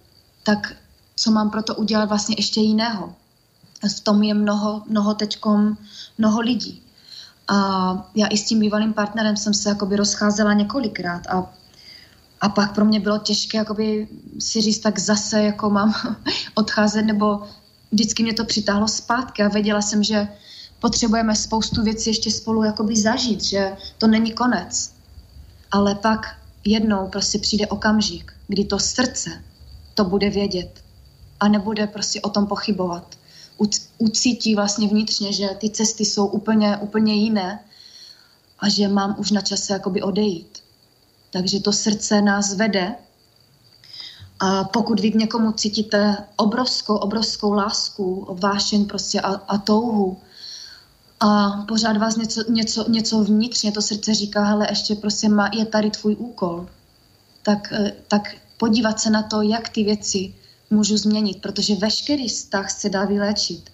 tak 0.43 0.77
co 1.17 1.31
mám 1.31 1.51
pro 1.51 1.63
to 1.63 1.75
udělat 1.75 2.09
vlastně 2.09 2.35
ještě 2.39 2.61
jiného. 2.61 3.15
V 3.97 4.01
tom 4.01 4.23
je 4.23 4.35
mnoho, 4.35 4.83
mnoho 4.87 5.15
teďkom, 5.15 5.77
mnoho 6.19 6.41
lidí. 6.41 6.84
A 7.49 8.11
já 8.15 8.27
i 8.27 8.37
s 8.37 8.45
tím 8.45 8.61
bývalým 8.61 8.93
partnerem 8.93 9.37
jsem 9.37 9.55
se 9.55 9.69
jakoby 9.69 9.97
rozcházela 9.97 10.53
několikrát 10.53 11.27
a, 11.27 11.53
a 12.41 12.49
pak 12.49 12.75
pro 12.75 12.85
mě 12.85 13.01
bylo 13.01 13.19
těžké 13.19 13.59
jakoby 13.59 14.09
si 14.39 14.61
říct, 14.61 14.79
tak 14.79 14.99
zase 14.99 15.43
jako 15.43 15.71
mám 15.71 15.95
odcházet, 16.55 17.03
nebo 17.03 17.43
vždycky 17.93 18.23
mě 18.23 18.35
to 18.35 18.45
přitáhlo 18.45 18.89
zpátky 18.89 19.43
a 19.43 19.49
věděla 19.49 19.83
jsem, 19.83 20.03
že 20.03 20.29
potřebujeme 20.81 21.37
spoustu 21.37 21.83
věcí 21.83 22.11
ještě 22.11 22.31
spolu 22.31 22.65
jakoby 22.65 22.97
zažít, 22.97 23.45
že 23.45 23.77
to 23.99 24.07
není 24.07 24.33
konec. 24.33 24.93
Ale 25.71 25.95
pak 25.95 26.37
jednou 26.65 27.09
prostě 27.09 27.39
přijde 27.39 27.67
okamžik, 27.67 28.33
kdy 28.49 28.65
to 28.65 28.79
srdce 28.79 29.31
to 29.95 30.05
bude 30.05 30.31
vědět 30.31 30.85
a 31.41 31.49
nebude 31.49 31.87
prostě 31.87 32.21
o 32.21 32.29
tom 32.29 32.47
pochybovat. 32.47 33.17
Ucítí 33.99 34.55
vlastně 34.55 34.89
vnitřně, 34.89 35.33
že 35.33 35.49
ty 35.59 35.71
cesty 35.71 36.05
jsou 36.05 36.27
úplně, 36.27 36.77
úplně 36.77 37.15
jiné 37.15 37.65
a 38.59 38.69
že 38.69 38.89
mám 38.89 39.15
už 39.19 39.31
na 39.31 39.41
čase 39.41 39.73
jakoby 39.73 40.03
odejít. 40.03 40.59
Takže 41.31 41.61
to 41.61 41.73
srdce 41.73 42.23
nás 42.23 42.55
vede 42.55 42.95
a 44.41 44.65
pokud 44.65 45.01
vy 45.01 45.11
k 45.11 45.15
někomu 45.15 45.53
cítíte 45.53 46.17
obrovskou, 46.37 46.97
obrovskou 46.97 47.53
lásku, 47.53 48.27
vášeň 48.31 48.87
prostě 48.87 49.21
a, 49.21 49.29
a 49.29 49.59
touhu 49.59 50.19
a 51.21 51.51
pořád 51.69 51.97
vás 51.97 52.17
něco, 52.17 52.51
něco, 52.51 52.91
něco 52.91 53.25
vnitřně, 53.25 53.73
to 53.73 53.83
srdce 53.83 54.15
říká, 54.15 54.45
hele, 54.45 54.67
ještě 54.71 54.95
prostě 54.95 55.29
má, 55.29 55.51
je 55.53 55.65
tady 55.65 55.91
tvůj 55.91 56.17
úkol, 56.19 56.69
tak, 57.43 57.73
eh, 57.73 57.93
tak 58.09 58.37
podívat 58.57 59.01
se 59.01 59.11
na 59.11 59.23
to, 59.23 59.43
jak 59.43 59.69
ty 59.69 59.85
věci 59.85 60.35
můžu 60.75 60.97
změnit, 60.97 61.39
protože 61.41 61.75
veškerý 61.75 62.29
vztah 62.29 62.71
se 62.71 62.89
dá 62.89 63.05
vyléčit. 63.05 63.71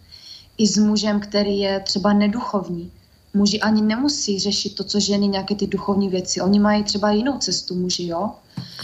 I 0.59 0.67
s 0.67 0.77
mužem, 0.77 1.21
který 1.21 1.59
je 1.59 1.81
třeba 1.81 2.13
neduchovní. 2.13 2.93
Muži 3.35 3.61
ani 3.61 3.83
nemusí 3.83 4.39
řešit 4.39 4.75
to, 4.75 4.85
co 4.85 5.01
ženy, 5.01 5.29
nějaké 5.29 5.55
ty 5.55 5.67
duchovní 5.67 6.09
věci. 6.09 6.41
Oni 6.41 6.59
mají 6.61 6.85
třeba 6.85 7.11
jinou 7.11 7.39
cestu, 7.39 7.75
muži, 7.75 8.07
jo? 8.07 8.31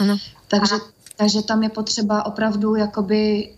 Ano. 0.00 0.16
Takže, 0.48 0.76
takže 1.16 1.42
tam 1.42 1.62
je 1.62 1.68
potřeba 1.68 2.26
opravdu 2.26 2.74
jakoby 2.74 3.52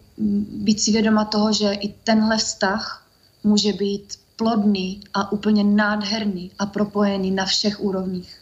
být 0.67 0.81
si 0.81 0.93
vědoma 0.93 1.25
toho, 1.25 1.53
že 1.53 1.73
i 1.73 1.89
tenhle 2.05 2.37
vztah 2.37 3.07
může 3.45 3.73
být 3.73 4.19
plodný 4.37 5.01
a 5.15 5.33
úplně 5.33 5.65
nádherný 5.65 6.51
a 6.59 6.67
propojený 6.67 7.31
na 7.31 7.45
všech 7.45 7.81
úrovních. 7.81 8.39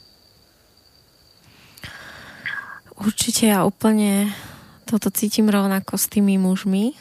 Určite 2.96 3.52
ja 3.52 3.60
úplne 3.60 4.32
toto 4.86 5.10
cítim 5.10 5.50
rovnako 5.50 5.98
s 5.98 6.06
tými 6.06 6.38
mužmi 6.38 6.94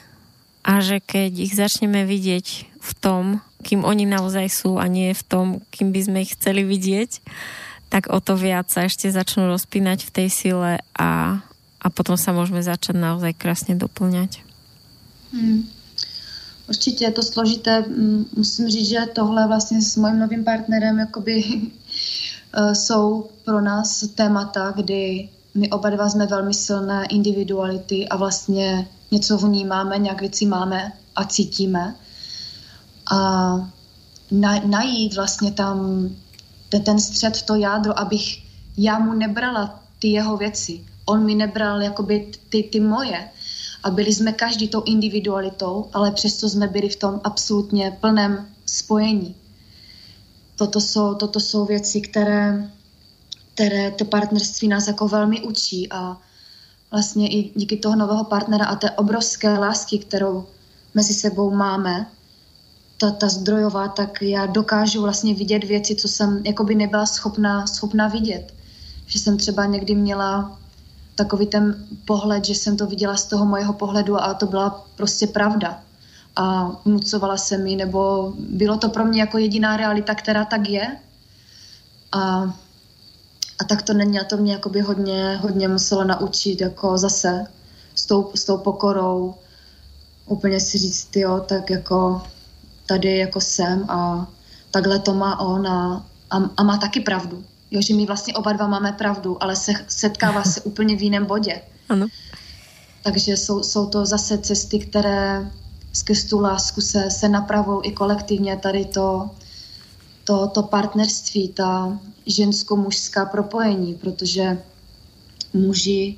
a 0.66 0.82
že 0.82 0.98
keď 0.98 1.30
ich 1.38 1.54
začneme 1.54 2.02
vidieť 2.02 2.46
v 2.82 2.90
tom, 2.98 3.38
kým 3.62 3.86
oni 3.86 4.04
naozaj 4.10 4.50
sú 4.50 4.82
a 4.82 4.90
nie 4.90 5.14
v 5.14 5.22
tom, 5.22 5.46
kým 5.70 5.94
by 5.94 6.00
sme 6.02 6.18
ich 6.26 6.34
chceli 6.34 6.66
vidieť, 6.66 7.22
tak 7.86 8.10
o 8.10 8.18
to 8.18 8.34
viac 8.34 8.66
sa 8.66 8.90
ešte 8.90 9.06
začnú 9.06 9.46
rozpínať 9.46 10.02
v 10.02 10.10
tej 10.10 10.28
sile 10.28 10.72
a, 10.98 11.40
a 11.78 11.86
potom 11.94 12.18
sa 12.18 12.34
môžeme 12.34 12.58
začať 12.58 12.98
naozaj 12.98 13.38
krásne 13.38 13.78
doplňať. 13.78 14.42
Hmm. 15.30 15.70
Určitě 16.68 17.04
je 17.04 17.10
to 17.10 17.22
složité. 17.22 17.84
Musím 18.36 18.68
říct, 18.68 18.88
že 18.88 19.06
tohle 19.12 19.46
vlastně 19.46 19.82
s 19.82 19.96
mojím 19.96 20.18
novým 20.18 20.44
partnerem 20.44 20.98
jakoby 20.98 21.44
eh, 22.52 22.74
jsou 22.74 23.30
pro 23.44 23.60
nás 23.60 24.04
témata, 24.14 24.72
kdy 24.76 25.28
my 25.56 25.70
oba 25.70 25.90
dva 25.90 26.08
jsme 26.08 26.26
velmi 26.26 26.54
silné 26.54 27.06
individuality 27.06 28.08
a 28.08 28.16
vlastně 28.16 28.88
něco 29.10 29.38
vnímáme, 29.38 29.98
nějak 29.98 30.20
věci 30.20 30.46
máme 30.46 30.92
a 31.16 31.24
cítíme. 31.24 31.94
A 33.12 33.18
na, 34.30 34.60
najít 34.60 35.14
vlastně 35.14 35.52
tam 35.52 36.08
ten, 36.68 36.82
ten 36.82 37.00
střed, 37.00 37.42
to 37.42 37.54
jádro, 37.54 37.98
abych 37.98 38.42
já 38.76 38.98
mu 38.98 39.12
nebrala 39.12 39.80
ty 39.98 40.08
jeho 40.08 40.36
věci. 40.36 40.84
On 41.04 41.24
mi 41.24 41.34
nebral 41.34 41.82
jakoby 41.82 42.32
ty, 42.48 42.62
ty 42.62 42.80
moje. 42.80 43.28
A 43.82 43.90
byli 43.90 44.14
jsme 44.14 44.32
každý 44.32 44.68
tou 44.68 44.82
individualitou, 44.86 45.88
ale 45.92 46.10
přesto 46.10 46.48
jsme 46.48 46.66
byli 46.66 46.88
v 46.88 46.96
tom 46.96 47.20
absolutně 47.24 47.96
plném 48.00 48.46
spojení. 48.66 49.34
Toto 50.56 50.80
jsou, 50.80 51.14
toto 51.14 51.40
jsou 51.40 51.64
věci, 51.64 52.00
které 52.00 52.70
které 53.56 53.90
to 53.90 54.04
partnerství 54.04 54.68
nás 54.68 54.86
jako 54.86 55.08
velmi 55.08 55.40
učí 55.40 55.92
a 55.92 56.16
vlastně 56.90 57.28
i 57.28 57.52
díky 57.54 57.76
toho 57.76 57.96
nového 57.96 58.24
partnera 58.24 58.64
a 58.64 58.76
té 58.76 58.90
obrovské 58.90 59.58
lásky, 59.58 59.98
kterou 59.98 60.46
mezi 60.94 61.14
sebou 61.14 61.50
máme, 61.50 62.06
ta, 62.98 63.10
ta 63.10 63.28
zdrojová, 63.28 63.88
tak 63.88 64.22
já 64.22 64.46
dokážu 64.46 65.02
vlastně 65.02 65.34
vidět 65.34 65.64
věci, 65.64 65.94
co 65.94 66.08
jsem 66.08 66.42
jakoby 66.44 66.74
nebyla 66.74 67.06
schopná, 67.06 67.66
schopná 67.66 68.08
vidět. 68.08 68.54
Že 69.06 69.18
jsem 69.18 69.36
třeba 69.36 69.66
někdy 69.66 69.94
měla 69.94 70.58
takový 71.14 71.46
ten 71.46 71.86
pohled, 72.04 72.44
že 72.44 72.54
jsem 72.54 72.76
to 72.76 72.86
viděla 72.86 73.16
z 73.16 73.24
toho 73.24 73.46
mojeho 73.46 73.72
pohledu 73.72 74.20
a 74.20 74.34
to 74.34 74.46
byla 74.46 74.86
prostě 74.96 75.26
pravda. 75.26 75.80
A 76.36 76.70
vnucovala 76.84 77.36
se 77.36 77.58
mi, 77.58 77.76
nebo 77.76 78.32
bylo 78.38 78.76
to 78.76 78.88
pro 78.88 79.04
mě 79.04 79.20
jako 79.20 79.38
jediná 79.38 79.76
realita, 79.76 80.14
která 80.14 80.44
tak 80.44 80.68
je. 80.68 80.96
A 82.12 82.52
a 83.58 83.64
tak 83.64 83.82
to 83.82 83.92
není 83.92 84.20
a 84.20 84.24
to 84.24 84.36
mě 84.36 84.52
jakoby 84.52 84.80
hodně, 84.80 85.36
hodně 85.36 85.68
muselo 85.68 86.04
naučit 86.04 86.60
jako 86.60 86.98
zase 86.98 87.46
s 87.94 88.06
tou, 88.06 88.30
s 88.34 88.44
tou 88.44 88.56
pokorou 88.56 89.34
úplně 90.26 90.60
si 90.60 90.78
říct, 90.78 91.16
jo, 91.16 91.44
tak 91.48 91.70
jako 91.70 92.22
tady 92.86 93.16
jako 93.16 93.40
jsem 93.40 93.90
a 93.90 94.28
takhle 94.70 94.98
to 94.98 95.14
má 95.14 95.40
on 95.40 95.66
a, 95.66 96.06
a, 96.30 96.36
a 96.56 96.62
má 96.62 96.76
taky 96.76 97.00
pravdu. 97.00 97.44
Jo, 97.70 97.80
že 97.82 97.94
my 97.94 98.06
vlastně 98.06 98.34
oba 98.34 98.52
dva 98.52 98.66
máme 98.66 98.92
pravdu, 98.92 99.42
ale 99.42 99.56
se 99.56 99.72
setkává 99.88 100.42
se 100.42 100.60
úplně 100.64 100.96
v 100.96 101.02
jiném 101.02 101.26
bodě. 101.26 101.62
Ano. 101.88 102.06
Takže 103.02 103.36
jsou, 103.36 103.62
jsou 103.62 103.86
to 103.86 104.06
zase 104.06 104.38
cesty, 104.38 104.78
které 104.78 105.50
skrz 105.92 106.24
tu 106.24 106.40
lásku 106.40 106.80
se, 106.80 107.10
se 107.10 107.28
napravují 107.28 107.86
i 107.88 107.92
kolektivně. 107.92 108.56
Tady 108.56 108.84
to, 108.84 109.30
to, 110.24 110.46
to 110.46 110.62
partnerství, 110.62 111.48
ta 111.48 111.98
žensko-mužská 112.26 113.26
propojení, 113.26 113.94
protože 113.94 114.62
muži, 115.54 116.16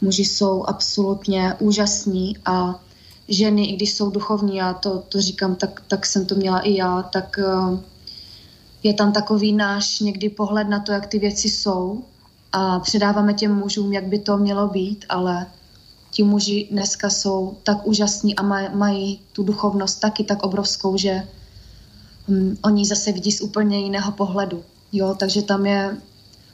muži 0.00 0.24
jsou 0.24 0.64
absolutně 0.64 1.54
úžasní 1.58 2.36
a 2.44 2.80
ženy, 3.28 3.66
i 3.66 3.76
když 3.76 3.94
jsou 3.94 4.10
duchovní, 4.10 4.56
já 4.56 4.74
to, 4.74 4.98
to 4.98 5.20
říkám, 5.20 5.54
tak, 5.54 5.82
tak 5.88 6.06
jsem 6.06 6.26
to 6.26 6.34
měla 6.34 6.60
i 6.60 6.74
já, 6.74 7.02
tak 7.02 7.38
eh, 7.38 7.78
je 8.82 8.94
tam 8.94 9.12
takový 9.12 9.52
náš 9.52 10.00
někdy 10.00 10.28
pohled 10.28 10.68
na 10.68 10.80
to, 10.80 10.92
jak 10.92 11.06
ty 11.06 11.18
věci 11.18 11.50
jsou 11.50 12.04
a 12.52 12.78
předáváme 12.78 13.34
těm 13.34 13.54
mužům, 13.54 13.92
jak 13.92 14.06
by 14.06 14.18
to 14.18 14.36
mělo 14.36 14.68
být, 14.68 15.04
ale 15.08 15.46
ti 16.10 16.22
muži 16.22 16.68
dneska 16.70 17.10
jsou 17.10 17.56
tak 17.62 17.86
úžasní 17.86 18.36
a 18.36 18.42
maj, 18.42 18.68
mají 18.74 19.20
tu 19.32 19.42
duchovnost 19.42 20.00
taky 20.00 20.24
tak 20.24 20.42
obrovskou, 20.42 20.96
že 20.96 21.28
um, 22.28 22.56
oni 22.64 22.86
zase 22.86 23.12
vidí 23.12 23.32
z 23.32 23.40
úplně 23.40 23.80
jiného 23.80 24.12
pohledu. 24.12 24.64
Jo, 24.92 25.16
takže 25.18 25.42
tam 25.42 25.66
je 25.66 25.96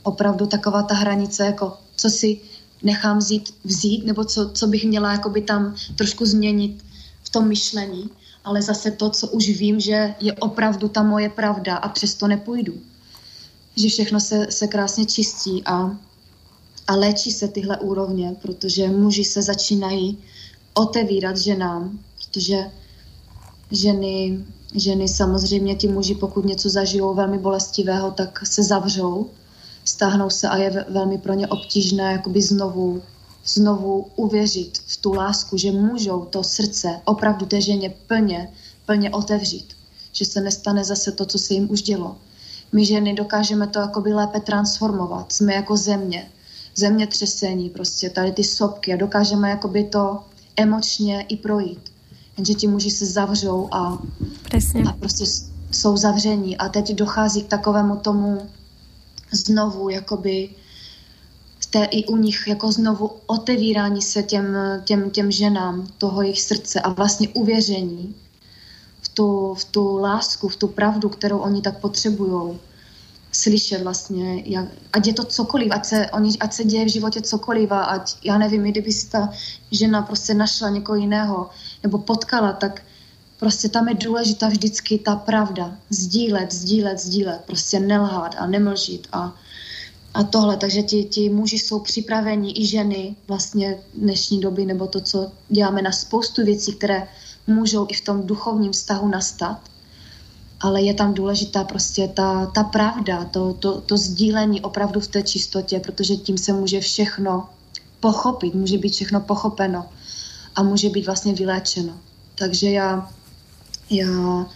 opravdu 0.02 0.46
taková 0.46 0.82
ta 0.82 0.94
hranice, 0.94 1.46
jako 1.46 1.76
co 1.96 2.10
si 2.10 2.40
nechám 2.82 3.18
vzít, 3.18 3.54
vzít 3.64 4.06
nebo 4.06 4.24
co, 4.24 4.50
co 4.54 4.66
bych 4.66 4.84
měla 4.84 5.12
jakoby 5.12 5.42
tam 5.42 5.74
trošku 5.96 6.26
změnit 6.26 6.84
v 7.22 7.30
tom 7.30 7.48
myšlení, 7.48 8.10
ale 8.44 8.62
zase 8.62 8.90
to, 8.90 9.10
co 9.10 9.28
už 9.28 9.48
vím, 9.48 9.80
že 9.80 10.14
je 10.20 10.32
opravdu 10.32 10.88
ta 10.88 11.02
moje 11.02 11.28
pravda 11.28 11.76
a 11.76 11.88
přesto 11.88 12.28
nepůjdu. 12.28 12.74
Že 13.76 13.88
všechno 13.88 14.20
se, 14.20 14.46
se 14.50 14.66
krásně 14.66 15.06
čistí 15.06 15.62
a, 15.64 15.96
a 16.86 16.96
léčí 16.96 17.32
se 17.32 17.48
tyhle 17.48 17.78
úrovně, 17.78 18.36
protože 18.42 18.88
muži 18.88 19.24
se 19.24 19.42
začínají 19.42 20.18
otevírat 20.74 21.36
ženám, 21.36 21.98
protože 22.28 22.70
ženy 23.70 24.44
ženy 24.74 25.08
samozřejmě, 25.08 25.74
ti 25.74 25.88
muži, 25.88 26.14
pokud 26.14 26.44
něco 26.44 26.68
zažijou 26.70 27.14
velmi 27.14 27.38
bolestivého, 27.38 28.10
tak 28.10 28.46
se 28.46 28.62
zavřou, 28.62 29.30
stáhnou 29.84 30.30
se 30.30 30.48
a 30.48 30.56
je 30.56 30.84
velmi 30.88 31.18
pro 31.18 31.34
ně 31.34 31.48
obtížné 31.48 32.12
jakoby 32.12 32.42
znovu, 32.42 33.02
znovu 33.46 34.06
uvěřit 34.16 34.78
v 34.86 34.96
tu 34.96 35.12
lásku, 35.12 35.56
že 35.56 35.72
můžou 35.72 36.24
to 36.24 36.42
srdce 36.42 37.00
opravdu 37.04 37.46
té 37.46 37.60
ženě 37.60 37.94
plně, 38.06 38.52
plně 38.86 39.10
otevřít. 39.10 39.66
Že 40.12 40.24
se 40.24 40.40
nestane 40.40 40.84
zase 40.84 41.12
to, 41.12 41.26
co 41.26 41.38
se 41.38 41.54
jim 41.54 41.70
už 41.70 41.82
dělo. 41.82 42.16
My 42.72 42.86
ženy 42.86 43.14
dokážeme 43.14 43.66
to 43.66 43.78
jakoby 43.78 44.14
lépe 44.14 44.40
transformovat. 44.40 45.32
Jsme 45.32 45.54
jako 45.54 45.76
země. 45.76 46.30
Zemětřesení, 46.76 47.70
prostě 47.70 48.10
tady 48.10 48.32
ty 48.32 48.44
sopky 48.44 48.92
a 48.92 48.96
dokážeme 48.96 49.50
jakoby 49.50 49.84
to 49.84 50.18
emočně 50.56 51.22
i 51.28 51.36
projít. 51.36 51.91
Jenže 52.42 52.54
ti 52.54 52.68
muži 52.68 52.90
se 52.90 53.06
zavřou 53.06 53.68
a, 53.72 53.98
Přesně. 54.44 54.82
a 54.82 54.92
prostě 54.92 55.24
jsou 55.70 55.96
zavření. 55.96 56.58
A 56.58 56.68
teď 56.68 56.94
dochází 56.94 57.42
k 57.42 57.48
takovému 57.48 57.96
tomu 57.96 58.48
znovu, 59.32 59.88
jakoby 59.88 60.48
té, 61.72 61.84
i 61.84 62.04
u 62.04 62.16
nich 62.16 62.44
jako 62.46 62.72
znovu 62.72 63.10
otevírání 63.26 64.02
se 64.02 64.22
těm, 64.22 64.56
těm, 64.84 65.10
těm 65.10 65.30
ženám, 65.30 65.86
toho 65.98 66.22
jejich 66.22 66.42
srdce 66.42 66.80
a 66.80 66.92
vlastně 66.92 67.28
uvěření 67.28 68.14
v 69.02 69.08
tu, 69.08 69.54
v 69.54 69.64
tu 69.64 69.96
lásku, 69.96 70.48
v 70.48 70.56
tu 70.56 70.68
pravdu, 70.68 71.08
kterou 71.08 71.38
oni 71.38 71.62
tak 71.62 71.80
potřebují 71.80 72.58
slyšet 73.32 73.82
vlastně, 73.82 74.42
jak, 74.46 74.68
ať 74.92 75.06
je 75.06 75.14
to 75.14 75.24
cokoliv, 75.24 75.72
ať 75.72 75.84
se, 75.84 76.10
oni, 76.10 76.38
ať 76.40 76.52
se 76.52 76.64
děje 76.64 76.84
v 76.84 76.92
životě 76.92 77.20
cokoliv 77.20 77.72
a 77.72 77.80
ať, 77.80 78.16
já 78.24 78.38
nevím, 78.38 78.62
kdyby 78.62 78.92
si 78.92 79.08
ta 79.08 79.30
žena 79.70 80.02
prostě 80.02 80.34
našla 80.34 80.68
někoho 80.68 80.96
jiného 80.96 81.50
nebo 81.82 81.98
potkala, 81.98 82.52
tak 82.52 82.82
prostě 83.38 83.68
tam 83.68 83.88
je 83.88 83.94
důležitá 83.94 84.48
vždycky 84.48 84.98
ta 84.98 85.16
pravda. 85.16 85.76
Sdílet, 85.90 86.52
sdílet, 86.52 86.98
sdílet, 86.98 87.40
prostě 87.46 87.80
nelhát 87.80 88.34
a 88.38 88.46
nemlžit 88.46 89.08
a, 89.12 89.34
a 90.14 90.22
tohle. 90.22 90.56
Takže 90.56 90.82
ti, 90.82 91.04
ti 91.04 91.28
muži 91.28 91.58
jsou 91.58 91.78
připraveni 91.78 92.52
i 92.56 92.66
ženy 92.66 93.16
vlastně 93.28 93.78
dnešní 93.94 94.40
doby 94.40 94.66
nebo 94.66 94.86
to, 94.86 95.00
co 95.00 95.32
děláme 95.48 95.82
na 95.82 95.92
spoustu 95.92 96.44
věcí, 96.44 96.72
které 96.72 97.08
můžou 97.46 97.86
i 97.90 97.94
v 97.94 98.00
tom 98.00 98.26
duchovním 98.26 98.72
vztahu 98.72 99.08
nastat 99.08 99.72
ale 100.62 100.82
je 100.82 100.94
tam 100.94 101.14
důležitá 101.14 101.64
prostě 101.64 102.08
ta, 102.08 102.46
ta 102.46 102.62
pravda, 102.62 103.24
to, 103.24 103.52
to, 103.52 103.80
to 103.80 103.96
sdílení 103.96 104.60
opravdu 104.60 105.00
v 105.00 105.08
té 105.08 105.22
čistotě, 105.22 105.80
protože 105.80 106.16
tím 106.16 106.38
se 106.38 106.52
může 106.52 106.80
všechno 106.80 107.48
pochopit, 108.00 108.54
může 108.54 108.78
být 108.78 108.92
všechno 108.92 109.20
pochopeno 109.20 109.88
a 110.56 110.62
může 110.62 110.88
být 110.88 111.06
vlastně 111.06 111.34
vyléčeno. 111.34 111.92
Takže 112.34 112.70
já, 112.70 113.10
já 113.90 114.46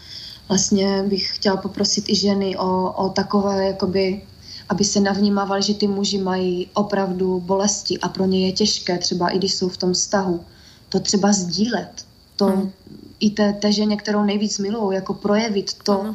vlastně 0.49 1.03
bych 1.03 1.37
chtěla 1.37 1.57
poprosit 1.57 2.09
i 2.09 2.15
ženy 2.15 2.57
o, 2.57 2.93
o 2.93 3.09
takové, 3.09 3.67
jakoby, 3.67 4.23
aby 4.69 4.85
se 4.85 5.01
navnímávali, 5.01 5.63
že 5.63 5.75
ty 5.75 5.87
muži 5.87 6.19
mají 6.19 6.69
opravdu 6.75 7.41
bolesti 7.41 7.99
a 7.99 8.09
pro 8.09 8.27
ně 8.27 8.47
je 8.47 8.53
těžké, 8.53 8.99
třeba 8.99 9.29
i 9.29 9.39
když 9.39 9.55
jsou 9.55 9.69
v 9.69 9.77
tom 9.77 9.93
vztahu, 9.93 10.45
to 10.89 11.01
třeba 11.01 11.33
sdílet, 11.33 12.07
to, 12.37 12.47
hmm 12.47 12.73
i 13.21 13.31
té, 13.31 13.53
té 13.53 13.73
ženě, 13.73 13.97
kterou 13.97 14.25
nejvíc 14.25 14.59
milují, 14.59 14.95
jako 14.95 15.15
projevit 15.15 15.75
to, 15.83 16.15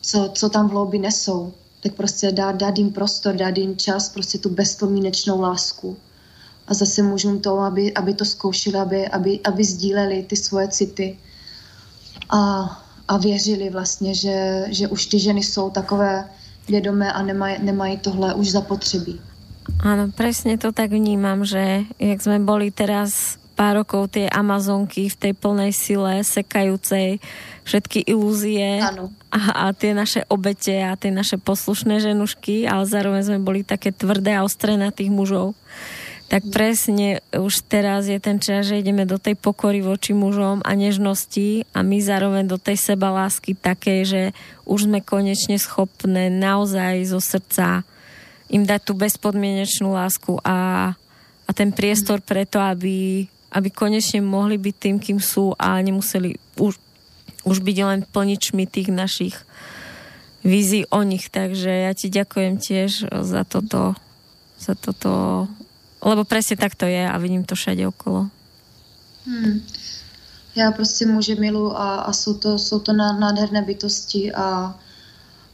co, 0.00 0.30
co 0.34 0.48
tam 0.48 0.68
v 0.68 0.72
loubi 0.72 0.98
nesou. 0.98 1.52
Tak 1.82 1.94
prostě 1.94 2.32
dát, 2.32 2.56
dát 2.56 2.78
jim 2.78 2.92
prostor, 2.92 3.34
dát 3.34 3.58
jim 3.58 3.76
čas, 3.76 4.08
prostě 4.08 4.38
tu 4.38 4.48
bezpomínečnou 4.48 5.40
lásku. 5.40 5.96
A 6.70 6.74
zase 6.74 7.02
mužům 7.02 7.42
to, 7.42 7.58
aby, 7.58 7.94
aby 7.94 8.14
to 8.14 8.24
zkoušeli, 8.24 8.78
aby, 8.78 9.08
aby, 9.08 9.40
aby 9.44 9.62
sdíleli 9.64 10.22
ty 10.22 10.36
svoje 10.36 10.68
city. 10.68 11.18
A, 12.30 12.70
a 13.08 13.16
věřili 13.18 13.70
vlastně, 13.70 14.14
že, 14.14 14.66
že 14.70 14.88
už 14.88 15.06
ty 15.06 15.18
ženy 15.18 15.42
jsou 15.42 15.70
takové 15.70 16.30
vědomé 16.68 17.12
a 17.12 17.22
nemají, 17.22 17.56
nemají 17.62 17.98
tohle 17.98 18.34
už 18.34 18.50
zapotřebí. 18.50 19.20
Áno, 19.80 20.10
presne 20.12 20.58
to 20.58 20.74
tak 20.74 20.90
vnímam, 20.90 21.46
že 21.46 21.86
jak 21.96 22.18
sme 22.20 22.42
boli 22.42 22.74
teraz 22.74 23.38
pár 23.54 23.84
rokov 23.84 24.16
tie 24.16 24.24
Amazonky 24.28 25.12
v 25.12 25.16
tej 25.16 25.32
plnej 25.36 25.72
sile, 25.76 26.24
sekajúcej 26.24 27.20
všetky 27.68 28.08
ilúzie 28.08 28.80
a, 28.80 29.40
a 29.52 29.64
tie 29.76 29.92
naše 29.92 30.24
obete 30.32 30.80
a 30.80 30.96
tie 30.96 31.12
naše 31.12 31.36
poslušné 31.36 32.00
ženušky, 32.00 32.64
ale 32.64 32.88
zároveň 32.88 33.22
sme 33.22 33.38
boli 33.40 33.60
také 33.60 33.92
tvrdé 33.92 34.32
a 34.32 34.44
ostré 34.48 34.80
na 34.80 34.88
tých 34.88 35.12
mužov. 35.12 35.52
Tak 36.30 36.46
presne 36.54 37.18
už 37.34 37.66
teraz 37.66 38.06
je 38.06 38.14
ten 38.22 38.38
čas, 38.38 38.70
že 38.70 38.78
ideme 38.78 39.02
do 39.02 39.18
tej 39.18 39.34
pokory 39.34 39.82
voči 39.82 40.14
mužom 40.14 40.62
a 40.62 40.78
nežnosti 40.78 41.66
a 41.74 41.82
my 41.82 41.98
zároveň 41.98 42.46
do 42.46 42.54
tej 42.54 42.78
seba 42.78 43.10
lásky 43.10 43.58
také, 43.58 44.06
že 44.06 44.30
už 44.62 44.86
sme 44.86 45.02
konečne 45.02 45.58
schopné 45.58 46.30
naozaj 46.30 47.10
zo 47.10 47.18
srdca 47.18 47.82
im 48.46 48.62
dať 48.62 48.80
tú 48.86 48.94
bezpodmienečnú 48.94 49.90
lásku 49.90 50.38
a, 50.46 50.94
a 51.46 51.50
ten 51.50 51.74
priestor 51.74 52.22
preto, 52.22 52.62
aby 52.62 53.26
aby 53.50 53.68
konečne 53.70 54.22
mohli 54.22 54.56
byť 54.56 54.74
tým, 54.78 54.96
kým 55.02 55.18
sú 55.18 55.58
a 55.58 55.74
nemuseli 55.82 56.38
už, 56.58 56.78
už 57.42 57.58
byť 57.58 57.76
len 57.82 58.00
plničmi 58.06 58.64
tých 58.70 58.94
našich 58.94 59.34
vízií 60.46 60.86
o 60.94 61.02
nich. 61.02 61.26
Takže 61.28 61.90
ja 61.90 61.92
ti 61.92 62.06
ďakujem 62.06 62.54
tiež 62.62 63.10
za 63.10 63.42
toto, 63.42 63.98
za 64.54 64.78
toto, 64.78 65.46
lebo 66.02 66.24
presne 66.24 66.56
tak 66.56 66.74
to 66.74 66.84
je 66.86 67.10
a 67.10 67.18
vidím 67.18 67.44
to 67.44 67.54
všade 67.54 67.86
okolo. 67.86 68.26
Hmm. 69.26 69.60
Já 70.56 70.72
prostě 70.72 71.06
muže 71.06 71.34
milu 71.34 71.76
a, 71.76 71.94
a 72.00 72.12
jsou 72.12 72.34
to, 72.34 72.58
jsou 72.58 72.78
to 72.78 72.92
nádherné 72.92 73.62
bytosti 73.62 74.32
a 74.32 74.74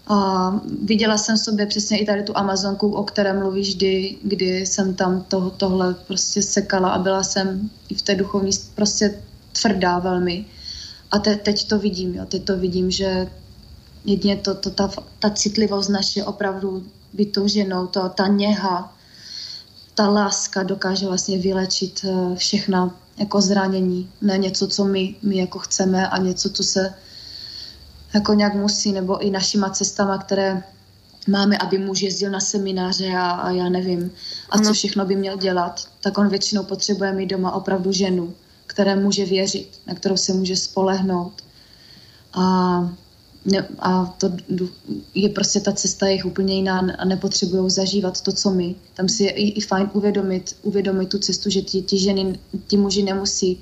a 0.06 0.50
viděla 0.82 1.18
jsem 1.18 1.36
sobě 1.36 1.66
přesně 1.66 1.98
i 1.98 2.06
tady 2.06 2.22
tu 2.22 2.36
Amazonku, 2.36 2.92
o 2.92 3.04
které 3.04 3.32
mluvíš, 3.32 3.76
kdy, 3.76 4.16
kdy 4.22 4.66
jsem 4.66 4.94
tam 4.94 5.22
to, 5.22 5.50
tohle 5.50 5.94
prostě 5.94 6.42
sekala 6.42 6.88
a 6.90 6.98
byla 6.98 7.22
jsem 7.22 7.70
i 7.88 7.94
v 7.94 8.02
té 8.02 8.14
duchovní 8.14 8.50
prostě 8.74 9.22
tvrdá 9.62 9.98
velmi. 9.98 10.44
A 11.10 11.18
te, 11.18 11.36
teď 11.36 11.68
to 11.68 11.78
vidím, 11.78 12.14
jo, 12.14 12.24
teď 12.24 12.44
to 12.44 12.56
vidím, 12.56 12.90
že 12.90 13.26
jedině 14.04 14.36
to, 14.36 14.54
to, 14.54 14.70
ta, 14.70 14.90
ta 15.18 15.30
citlivost 15.30 15.90
naše 15.90 16.24
opravdu 16.24 16.86
být 17.12 17.32
tou 17.32 17.48
ženou, 17.48 17.86
to, 17.86 18.08
ta 18.08 18.26
něha, 18.26 18.95
ta 19.96 20.08
láska 20.08 20.62
dokáže 20.62 21.06
vlastně 21.06 21.38
vylečit 21.38 22.04
eh, 22.04 22.36
všechna 22.36 22.94
jako 23.16 23.40
zranění, 23.40 24.10
ne 24.20 24.38
něco, 24.38 24.68
co 24.68 24.84
my, 24.84 25.14
my 25.22 25.36
jako 25.36 25.58
chceme 25.58 26.08
a 26.08 26.18
něco, 26.18 26.50
co 26.50 26.62
se 26.62 26.94
jako 28.14 28.34
nějak 28.34 28.54
musí, 28.54 28.92
nebo 28.92 29.18
i 29.18 29.30
našima 29.30 29.70
cestama, 29.70 30.18
které 30.18 30.62
máme, 31.28 31.58
aby 31.58 31.78
muž 31.78 32.02
jezdil 32.02 32.30
na 32.30 32.40
semináře 32.40 33.12
a, 33.16 33.30
a 33.30 33.50
já 33.50 33.68
nevím, 33.68 34.10
a 34.50 34.58
co 34.58 34.72
všechno 34.72 35.06
by 35.06 35.16
měl 35.16 35.36
dělat, 35.36 35.88
tak 36.00 36.18
on 36.18 36.28
většinou 36.28 36.62
potřebuje 36.62 37.12
mít 37.12 37.26
doma 37.26 37.52
opravdu 37.52 37.92
ženu, 37.92 38.34
které 38.66 38.96
může 38.96 39.24
věřit, 39.24 39.80
na 39.86 39.94
kterou 39.94 40.16
se 40.16 40.32
může 40.32 40.56
spolehnout. 40.56 41.42
A, 42.32 42.90
a 43.78 44.04
to 44.18 44.32
je 45.14 45.28
prostě 45.28 45.60
ta 45.60 45.72
cesta 45.72 46.08
jich 46.08 46.26
úplně 46.26 46.54
jiná 46.54 46.78
a 46.98 47.04
nepotřebují 47.04 47.70
zažívat 47.70 48.20
to, 48.20 48.32
co 48.32 48.50
my. 48.50 48.74
Tam 48.94 49.08
si 49.08 49.24
je 49.24 49.30
i, 49.30 49.48
i 49.50 49.60
fajn 49.60 49.90
uvědomit, 49.92 50.56
uvědomit 50.62 51.08
tu 51.08 51.18
cestu, 51.18 51.50
že 51.50 51.62
ti, 51.62 51.82
ti 51.82 51.98
ženy, 51.98 52.38
ti 52.66 52.76
muži 52.76 53.02
nemusí 53.02 53.60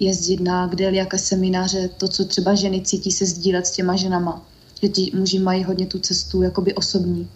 jezdit 0.00 0.40
na 0.40 0.70
jaké 0.78 1.18
semináře, 1.18 1.88
to, 1.88 2.08
co 2.08 2.24
třeba 2.24 2.54
ženy 2.54 2.80
cítí 2.80 3.12
se 3.12 3.26
sdílet 3.26 3.66
s 3.66 3.70
těma 3.70 3.96
ženama. 3.96 4.42
Že 4.82 4.88
ti 4.88 5.12
muži 5.14 5.38
mají 5.38 5.64
hodně 5.64 5.86
tu 5.86 5.98
cestu 5.98 6.42
jakoby 6.42 6.74
osobní. 6.74 7.28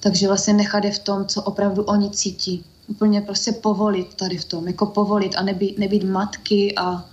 Takže 0.00 0.26
vlastně 0.26 0.54
nechat 0.54 0.84
je 0.84 0.92
v 0.92 0.98
tom, 0.98 1.26
co 1.26 1.42
opravdu 1.42 1.82
oni 1.82 2.10
cítí. 2.10 2.64
Úplně 2.86 3.20
prostě 3.20 3.52
povolit 3.52 4.14
tady 4.14 4.38
v 4.38 4.44
tom, 4.44 4.66
jako 4.66 4.86
povolit 4.86 5.34
a 5.36 5.42
nebýt, 5.42 5.78
nebýt 5.78 6.04
matky 6.04 6.74
a, 6.74 7.04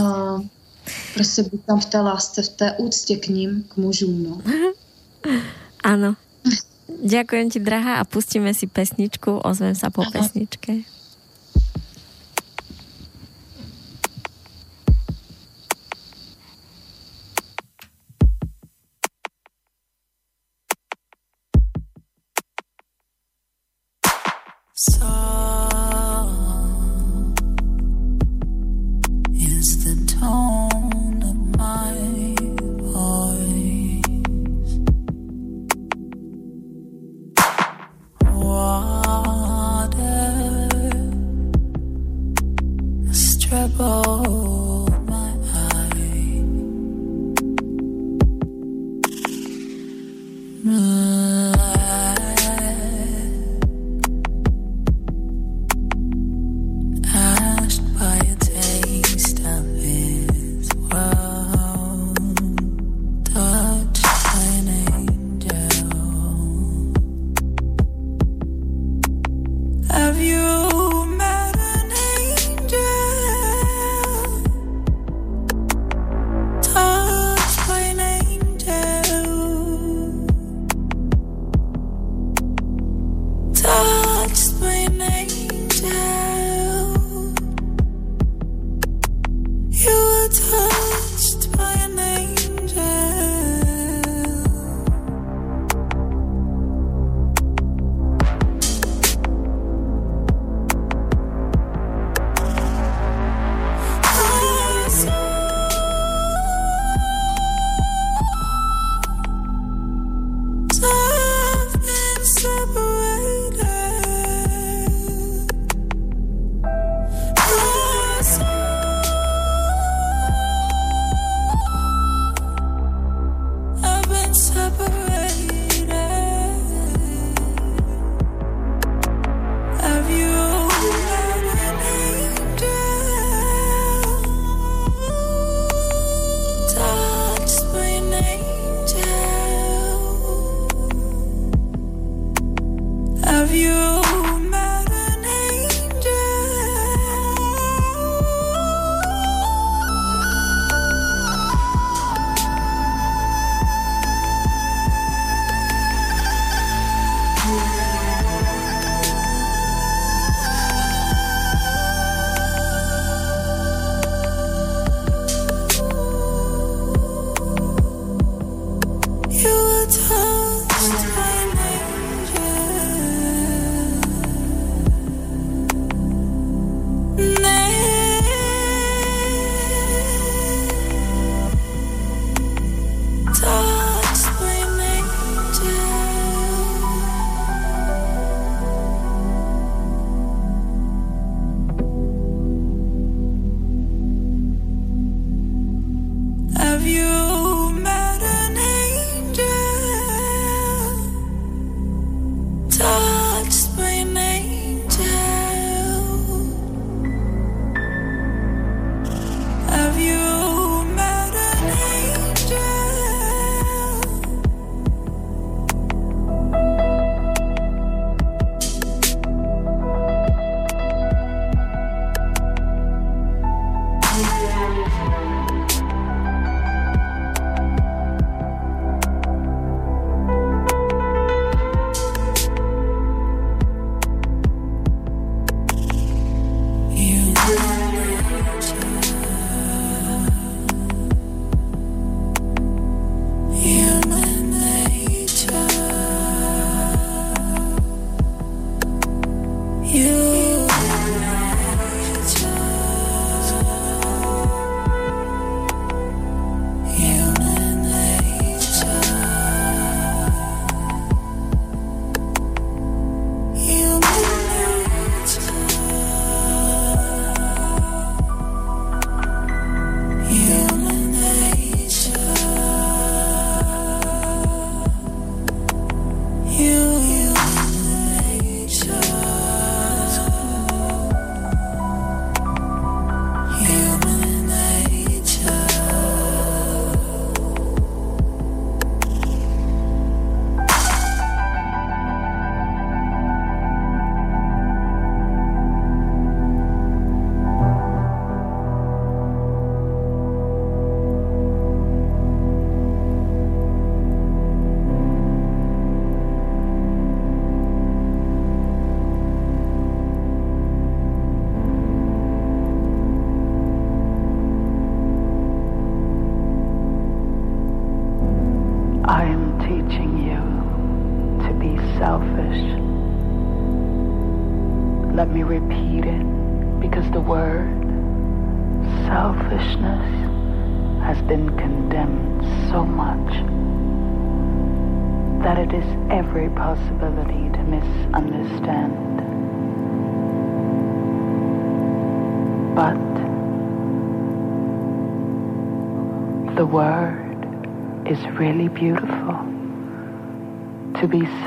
a 0.00 0.40
prostě 1.14 1.42
být 1.42 1.64
tam 1.66 1.80
v 1.80 1.84
té 1.84 2.00
lásce, 2.00 2.42
v 2.42 2.48
té 2.48 2.76
úctě 2.78 3.16
k 3.16 3.28
ním, 3.28 3.64
k 3.68 3.76
mužům. 3.76 4.22
No. 4.22 4.42
Ano. 5.82 6.14
Ďakujem 7.02 7.50
ti, 7.50 7.58
drahá, 7.58 7.98
a 7.98 8.06
pustíme 8.06 8.54
si 8.54 8.70
pesničku. 8.70 9.42
Ozvem 9.42 9.74
sa 9.74 9.90
po 9.90 10.06
Aha. 10.06 10.14
pesničke. 10.14 10.86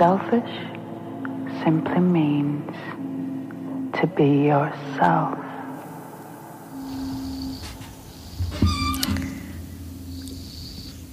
Selfish 0.05 0.53
simply 1.63 1.99
means 1.99 2.69
to 3.97 4.05
be 4.13 4.53
yourself. 4.53 5.33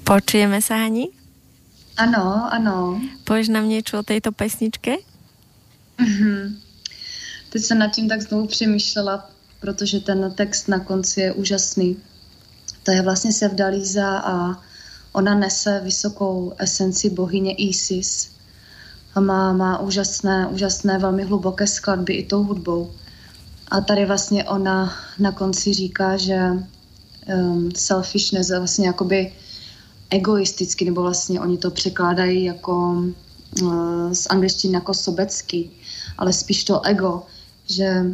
Počujeme 0.05 0.61
sa, 0.61 0.85
Hani? 0.85 1.09
Ano, 1.97 2.53
ano. 2.53 3.01
Povieš 3.25 3.49
nám 3.49 3.65
niečo 3.65 3.97
o 3.97 4.05
tejto 4.05 4.29
pesničke? 4.29 5.01
Mm-hmm. 5.97 6.41
Teď 7.49 7.63
jsem 7.63 7.79
nad 7.79 7.89
tím 7.97 8.09
tak 8.09 8.21
znovu 8.21 8.47
přemýšlela, 8.47 9.31
protože 9.61 10.01
ten 10.01 10.33
text 10.37 10.69
na 10.69 10.85
konci 10.85 11.21
je 11.21 11.33
úžasný. 11.33 11.97
To 12.83 12.91
je 12.91 13.03
vlastně 13.03 13.33
Sevdalíza 13.33 14.19
a 14.19 14.61
Ona 15.13 15.35
nese 15.35 15.81
vysokou 15.85 16.53
esenci 16.59 17.11
bohyně 17.11 17.55
Isis 17.55 18.32
a 19.15 19.21
má, 19.21 19.53
má 19.53 19.79
úžasné, 19.79 20.47
úžasné, 20.47 20.99
velmi 20.99 21.25
hluboké 21.25 21.67
skladby 21.67 22.15
i 22.15 22.27
tou 22.27 22.43
hudbou. 22.43 22.91
A 23.69 23.81
tady 23.81 24.07
vlastně 24.07 24.45
ona 24.45 24.93
na 25.19 25.33
konci 25.33 25.73
říká, 25.73 26.17
že 26.17 26.51
um, 27.35 27.71
selfishness 27.77 28.51
je 28.51 28.59
vlastně 28.59 28.87
jakoby 28.87 29.33
egoisticky, 30.11 30.85
nebo 30.85 31.03
vlastně 31.03 31.41
oni 31.41 31.59
to 31.59 31.71
překládají 31.71 32.45
jako 32.45 33.05
uh, 33.63 34.13
z 34.13 34.27
angličtiny 34.27 34.75
jako 34.75 34.95
sobecký, 34.95 35.71
ale 36.19 36.33
spíš 36.33 36.65
to 36.65 36.85
ego, 36.85 37.23
že 37.67 38.05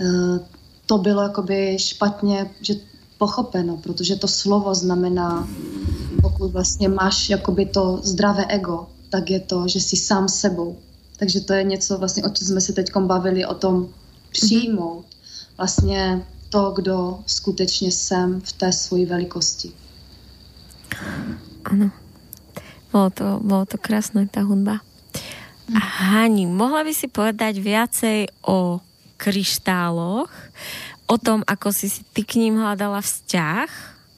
uh, 0.00 0.38
to 0.86 0.98
bylo 0.98 1.22
jakoby 1.22 1.78
špatně, 1.78 2.50
že 2.60 2.74
pochopeno, 3.18 3.76
protože 3.76 4.16
to 4.16 4.28
slovo 4.28 4.74
znamená, 4.74 5.48
pokud 6.22 6.52
vlastně 6.52 6.88
máš 6.88 7.30
jakoby 7.30 7.66
to 7.66 8.00
zdravé 8.02 8.46
ego, 8.46 8.86
tak 9.10 9.30
je 9.30 9.40
to, 9.40 9.68
že 9.68 9.80
jsi 9.80 9.96
sám 9.96 10.28
sebou. 10.28 10.78
Takže 11.16 11.40
to 11.40 11.52
je 11.52 11.64
něco 11.64 11.98
vlastně, 11.98 12.24
o 12.24 12.28
čem 12.28 12.46
jsme 12.46 12.60
se 12.60 12.72
teď 12.72 12.96
bavili, 12.96 13.46
o 13.46 13.54
tom 13.54 13.88
přijmout 14.32 15.04
vlastně 15.56 16.22
to, 16.48 16.72
kdo 16.76 17.18
skutečně 17.26 17.92
jsem 17.92 18.40
v 18.40 18.52
té 18.52 18.72
svoji 18.72 19.06
velikosti. 19.06 19.72
Ano. 21.64 21.90
Bolo 22.90 23.10
to, 23.10 23.38
bolo 23.38 23.64
to 23.70 23.78
krásne, 23.78 24.26
tá 24.26 24.42
hudba. 24.42 24.82
Mm. 25.70 25.78
Hani, 25.78 26.42
mohla 26.50 26.82
by 26.82 26.90
si 26.90 27.06
povedať 27.06 27.62
viacej 27.62 28.26
o 28.42 28.82
kryštáloch, 29.14 30.32
o 31.06 31.16
tom, 31.20 31.46
ako 31.46 31.70
si 31.70 31.86
si 31.86 32.02
ty 32.10 32.26
k 32.26 32.42
ním 32.42 32.58
hľadala 32.58 32.98
vzťah, 32.98 33.70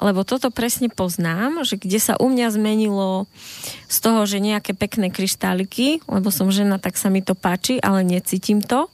lebo 0.03 0.27
toto 0.27 0.51
presne 0.51 0.91
poznám, 0.91 1.63
že 1.63 1.79
kde 1.79 2.03
sa 2.03 2.19
u 2.19 2.27
mňa 2.27 2.51
zmenilo 2.51 3.31
z 3.87 3.97
toho, 4.03 4.27
že 4.27 4.43
nejaké 4.43 4.75
pekné 4.75 5.15
kryštáliky, 5.15 6.03
lebo 6.11 6.35
som 6.35 6.51
žena, 6.51 6.83
tak 6.83 6.99
sa 6.99 7.07
mi 7.09 7.23
to 7.23 7.39
páči, 7.39 7.79
ale 7.79 8.03
necítim 8.03 8.59
to. 8.59 8.91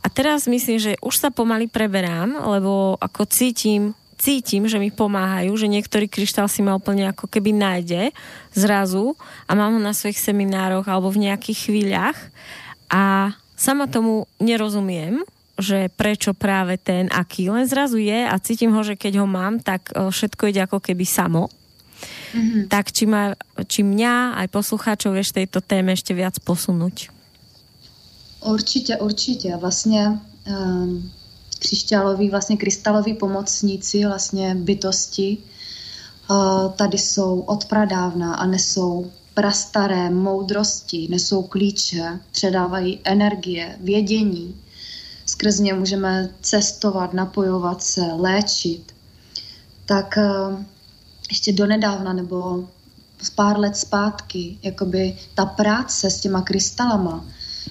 A 0.00 0.06
teraz 0.08 0.48
myslím, 0.48 0.80
že 0.80 0.96
už 1.04 1.14
sa 1.20 1.28
pomaly 1.28 1.68
preberám, 1.68 2.32
lebo 2.38 2.96
ako 2.96 3.28
cítim, 3.28 3.92
cítim, 4.18 4.66
že 4.66 4.80
mi 4.80 4.90
pomáhajú, 4.90 5.54
že 5.54 5.70
niektorý 5.70 6.10
kryštál 6.10 6.50
si 6.50 6.64
ma 6.64 6.74
úplne 6.74 7.10
ako 7.10 7.30
keby 7.30 7.54
nájde 7.54 8.10
zrazu 8.54 9.14
a 9.46 9.54
mám 9.54 9.78
ho 9.78 9.80
na 9.82 9.94
svojich 9.94 10.18
seminároch 10.18 10.86
alebo 10.88 11.12
v 11.12 11.30
nejakých 11.30 11.70
chvíľach 11.70 12.18
a 12.88 13.34
sama 13.58 13.90
tomu 13.90 14.30
nerozumiem, 14.38 15.22
že 15.58 15.90
prečo 15.90 16.34
práve 16.34 16.78
ten 16.78 17.10
aký, 17.10 17.50
len 17.50 17.66
zrazu 17.66 17.98
je 17.98 18.24
a 18.26 18.34
cítim 18.38 18.70
ho, 18.70 18.82
že 18.86 18.94
keď 18.94 19.18
ho 19.22 19.26
mám, 19.26 19.58
tak 19.58 19.90
všetko 19.90 20.54
ide 20.54 20.62
ako 20.62 20.78
keby 20.78 21.02
samo. 21.02 21.50
Mm-hmm. 22.30 22.70
Tak 22.70 22.94
či, 22.94 23.04
ma, 23.10 23.34
či 23.66 23.82
mňa 23.82 24.38
aj 24.38 24.46
poslucháčov 24.54 25.18
vieš 25.18 25.34
tejto 25.34 25.58
téme 25.58 25.90
ešte 25.92 26.14
viac 26.14 26.38
posunúť? 26.38 27.10
Určitě, 28.46 28.96
určitě. 28.96 29.56
Vlastně 29.56 30.20
um, 30.46 31.10
křišťáloví, 31.58 32.30
vlastně 32.30 32.56
krystaloví 32.56 33.14
pomocníci, 33.14 34.06
vlastně 34.06 34.54
bytosti, 34.54 35.38
uh, 36.30 36.72
tady 36.72 36.98
jsou 36.98 37.40
od 37.40 37.64
pradávna 37.64 38.34
a 38.34 38.46
nesou 38.46 39.10
prastaré 39.34 40.10
moudrosti, 40.10 41.06
nesou 41.10 41.42
klíče, 41.42 42.20
předávají 42.30 43.00
energie, 43.04 43.76
vědění. 43.80 44.54
Skrz 45.28 45.58
ně 45.58 45.74
můžeme 45.74 46.30
cestovat, 46.40 47.14
napojovat 47.14 47.82
se, 47.82 48.00
léčit. 48.00 48.94
Tak 49.86 50.14
uh, 50.16 50.58
ještě 51.28 51.52
donedávna 51.52 52.12
nebo 52.12 52.68
pár 53.34 53.58
let 53.58 53.76
zpátky, 53.76 54.58
jakoby 54.62 55.18
ta 55.34 55.46
práce 55.46 56.10
s 56.10 56.20
těma 56.20 56.42
krystalama 56.42 57.24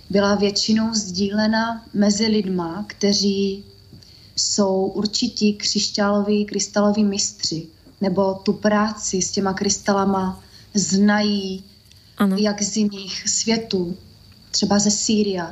byla 0.09 0.35
většinou 0.35 0.93
sdílena 0.93 1.85
mezi 1.93 2.27
lidma, 2.27 2.85
kteří 2.87 3.63
jsou 4.35 4.85
určití 4.85 5.53
křišťáloví, 5.53 6.45
krystaloví 6.45 7.03
mistři, 7.03 7.67
nebo 8.01 8.33
tu 8.33 8.53
práci 8.53 9.21
s 9.21 9.31
těma 9.31 9.53
krystalama 9.53 10.43
znají 10.73 11.63
ano. 12.17 12.35
jak 12.39 12.61
z 12.61 12.77
jiných 12.77 13.29
světů, 13.29 13.97
třeba 14.51 14.79
ze 14.79 14.91
Sýria, 14.91 15.51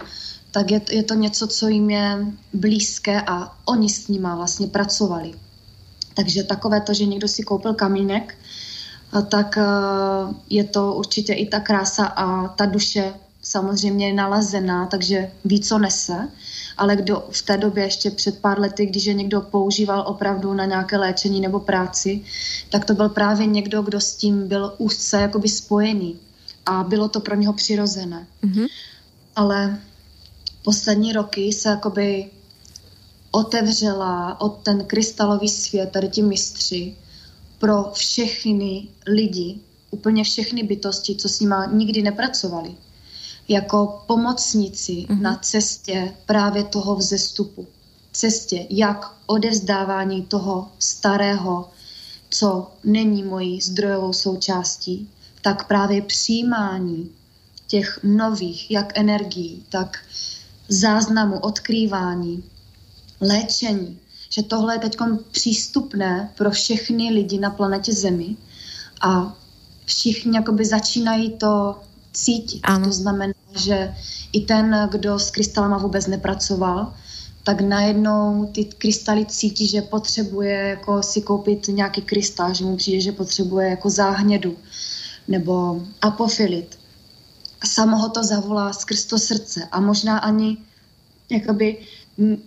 tak 0.56 0.72
je, 0.72 0.82
je 0.91 1.03
to 1.03 1.14
něco, 1.14 1.48
co 1.48 1.68
jim 1.68 1.90
je 1.90 2.26
blízké 2.53 3.22
a 3.22 3.57
oni 3.65 3.90
s 3.90 4.07
nima 4.07 4.36
vlastně 4.36 4.68
pracovali. 4.68 5.34
Takže 6.14 6.44
takové 6.44 6.82
to, 6.82 6.94
že 6.94 7.06
někdo 7.06 7.27
si 7.27 7.44
koupil 7.44 7.73
kamínek, 7.73 8.38
tak 9.30 9.60
je 10.49 10.64
to 10.64 10.94
určitě 10.94 11.34
i 11.34 11.48
ta 11.48 11.60
krása 11.60 12.06
a 12.06 12.48
ta 12.48 12.65
duše 12.65 13.14
samozřejmě 13.41 14.07
je 14.07 14.14
nalezená, 14.14 14.86
takže 14.86 15.32
ví, 15.45 15.60
co 15.60 15.77
nese. 15.80 16.27
Ale 16.77 16.95
kdo 16.95 17.27
v 17.32 17.41
té 17.41 17.57
době 17.57 17.84
ještě 17.84 18.11
před 18.11 18.40
pár 18.40 18.60
lety, 18.60 18.86
když 18.86 19.06
je 19.06 19.14
někdo 19.14 19.41
používal 19.41 20.03
opravdu 20.07 20.53
na 20.53 20.65
nějaké 20.65 20.98
léčení 20.98 21.41
nebo 21.41 21.60
práci, 21.60 22.23
tak 22.69 22.86
to 22.86 22.94
byl 22.94 23.10
právě 23.10 23.45
někdo, 23.45 23.82
kdo 23.82 23.99
s 23.99 24.15
tím 24.15 24.48
byl 24.48 24.73
úzce 24.77 25.22
jakoby 25.22 25.49
spojený 25.49 26.15
a 26.65 26.84
bylo 26.84 27.10
to 27.10 27.19
pro 27.19 27.36
něho 27.36 27.53
přirozené. 27.53 28.27
Mm-hmm. 28.44 28.68
Ale 29.36 29.80
poslední 30.65 31.13
roky 31.13 31.53
se 31.53 31.69
jakoby 31.69 32.29
otevřela 33.31 34.41
od 34.41 34.63
ten 34.63 34.85
krystalový 34.85 35.49
svět, 35.49 35.91
tady 35.91 36.09
ti 36.09 36.21
mistři, 36.21 36.95
pro 37.59 37.83
všechny 37.93 38.87
lidi, 39.07 39.59
úplně 39.91 40.23
všechny 40.23 40.63
bytosti, 40.63 41.15
co 41.15 41.29
s 41.29 41.39
nima 41.39 41.65
nikdy 41.65 42.01
nepracovali 42.01 42.75
jako 43.47 44.03
pomocníci 44.07 44.91
mm-hmm. 44.91 45.21
na 45.21 45.35
cestě 45.35 46.13
právě 46.25 46.63
toho 46.63 46.95
vzestupu. 46.95 47.67
Cestě 48.11 48.65
jak 48.69 49.15
odevzdávání 49.25 50.21
toho 50.21 50.71
starého, 50.79 51.69
co 52.29 52.71
není 52.83 53.23
mojí 53.23 53.61
zdrojovou 53.61 54.13
součástí, 54.13 55.09
tak 55.41 55.67
právě 55.67 56.01
přijímání 56.01 57.11
těch 57.67 57.99
nových, 58.03 58.71
jak 58.71 58.97
energií, 58.97 59.63
tak 59.69 59.97
záznamu, 60.69 61.39
odkrývání, 61.39 62.43
léčení, 63.21 63.99
že 64.29 64.43
tohle 64.43 64.75
je 64.75 64.79
teď 64.79 64.97
přístupné 65.31 66.31
pro 66.37 66.51
všechny 66.51 67.13
lidi 67.13 67.39
na 67.39 67.49
planetě 67.49 67.93
Zemi 67.93 68.35
a 69.01 69.35
všichni 69.85 70.35
jakoby 70.35 70.65
začínají 70.65 71.31
to 71.31 71.79
cítit. 72.13 72.59
Ano. 72.63 72.85
To 72.85 72.93
znamená, 72.93 73.33
že 73.59 73.95
i 74.33 74.41
ten, 74.41 74.89
kdo 74.91 75.19
s 75.19 75.31
krystalama 75.31 75.77
vůbec 75.77 76.07
nepracoval, 76.07 76.93
tak 77.43 77.61
najednou 77.61 78.49
ty 78.51 78.65
krystaly 78.65 79.25
cítí, 79.25 79.67
že 79.67 79.81
potřebuje 79.81 80.57
jako 80.57 81.03
si 81.03 81.21
koupit 81.21 81.67
nějaký 81.67 82.01
krystal, 82.01 82.53
že 82.53 82.65
mu 82.65 82.77
přijde, 82.77 83.01
že 83.01 83.11
potřebuje 83.11 83.69
jako 83.69 83.89
záhnědu 83.89 84.57
nebo 85.27 85.81
apofilit. 86.01 86.77
A 87.65 87.67
samo 87.67 87.97
ho 87.97 88.09
to 88.09 88.23
zavolá 88.23 88.73
skrz 88.73 89.05
to 89.05 89.17
srdce 89.17 89.67
a 89.71 89.79
možná 89.79 90.17
ani 90.17 90.57
jakoby 91.29 91.77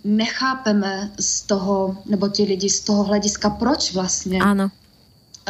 nechápeme 0.04 1.10
z 1.20 1.42
toho, 1.42 1.98
nebo 2.06 2.28
ti 2.28 2.42
lidi 2.42 2.70
z 2.70 2.80
toho 2.80 3.04
hlediska, 3.04 3.50
proč 3.50 3.92
vlastně 3.92 4.38
ano. 4.38 4.70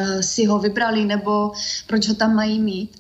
Uh, 0.00 0.20
si 0.20 0.46
ho 0.46 0.58
vybrali, 0.58 1.04
nebo 1.04 1.52
proč 1.86 2.08
ho 2.08 2.14
tam 2.14 2.34
mají 2.34 2.60
mít 2.60 2.96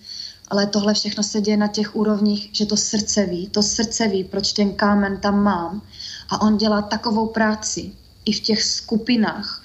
ale 0.50 0.66
tohle 0.66 0.94
všechno 0.94 1.22
se 1.22 1.40
děje 1.40 1.56
na 1.56 1.66
těch 1.66 1.96
úrovních, 1.96 2.50
že 2.52 2.66
to 2.66 2.76
srdce 2.76 3.26
ví, 3.26 3.48
to 3.48 3.62
srdce 3.62 4.08
ví, 4.08 4.24
proč 4.24 4.52
ten 4.52 4.74
kámen 4.74 5.20
tam 5.20 5.42
mám 5.42 5.82
a 6.28 6.40
on 6.40 6.56
dělá 6.56 6.82
takovou 6.82 7.26
práci 7.26 7.92
i 8.24 8.32
v 8.32 8.40
těch 8.40 8.62
skupinách. 8.62 9.64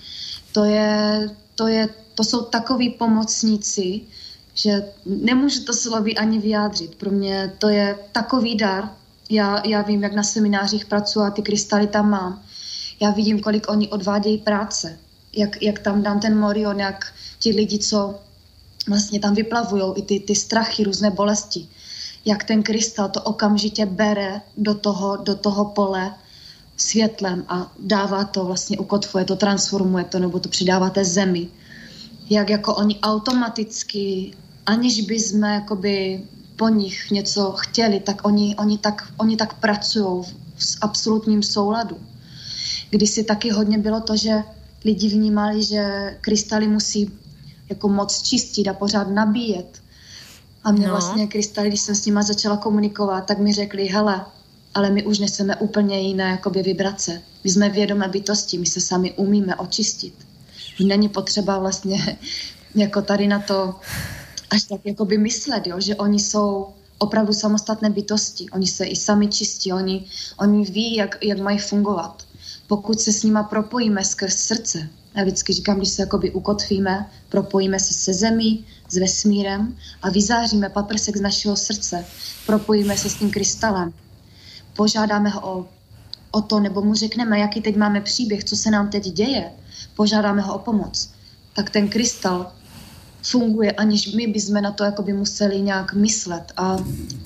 To, 0.51 0.63
je, 0.63 1.29
to, 1.55 1.67
je, 1.67 1.89
to 2.15 2.23
jsou 2.23 2.41
takový 2.41 2.89
pomocníci, 2.89 4.01
že 4.53 4.85
nemůžu 5.05 5.63
to 5.63 5.73
slovy 5.73 6.15
ani 6.15 6.39
vyjádřit. 6.39 6.95
Pro 6.95 7.11
mě 7.11 7.53
to 7.59 7.69
je 7.69 7.97
takový 8.11 8.55
dar. 8.55 8.89
Já, 9.29 9.67
já 9.67 9.81
vím, 9.81 10.03
jak 10.03 10.13
na 10.13 10.23
seminářích 10.23 10.85
pracuji 10.85 11.19
a 11.19 11.31
ty 11.31 11.41
krystaly 11.41 11.87
tam 11.87 12.09
mám. 12.09 12.43
Já 13.01 13.11
vidím, 13.11 13.39
kolik 13.39 13.69
oni 13.69 13.87
odvádějí 13.87 14.37
práce. 14.37 14.99
Jak, 15.35 15.61
jak 15.61 15.79
tam 15.79 16.03
dám 16.03 16.19
ten 16.19 16.39
morion, 16.39 16.79
jak 16.79 17.13
ti 17.39 17.49
lidi, 17.49 17.79
co 17.79 18.19
vlastně 18.87 19.19
tam 19.19 19.35
vyplavují 19.35 19.83
i 19.95 20.01
ty, 20.01 20.19
ty 20.19 20.35
strachy, 20.35 20.83
různé 20.83 21.11
bolesti. 21.11 21.67
Jak 22.25 22.43
ten 22.43 22.63
krystal 22.63 23.09
to 23.09 23.21
okamžitě 23.21 23.85
bere 23.85 24.41
do 24.57 24.73
toho, 24.73 25.17
do 25.17 25.35
toho 25.35 25.65
pole 25.65 26.13
světlem 26.77 27.45
a 27.47 27.71
dává 27.79 28.23
to 28.23 28.45
vlastně, 28.45 28.77
ukotvuje 28.77 29.25
to, 29.25 29.35
transformuje 29.35 30.03
to, 30.03 30.19
nebo 30.19 30.39
to 30.39 30.49
přidává 30.49 30.89
té 30.89 31.05
zemi. 31.05 31.47
Jak 32.29 32.49
jako 32.49 32.75
oni 32.75 32.99
automaticky, 32.99 34.33
aniž 34.65 35.01
by 35.01 35.15
jsme 35.15 35.53
jakoby 35.53 36.23
po 36.55 36.69
nich 36.69 37.11
něco 37.11 37.51
chtěli, 37.51 37.99
tak 37.99 38.27
oni, 38.27 38.55
oni 38.55 38.77
tak, 38.77 39.13
oni 39.17 39.37
tak 39.37 39.53
pracují 39.59 40.23
v 40.55 40.77
absolutním 40.81 41.43
souladu. 41.43 41.97
Kdysi 42.89 43.23
taky 43.23 43.51
hodně 43.51 43.77
bylo 43.77 44.01
to, 44.01 44.15
že 44.15 44.43
lidi 44.85 45.09
vnímali, 45.09 45.63
že 45.63 46.15
krystaly 46.21 46.67
musí 46.67 47.11
jako 47.69 47.89
moc 47.89 48.21
čistit 48.21 48.67
a 48.67 48.73
pořád 48.73 49.09
nabíjet. 49.09 49.81
A 50.63 50.71
mě 50.71 50.87
no. 50.87 50.93
vlastně 50.93 51.27
krystaly, 51.27 51.67
když 51.67 51.81
jsem 51.81 51.95
s 51.95 52.05
nima 52.05 52.21
začala 52.21 52.57
komunikovat, 52.57 53.25
tak 53.25 53.39
mi 53.39 53.53
řekli, 53.53 53.85
hele, 53.87 54.25
ale 54.73 54.89
my 54.89 55.03
už 55.03 55.19
neseme 55.19 55.55
úplně 55.55 55.99
jiné 55.99 56.29
jakoby 56.29 56.63
vibrace. 56.63 57.21
My 57.43 57.49
jsme 57.49 57.69
vědomé 57.69 58.07
bytosti, 58.07 58.57
my 58.57 58.65
se 58.65 58.81
sami 58.81 59.11
umíme 59.11 59.55
očistit. 59.55 60.13
Už 60.79 60.85
není 60.85 61.09
potřeba 61.09 61.59
vlastně 61.59 62.17
jako 62.75 63.01
tady 63.01 63.27
na 63.27 63.39
to 63.39 63.75
až 64.53 64.63
tak 64.63 64.81
jakoby 64.85 65.17
myslet, 65.17 65.67
jo, 65.67 65.79
že 65.79 65.95
oni 65.95 66.19
jsou 66.19 66.67
opravdu 66.97 67.33
samostatné 67.33 67.89
bytosti. 67.89 68.49
Oni 68.49 68.67
se 68.67 68.85
i 68.85 68.95
sami 68.95 69.27
čistí, 69.27 69.73
oni, 69.73 70.05
oni 70.39 70.65
ví, 70.65 70.95
jak, 70.95 71.17
jak 71.21 71.39
mají 71.39 71.57
fungovat. 71.57 72.23
Pokud 72.67 73.01
se 73.01 73.13
s 73.13 73.23
nima 73.23 73.43
propojíme 73.43 74.03
skrz 74.03 74.35
srdce, 74.35 74.89
já 75.15 75.23
vždycky 75.23 75.53
říkám, 75.53 75.77
když 75.77 75.89
se 75.89 76.01
jakoby 76.01 76.31
ukotvíme, 76.31 77.09
propojíme 77.29 77.79
se 77.79 77.93
se 77.93 78.13
zemí, 78.13 78.65
s 78.89 78.97
vesmírem 78.97 79.77
a 80.01 80.09
vyzáříme 80.09 80.69
paprsek 80.69 81.17
z 81.17 81.21
našeho 81.21 81.55
srdce, 81.55 82.05
propojíme 82.45 82.97
se 82.97 83.09
s 83.09 83.15
tím 83.15 83.31
krystalem, 83.31 83.93
požádáme 84.75 85.29
ho 85.29 85.41
o, 85.41 85.65
o 86.31 86.41
to, 86.41 86.59
nebo 86.59 86.81
mu 86.81 86.93
řekneme, 86.93 87.39
jaký 87.39 87.61
teď 87.61 87.75
máme 87.75 88.01
příběh, 88.01 88.43
co 88.43 88.55
se 88.55 88.71
nám 88.71 88.89
teď 88.89 89.03
děje, 89.03 89.51
požádáme 89.95 90.41
ho 90.41 90.55
o 90.55 90.59
pomoc, 90.59 91.09
tak 91.53 91.69
ten 91.69 91.89
krystal 91.89 92.51
funguje, 93.23 93.71
aniž 93.71 94.13
my 94.13 94.27
bychom 94.27 94.61
na 94.61 94.71
to 94.71 94.83
jakoby 94.83 95.13
museli 95.13 95.61
nějak 95.61 95.93
myslet 95.93 96.53
a, 96.57 96.77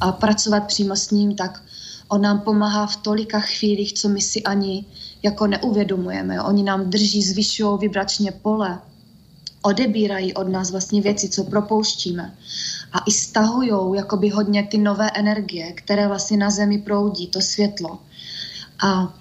a 0.01 0.11
pracovat 0.11 0.67
přímo 0.67 0.95
s 0.95 1.11
ním, 1.11 1.35
tak 1.35 1.63
on 2.07 2.21
nám 2.21 2.39
pomáhá 2.39 2.87
v 2.87 2.95
tolika 2.95 3.39
chvílích, 3.39 3.93
co 3.93 4.09
my 4.09 4.21
si 4.21 4.43
ani 4.43 4.85
jako 5.23 5.47
neuvědomujeme. 5.47 6.41
Oni 6.41 6.63
nám 6.63 6.89
drží, 6.89 7.23
zvyšují 7.23 7.79
vibračně 7.79 8.31
pole, 8.31 8.79
odebírají 9.61 10.33
od 10.33 10.49
nás 10.49 10.71
vlastně 10.71 11.01
věci, 11.01 11.29
co 11.29 11.43
propouštíme 11.43 12.35
a 12.93 12.99
i 12.99 13.11
stahují 13.11 13.97
jakoby 13.97 14.29
hodně 14.29 14.63
ty 14.63 14.77
nové 14.77 15.11
energie, 15.15 15.73
které 15.73 16.07
vlastně 16.07 16.37
na 16.37 16.49
zemi 16.49 16.77
proudí, 16.77 17.27
to 17.27 17.41
světlo. 17.41 17.99
A 18.83 19.13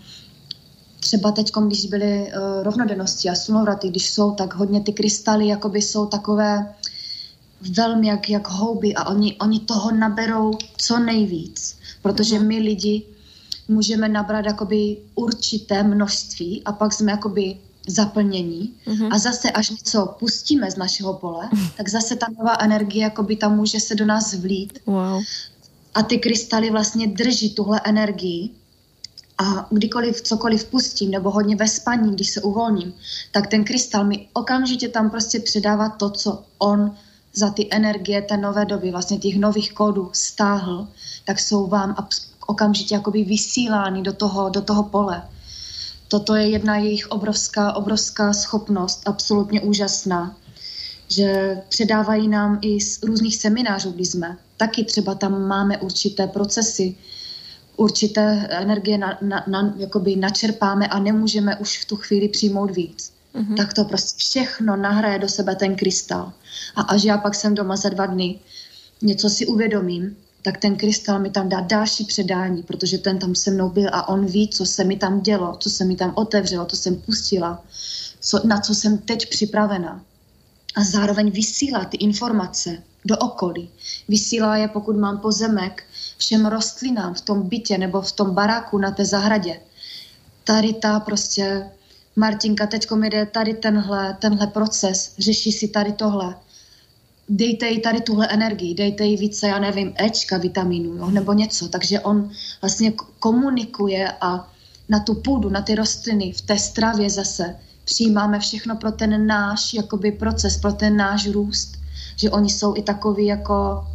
třeba 1.07 1.33
teď, 1.33 1.53
když 1.67 1.87
byly 1.87 2.33
uh, 2.33 2.63
rovnodennosti 2.63 3.31
a 3.31 3.35
slunovraty, 3.35 3.89
když 3.89 4.11
jsou, 4.11 4.31
tak 4.31 4.55
hodně 4.55 4.81
ty 4.81 4.93
krystaly 4.93 5.47
jakoby 5.47 5.83
jsou 5.83 6.07
takové 6.07 6.75
velmi 7.77 8.07
jak, 8.07 8.31
jak 8.31 8.49
houby 8.49 8.95
a 8.95 9.07
oni, 9.07 9.37
oni 9.37 9.61
toho 9.61 9.93
naberou 9.93 10.51
co 10.77 10.99
nejvíc, 10.99 11.79
protože 12.03 12.39
my 12.39 12.59
lidi 12.59 13.03
můžeme 13.69 14.09
nabrat 14.09 14.45
jakoby 14.45 14.97
určité 15.15 15.83
množství 15.83 16.63
a 16.65 16.73
pak 16.73 16.93
jsme 16.93 17.13
jakoby 17.13 17.57
zaplnění 17.87 18.75
mm-hmm. 18.87 19.09
a 19.15 19.19
zase 19.19 19.51
až 19.51 19.71
něco 19.71 20.17
pustíme 20.19 20.71
z 20.71 20.77
našeho 20.77 21.15
pole, 21.15 21.49
tak 21.77 21.89
zase 21.89 22.17
ta 22.17 22.27
nová 22.39 22.57
energie 22.61 23.03
jakoby 23.03 23.37
tam 23.37 23.57
může 23.57 23.81
se 23.81 23.95
do 23.95 24.07
nás 24.07 24.35
vlít. 24.35 24.79
Wow. 24.87 25.23
A 25.95 26.03
ty 26.03 26.19
krystaly 26.19 26.71
vlastně 26.71 27.07
drží 27.07 27.55
tuhle 27.55 27.81
energii 27.85 28.51
a 29.39 29.67
kdykoliv 29.71 30.21
cokoliv 30.21 30.65
pustím, 30.65 31.11
nebo 31.11 31.31
hodně 31.31 31.57
ve 31.57 31.69
spaní, 31.69 32.13
když 32.13 32.31
se 32.31 32.43
uvolním, 32.43 32.95
tak 33.33 33.47
ten 33.47 33.65
krystal 33.65 34.05
mi 34.05 34.29
okamžitě 34.33 34.89
tam 34.89 35.11
prostě 35.11 35.41
předává 35.41 35.89
to, 35.89 36.11
co 36.11 36.43
on 36.59 36.95
za 37.35 37.51
ty 37.51 37.69
energie 37.71 38.23
té 38.23 38.37
nové 38.37 38.65
doby, 38.65 38.91
vlastně 38.91 39.19
těch 39.19 39.39
nových 39.39 39.73
kódů 39.73 40.11
stáhl, 40.13 40.89
tak 41.25 41.41
jsou 41.41 41.67
vám 41.67 41.97
okamžitě 42.47 42.95
jakoby 42.95 43.25
vysílány 43.25 44.03
do 44.03 44.13
toho, 44.13 44.49
do 44.49 44.63
toho 44.63 44.83
pole. 44.83 45.23
Toto 46.09 46.35
je 46.35 46.49
jedna 46.49 46.77
jejich 46.77 47.07
obrovská, 47.11 47.73
obrovská 47.73 48.33
schopnost, 48.33 49.03
absolutně 49.07 49.61
úžasná, 49.61 50.37
že 51.09 51.59
předávají 51.69 52.29
nám 52.29 52.59
i 52.63 52.81
z 52.81 53.03
různých 53.03 53.37
seminářů, 53.37 53.91
kdy 53.91 54.05
jsme. 54.05 54.37
Taky 54.57 54.85
třeba 54.85 55.15
tam 55.15 55.49
máme 55.49 55.79
určité 55.79 56.27
procesy, 56.27 56.97
určité 57.77 58.49
energie 58.51 58.99
na, 58.99 59.19
na, 59.23 59.45
na, 59.47 59.75
jakoby 59.77 60.17
načerpáme 60.17 60.87
a 60.89 60.99
nemůžeme 60.99 61.57
už 61.57 61.79
v 61.79 61.85
tu 61.85 61.97
chvíli 61.97 62.29
přijmout 62.29 62.71
víc. 62.71 63.13
Mm-hmm. 63.35 63.57
Tak 63.57 63.75
to 63.75 63.85
prostě 63.85 64.19
všechno 64.19 64.77
nahraje 64.77 65.19
do 65.19 65.29
sebe 65.29 65.57
ten 65.57 65.77
krystal. 65.77 66.33
A 66.77 66.83
až 66.83 67.05
já 67.05 67.19
pak 67.19 67.35
jsem 67.35 67.55
doma 67.55 67.77
za 67.77 67.89
dva 67.89 68.07
dny, 68.07 68.39
něco 69.03 69.31
si 69.31 69.47
uvědomím, 69.47 70.17
tak 70.43 70.59
ten 70.59 70.77
krystal 70.77 71.19
mi 71.19 71.31
tam 71.31 71.49
dá 71.49 71.61
další 71.61 72.05
předání, 72.05 72.63
protože 72.63 72.99
ten 72.99 73.19
tam 73.19 73.35
se 73.35 73.51
mnou 73.51 73.69
byl 73.69 73.89
a 73.93 74.09
on 74.09 74.27
ví, 74.27 74.49
co 74.49 74.67
se 74.67 74.85
mi 74.85 74.97
tam 74.97 75.21
dělo, 75.21 75.57
co 75.61 75.71
se 75.71 75.85
mi 75.85 75.97
tam 75.97 76.13
otevřelo, 76.15 76.67
co 76.67 76.77
jsem 76.77 76.97
pustila, 76.97 77.65
co, 78.21 78.41
na 78.47 78.61
co 78.61 78.75
jsem 78.75 78.99
teď 78.99 79.31
připravena. 79.31 80.03
A 80.75 80.85
zároveň 80.85 81.31
vysílá 81.31 81.85
ty 81.85 81.97
informace 81.97 82.83
do 83.05 83.17
okolí. 83.17 83.71
Vysílá 84.09 84.57
je, 84.57 84.69
pokud 84.69 84.97
mám 84.97 85.19
pozemek, 85.19 85.83
všem 86.17 86.47
rostlinám 86.47 87.15
v 87.15 87.21
tom 87.21 87.49
bytě 87.49 87.79
nebo 87.79 88.01
v 88.01 88.13
tom 88.13 88.31
baráku 88.31 88.79
na 88.79 88.91
té 88.91 89.05
zahradě. 89.05 89.61
Tady 90.45 90.73
ta 90.73 91.01
prostě 91.01 91.71
Martinka, 92.17 92.67
teďko 92.67 92.97
mi 92.97 93.11
jde 93.11 93.27
tady 93.27 93.55
tenhle, 93.55 94.17
tenhle 94.21 94.47
proces, 94.47 95.15
řeší 95.19 95.53
si 95.53 95.69
tady 95.69 95.93
tohle. 95.93 96.35
Dejte 97.29 97.69
jí 97.69 97.81
tady 97.81 98.01
tuhle 98.01 98.29
energii, 98.29 98.75
dejte 98.75 99.05
jí 99.05 99.17
více, 99.17 99.49
já 99.49 99.59
nevím, 99.59 99.95
Ečka, 99.97 100.39
vitamínu, 100.39 100.95
jo, 100.95 101.11
nebo 101.11 101.33
něco. 101.33 101.69
Takže 101.69 102.01
on 102.01 102.31
vlastně 102.61 102.93
komunikuje 103.19 104.13
a 104.21 104.53
na 104.89 105.01
tu 105.01 105.15
půdu, 105.15 105.49
na 105.49 105.63
ty 105.63 105.75
rostliny, 105.75 106.33
v 106.33 106.41
té 106.41 106.59
stravě 106.59 107.11
zase 107.11 107.57
přijímáme 107.85 108.39
všechno 108.39 108.77
pro 108.77 108.93
ten 108.93 109.27
náš 109.27 109.75
jakoby 109.75 110.13
proces, 110.13 110.57
pro 110.57 110.73
ten 110.73 110.97
náš 110.97 111.29
růst. 111.29 111.77
Že 112.17 112.31
oni 112.31 112.51
jsou 112.51 112.77
i 112.77 112.83
takový 112.83 113.27
jako 113.27 113.87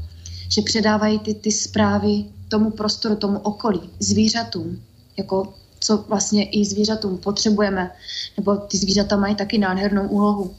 že 0.51 0.61
předávají 0.61 1.19
ty, 1.19 1.33
ty 1.33 1.51
zprávy 1.51 2.25
tomu 2.49 2.71
prostoru, 2.71 3.15
tomu 3.15 3.39
okolí, 3.39 3.89
zvířatům, 3.99 4.83
jako 5.17 5.53
co 5.79 5.97
vlastně 5.97 6.49
i 6.49 6.65
zvířatům 6.65 7.17
potřebujeme, 7.17 7.91
nebo 8.37 8.55
ty 8.55 8.77
zvířata 8.77 9.17
mají 9.17 9.35
taky 9.35 9.57
nádhernou 9.57 10.07
úlohu. 10.07 10.55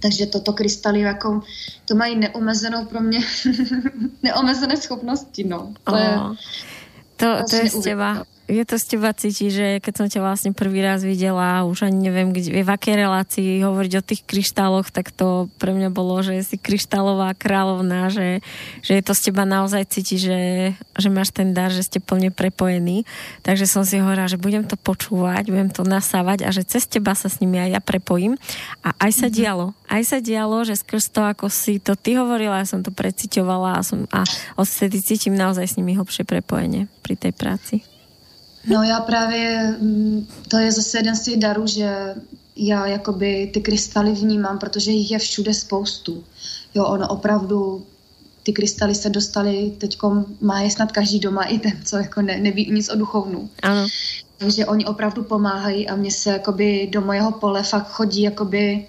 Takže 0.00 0.26
toto 0.26 0.52
krystaly 0.52 1.00
jako, 1.00 1.40
to 1.84 1.94
mají 1.94 2.18
neomezenou 2.18 2.84
pro 2.84 3.00
mě, 3.00 3.20
neomezené 4.22 4.76
schopnosti, 4.76 5.44
no. 5.44 5.72
To 5.84 5.96
je, 5.96 6.18
to, 7.16 7.26
to 7.50 7.56
je 7.56 7.70
z 7.70 7.82
teba 7.82 8.24
je 8.44 8.60
to 8.68 8.76
z 8.76 8.84
teba 8.96 9.10
cíti, 9.16 9.48
že 9.48 9.80
keď 9.80 9.92
som 9.96 10.06
ťa 10.06 10.20
vlastne 10.20 10.52
prvý 10.52 10.84
raz 10.84 11.00
videla, 11.00 11.64
už 11.64 11.88
ani 11.88 12.12
neviem, 12.12 12.28
kde, 12.28 12.60
v 12.60 12.68
akej 12.68 12.94
relácii 13.00 13.64
hovoriť 13.64 13.92
o 13.96 14.02
tých 14.04 14.22
kryštáloch, 14.28 14.92
tak 14.92 15.08
to 15.16 15.48
pre 15.56 15.72
mňa 15.72 15.88
bolo, 15.88 16.20
že 16.20 16.44
si 16.44 16.60
kryštálová 16.60 17.32
kráľovná, 17.32 18.12
že, 18.12 18.44
že 18.84 19.00
je 19.00 19.02
to 19.04 19.16
z 19.16 19.32
teba 19.32 19.48
naozaj 19.48 19.88
cíti, 19.88 20.20
že, 20.20 20.72
že 20.76 21.08
máš 21.08 21.32
ten 21.32 21.56
dar, 21.56 21.72
že 21.72 21.88
ste 21.88 22.04
plne 22.04 22.28
prepojení. 22.28 23.08
Takže 23.40 23.64
som 23.64 23.80
si 23.80 23.96
hovorila, 23.96 24.28
že 24.28 24.36
budem 24.36 24.68
to 24.68 24.76
počúvať, 24.76 25.48
budem 25.48 25.72
to 25.72 25.80
nasávať 25.80 26.44
a 26.44 26.52
že 26.52 26.68
cez 26.68 26.84
teba 26.84 27.16
sa 27.16 27.32
s 27.32 27.40
nimi 27.40 27.56
aj 27.56 27.70
ja 27.72 27.80
prepojím. 27.80 28.36
A 28.84 28.92
aj 29.08 29.24
sa 29.24 29.32
mm-hmm. 29.32 29.40
dialo. 29.40 29.66
Aj 29.88 30.02
sa 30.04 30.20
dialo, 30.20 30.68
že 30.68 30.76
skrz 30.76 31.16
to, 31.16 31.24
ako 31.24 31.48
si 31.48 31.80
to 31.80 31.96
ty 31.96 32.20
hovorila, 32.20 32.60
ja 32.60 32.68
som 32.68 32.84
to 32.84 32.92
precitovala 32.92 33.80
a, 33.80 33.86
som, 33.86 34.04
a 34.12 34.20
odtedy 34.60 35.00
cítim 35.00 35.32
naozaj 35.32 35.64
s 35.64 35.76
nimi 35.80 35.96
hlbšie 35.96 36.28
prepojenie 36.28 36.92
pri 37.00 37.16
tej 37.16 37.32
práci. 37.32 37.93
No 38.66 38.82
já 38.82 39.00
právě, 39.00 39.76
mm, 39.80 40.26
to 40.48 40.58
je 40.58 40.72
zase 40.72 40.98
jeden 40.98 41.16
z 41.16 41.22
těch 41.22 41.36
darů, 41.36 41.66
že 41.66 42.14
já 42.56 42.86
jakoby 42.86 43.50
ty 43.54 43.60
krystaly 43.60 44.12
vnímám, 44.12 44.58
protože 44.58 44.90
jich 44.90 45.10
je 45.10 45.18
všude 45.18 45.54
spoustu. 45.54 46.24
Jo, 46.74 46.84
ono 46.84 47.08
opravdu, 47.08 47.86
ty 48.42 48.52
krystaly 48.52 48.94
se 48.94 49.10
dostaly, 49.10 49.72
teď 49.78 49.98
má 50.40 50.60
je 50.60 50.70
snad 50.70 50.92
každý 50.92 51.20
doma, 51.20 51.42
i 51.42 51.58
ten, 51.58 51.72
co 51.84 51.96
jako 51.96 52.22
ne, 52.22 52.38
neví 52.38 52.70
nic 52.72 52.88
o 52.88 52.96
duchovnu. 52.96 53.50
Ano. 53.62 53.86
Takže 54.38 54.66
oni 54.66 54.84
opravdu 54.84 55.24
pomáhají 55.24 55.88
a 55.88 55.96
mně 55.96 56.10
se 56.10 56.30
jakoby 56.30 56.88
do 56.92 57.00
mojeho 57.00 57.32
pole 57.32 57.62
fakt 57.62 57.88
chodí 57.88 58.22
jakoby 58.22 58.86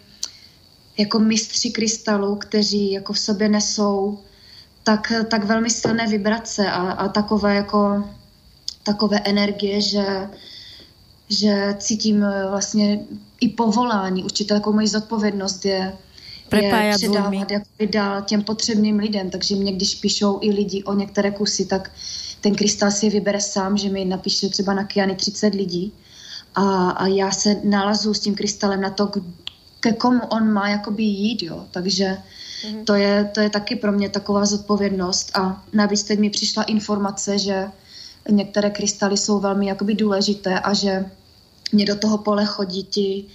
jako 0.98 1.20
mistři 1.20 1.72
krystalů, 1.72 2.36
kteří 2.36 2.92
jako 2.92 3.14
v 3.14 3.20
sobě 3.20 3.50
nesou 3.50 4.20
tak, 4.84 5.12
tak 5.30 5.44
velmi 5.44 5.70
silné 5.70 6.08
vibrace 6.08 6.72
a, 6.72 6.92
a 6.92 7.08
takové 7.08 7.56
jako 7.56 8.10
takové 8.86 9.20
energie, 9.20 9.82
že, 9.82 10.30
že 11.30 11.76
cítím 11.80 12.24
eh, 12.24 12.50
vlastně 12.50 13.00
i 13.42 13.50
povolání, 13.50 14.24
určitě 14.24 14.54
takovou 14.54 14.74
moji 14.74 14.88
zodpovědnost 14.88 15.66
je, 15.66 15.94
je 16.56 16.94
předávat 16.96 17.52
jakoby 17.52 17.88
dál 17.88 18.22
těm 18.22 18.44
potřebným 18.44 19.00
lidem. 19.00 19.30
Takže 19.30 19.56
mě, 19.56 19.72
když 19.74 19.96
píšou 19.96 20.40
i 20.42 20.50
lidi 20.50 20.84
o 20.84 20.94
některé 20.94 21.32
kusy, 21.32 21.66
tak 21.66 21.92
ten 22.42 22.56
krystal 22.56 22.92
si 22.92 23.10
vybere 23.10 23.42
sám, 23.42 23.78
že 23.78 23.90
mi 23.90 24.06
napíše 24.06 24.50
třeba 24.50 24.74
na 24.74 24.84
Kiany 24.84 25.16
30 25.16 25.54
lidí 25.54 25.94
a, 26.56 26.90
a 26.90 27.08
já 27.08 27.32
se 27.32 27.56
nalazu 27.64 28.14
s 28.14 28.20
tím 28.20 28.36
krystalem 28.36 28.82
na 28.82 28.90
to, 28.90 29.12
ke 29.80 29.94
komu 29.94 30.22
on 30.30 30.54
má 30.54 30.70
jakoby 30.70 31.04
jít, 31.04 31.44
jo. 31.44 31.66
Takže 31.72 32.18
mm-hmm. 32.64 32.84
to, 32.84 32.94
je, 32.96 33.30
to 33.34 33.40
je 33.40 33.50
taky 33.50 33.76
pro 33.76 33.92
mě 33.92 34.10
taková 34.10 34.46
zodpovědnost 34.46 35.32
a 35.38 35.64
navíc 35.74 36.04
teď 36.04 36.20
mi 36.20 36.30
přišla 36.30 36.64
informace, 36.64 37.40
že 37.40 37.68
některé 38.30 38.70
krystaly 38.70 39.18
jsou 39.18 39.40
velmi 39.40 39.68
jakoby 39.68 39.94
důležité 39.94 40.60
a 40.60 40.74
že 40.74 41.06
mě 41.72 41.86
do 41.86 41.96
toho 41.96 42.18
pole 42.18 42.46
chodí 42.46 42.84
ti, 42.84 43.26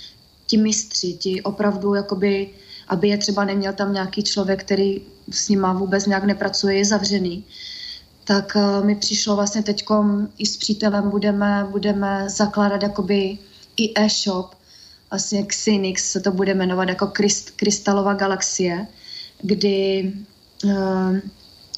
ti 0.46 0.56
mistři, 0.56 1.12
ti 1.12 1.42
opravdu 1.42 1.94
jakoby, 1.94 2.50
aby 2.88 3.08
je 3.08 3.18
třeba 3.18 3.44
neměl 3.44 3.72
tam 3.72 3.92
nějaký 3.92 4.22
člověk, 4.22 4.64
který 4.64 5.02
s 5.30 5.48
nima 5.48 5.72
vůbec 5.72 6.06
nějak 6.06 6.24
nepracuje, 6.24 6.76
je 6.76 6.84
zavřený. 6.84 7.44
Tak 8.24 8.56
uh, 8.56 8.84
mi 8.86 8.94
přišlo 8.94 9.36
vlastně 9.36 9.62
teď 9.62 9.84
i 10.38 10.46
s 10.46 10.56
přítelem 10.56 11.10
budeme, 11.10 11.66
budeme 11.70 12.24
zakládat 12.30 12.82
jakoby 12.82 13.38
i 13.76 13.92
e-shop, 13.96 14.54
vlastně 15.10 15.42
Xenix 15.42 16.10
se 16.10 16.20
to 16.20 16.32
bude 16.32 16.54
jmenovat 16.54 16.88
jako 16.88 17.06
Kryst, 17.06 17.50
Krystalová 17.50 18.14
galaxie, 18.14 18.86
kdy 19.42 20.12
uh, 20.64 21.18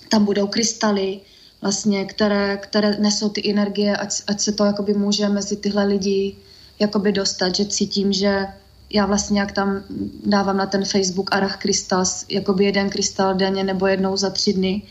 tam 0.08 0.24
budou 0.24 0.46
krystaly, 0.46 1.20
vlastně, 1.62 2.04
které, 2.04 2.56
které 2.56 2.96
nesou 2.98 3.28
ty 3.28 3.50
energie, 3.50 3.96
ať, 3.96 4.22
ať 4.26 4.40
se 4.40 4.52
to 4.52 4.64
jakoby 4.64 4.94
může 4.94 5.28
mezi 5.28 5.56
tyhle 5.56 5.84
lidi 5.84 6.36
jakoby 6.78 7.12
dostat, 7.12 7.54
že 7.54 7.64
cítím, 7.64 8.12
že 8.12 8.46
já 8.90 9.06
vlastně 9.06 9.40
jak 9.40 9.52
tam 9.52 9.82
dávám 10.26 10.56
na 10.56 10.66
ten 10.66 10.84
Facebook 10.84 11.34
Arach 11.34 11.58
Crystals, 11.58 12.24
jakoby 12.28 12.64
jeden 12.64 12.90
krystal 12.90 13.34
denně 13.34 13.64
nebo 13.64 13.86
jednou 13.86 14.16
za 14.16 14.30
tři 14.30 14.52
dny, 14.52 14.82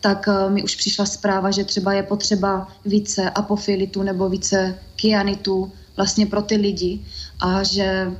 tak 0.00 0.26
uh, 0.28 0.52
mi 0.52 0.62
už 0.62 0.76
přišla 0.76 1.06
zpráva, 1.06 1.50
že 1.50 1.64
třeba 1.64 1.92
je 1.92 2.02
potřeba 2.02 2.68
více 2.84 3.30
apofilitu 3.30 4.02
nebo 4.02 4.28
více 4.28 4.78
kianitu 4.96 5.72
vlastně 5.96 6.26
pro 6.26 6.42
ty 6.42 6.56
lidi 6.56 7.00
a 7.40 7.62
že 7.62 8.12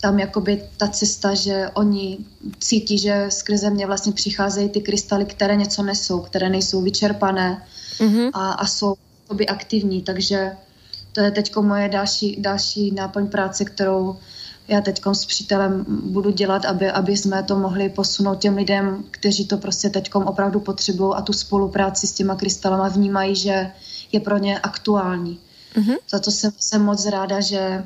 tam 0.00 0.18
jakoby 0.18 0.64
ta 0.76 0.88
cesta, 0.88 1.34
že 1.34 1.70
oni 1.74 2.18
cítí, 2.58 2.98
že 2.98 3.26
skrze 3.28 3.70
mě 3.70 3.86
vlastně 3.86 4.12
přicházejí 4.12 4.68
ty 4.68 4.80
krystaly, 4.80 5.24
které 5.24 5.56
něco 5.56 5.82
nesou, 5.82 6.20
které 6.20 6.48
nejsou 6.48 6.82
vyčerpané 6.82 7.62
mm-hmm. 7.98 8.30
a, 8.32 8.50
a 8.50 8.66
jsou 8.66 8.94
jakoby 9.22 9.46
aktivní, 9.46 10.02
takže 10.02 10.56
to 11.12 11.20
je 11.20 11.30
teď 11.30 11.56
moje 11.56 11.88
další, 11.88 12.36
další 12.40 12.90
náplň 12.90 13.28
práce, 13.28 13.64
kterou 13.64 14.16
já 14.68 14.80
teď 14.80 15.02
s 15.12 15.24
přítelem 15.24 15.84
budu 15.88 16.30
dělat, 16.30 16.64
aby, 16.64 16.90
aby 16.90 17.16
jsme 17.16 17.42
to 17.42 17.56
mohli 17.56 17.88
posunout 17.88 18.38
těm 18.38 18.56
lidem, 18.56 19.04
kteří 19.10 19.46
to 19.46 19.56
prostě 19.56 19.90
teď 19.90 20.14
opravdu 20.14 20.60
potřebují 20.60 21.14
a 21.16 21.22
tu 21.22 21.32
spolupráci 21.32 22.06
s 22.06 22.12
těma 22.12 22.36
krystalama 22.36 22.88
vnímají, 22.88 23.36
že 23.36 23.70
je 24.12 24.20
pro 24.20 24.38
ně 24.38 24.58
aktuální. 24.58 25.38
Mm-hmm. 25.74 25.96
Za 26.10 26.18
to 26.18 26.30
jsem, 26.30 26.52
jsem 26.58 26.82
moc 26.82 27.06
ráda, 27.06 27.40
že 27.40 27.84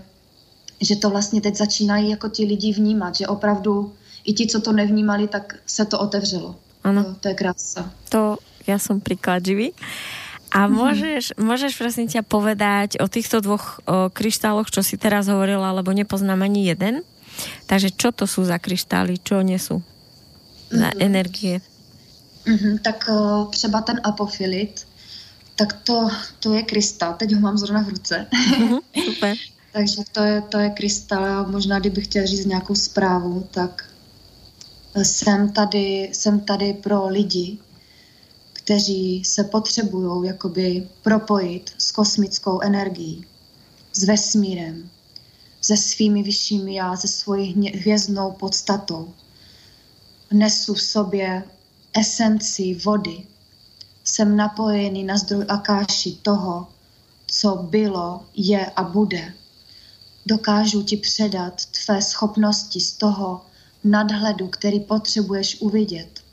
že 0.84 0.96
to 0.96 1.10
vlastně 1.10 1.40
teď 1.40 1.56
začínají 1.56 2.10
jako 2.10 2.28
ti 2.28 2.44
lidi 2.44 2.72
vnímat, 2.72 3.16
že 3.16 3.26
opravdu 3.26 3.92
i 4.24 4.32
ti, 4.32 4.46
co 4.46 4.60
to 4.60 4.72
nevnímali, 4.72 5.28
tak 5.28 5.56
se 5.66 5.84
to 5.84 6.00
otevřelo. 6.00 6.56
Ano. 6.84 7.04
To, 7.04 7.14
to 7.14 7.28
je 7.28 7.34
krása. 7.34 7.90
To 8.08 8.36
já 8.66 8.78
jsem 8.78 9.00
příklad 9.00 9.46
živý. 9.46 9.72
A 10.54 10.70
môžeš, 10.70 11.34
môžeš 11.34 11.74
prosím 11.74 12.06
ťa 12.06 12.22
povedať 12.22 13.02
o 13.02 13.10
týchto 13.10 13.42
dvoch 13.42 13.82
o, 13.82 14.06
kryštáloch, 14.06 14.70
čo 14.70 14.86
si 14.86 14.94
teraz 14.94 15.26
hovorila, 15.26 15.74
lebo 15.74 15.90
nepoznám 15.90 16.46
ani 16.46 16.70
jeden. 16.70 17.02
Takže 17.66 17.90
čo 17.98 18.14
to 18.14 18.30
sú 18.30 18.46
za 18.46 18.62
kryštály, 18.62 19.18
čo 19.18 19.42
nie 19.42 19.58
sú 19.58 19.82
za 20.70 20.94
mm-hmm. 20.94 21.02
energie? 21.02 21.58
Mm-hmm, 22.46 22.74
tak 22.86 23.10
o, 23.10 23.50
třeba 23.50 23.82
ten 23.82 23.98
apofylit, 24.06 24.86
tak 25.58 25.82
to, 25.82 26.06
to 26.38 26.54
je 26.54 26.62
krystal. 26.62 27.18
Teď 27.18 27.34
ho 27.34 27.40
mám 27.42 27.58
zrovna 27.58 27.82
v 27.82 27.98
ruce. 27.98 28.26
Mm-hmm, 28.30 28.80
super. 29.10 29.34
Takže 29.74 30.02
to 30.12 30.22
je, 30.22 30.40
to 30.40 30.58
je 30.58 30.70
krystal. 30.70 31.46
Možná, 31.46 31.78
kdybych 31.78 32.04
chtěla 32.04 32.26
říct 32.26 32.46
nějakou 32.46 32.74
zprávu, 32.74 33.48
tak 33.50 33.94
jsem 35.02 35.52
tady, 35.52 36.10
jsem 36.12 36.40
tady 36.40 36.72
pro 36.72 37.08
lidi, 37.08 37.58
kteří 38.52 39.24
se 39.24 39.44
potřebují 39.44 40.26
jakoby 40.26 40.88
propojit 41.02 41.74
s 41.78 41.92
kosmickou 41.92 42.60
energií, 42.60 43.26
s 43.92 44.04
vesmírem, 44.04 44.90
se 45.60 45.76
svými 45.76 46.22
vyššími 46.22 46.74
já, 46.74 46.96
se 46.96 47.08
svojí 47.08 47.70
hvězdnou 47.70 48.30
podstatou. 48.30 49.14
Nesu 50.32 50.74
v 50.74 50.82
sobě 50.82 51.44
esenci 52.00 52.74
vody. 52.74 53.26
Jsem 54.04 54.36
napojený 54.36 55.04
na 55.04 55.16
zdroj 55.16 55.44
Akáši 55.48 56.12
toho, 56.22 56.66
co 57.26 57.56
bylo, 57.56 58.24
je 58.34 58.66
a 58.66 58.82
bude. 58.82 59.34
Dokážu 60.26 60.82
ti 60.82 60.96
předat 60.96 61.66
tvé 61.66 62.02
schopnosti 62.02 62.80
z 62.80 62.92
toho 62.92 63.46
nadhledu, 63.84 64.48
který 64.48 64.80
potřebuješ 64.80 65.60
uvidět 65.60 66.24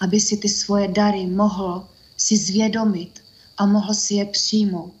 aby 0.00 0.20
si 0.20 0.36
ty 0.36 0.48
svoje 0.48 0.88
dary 0.88 1.26
mohl 1.26 1.86
si 2.16 2.36
zvědomit 2.36 3.22
a 3.56 3.66
mohl 3.66 3.94
si 3.94 4.14
je 4.14 4.24
přijmout 4.24 4.94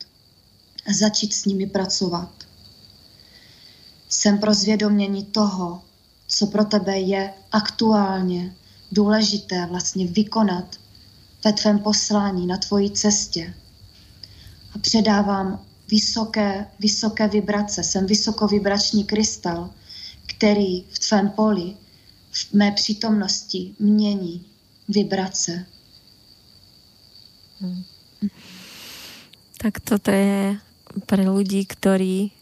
a 0.86 0.92
začít 0.92 1.34
s 1.34 1.44
nimi 1.44 1.66
pracovat. 1.66 2.30
Jsem 4.08 4.38
pro 4.38 4.54
zvědomění 4.54 5.24
toho, 5.24 5.82
co 6.28 6.46
pro 6.46 6.64
tebe 6.64 6.98
je 6.98 7.32
aktuálně 7.52 8.54
důležité 8.92 9.66
vlastně 9.66 10.06
vykonat 10.06 10.76
ve 11.44 11.52
tvém 11.52 11.78
poslání 11.78 12.46
na 12.46 12.56
tvojí 12.56 12.90
cestě. 12.90 13.54
A 14.74 14.78
předávám 14.78 15.64
vysoké, 15.90 16.66
vysoké 16.80 17.28
vibrace. 17.28 17.82
Jsem 17.82 18.06
vysokovibrační 18.06 19.04
krystal, 19.04 19.70
který 20.26 20.82
v 20.82 20.98
tvém 20.98 21.30
poli, 21.30 21.76
v 22.32 22.52
mé 22.52 22.72
přítomnosti 22.72 23.74
mění 23.78 24.44
vibrace. 24.88 25.66
Hmm. 27.60 27.84
Tak 29.58 29.80
toto 29.80 30.10
je 30.10 30.60
pre 31.08 31.24
ľudí, 31.24 31.64
ktorí, 31.64 32.36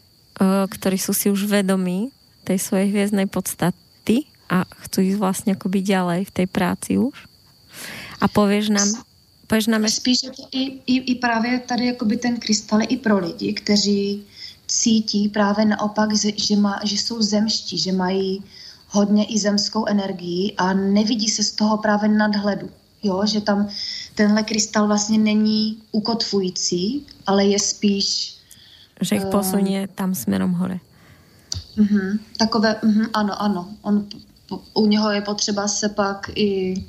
ktorí 0.67 0.97
sú 0.99 1.15
si 1.15 1.31
už 1.31 1.47
vedomí 1.47 2.11
tej 2.43 2.59
svojej 2.59 2.91
hviezdnej 2.91 3.31
podstaty 3.31 4.27
a 4.51 4.67
chcú 4.87 4.99
ísť 5.07 5.17
vlastne 5.21 5.51
akoby 5.55 5.79
ďalej 5.79 6.27
v 6.27 6.35
tej 6.35 6.47
práci 6.51 6.91
už. 6.99 7.15
A 8.19 8.27
pověš 8.27 8.75
nám, 8.75 8.89
pověš 9.47 9.67
nám 9.67 9.89
Spíš 9.89 10.23
je 10.23 10.31
to 10.31 10.47
i, 10.51 10.63
i, 10.85 11.11
i 11.11 11.15
právě 11.15 11.59
tady 11.59 11.85
jakoby 11.85 12.17
ten 12.17 12.39
krystal 12.39 12.79
i 12.87 12.97
pro 12.97 13.19
lidi, 13.19 13.53
kteří 13.53 14.23
cítí 14.67 15.29
právě 15.29 15.65
naopak, 15.65 16.17
že, 16.17 16.31
že, 16.35 16.55
má, 16.55 16.79
že 16.83 16.95
jsou 16.95 17.21
zemští, 17.21 17.77
že 17.77 17.91
mají 17.91 18.43
hodně 18.89 19.25
i 19.25 19.39
zemskou 19.39 19.85
energii 19.85 20.53
a 20.57 20.73
nevidí 20.73 21.29
se 21.29 21.43
z 21.43 21.51
toho 21.51 21.77
právě 21.77 22.09
nadhledu. 22.09 22.69
Jo, 23.03 23.21
že 23.25 23.41
tam 23.41 23.67
tenhle 24.15 24.43
krystal 24.43 24.87
vlastně 24.87 25.17
není 25.17 25.77
ukotvující, 25.91 27.05
ale 27.25 27.45
je 27.45 27.59
spíš... 27.59 28.37
Že 29.01 29.15
ich 29.15 29.25
posunie 29.25 29.81
uh, 29.81 29.93
tam 29.95 30.15
směrem 30.15 30.51
hore. 30.51 30.79
Uh-huh, 31.77 32.19
takové, 32.37 32.75
uh-huh, 32.83 33.09
ano, 33.13 33.41
ano. 33.41 33.69
On, 33.81 34.05
u 34.73 34.87
něho 34.87 35.11
je 35.11 35.21
potřeba 35.21 35.67
se 35.67 35.89
pak 35.89 36.29
i 36.35 36.83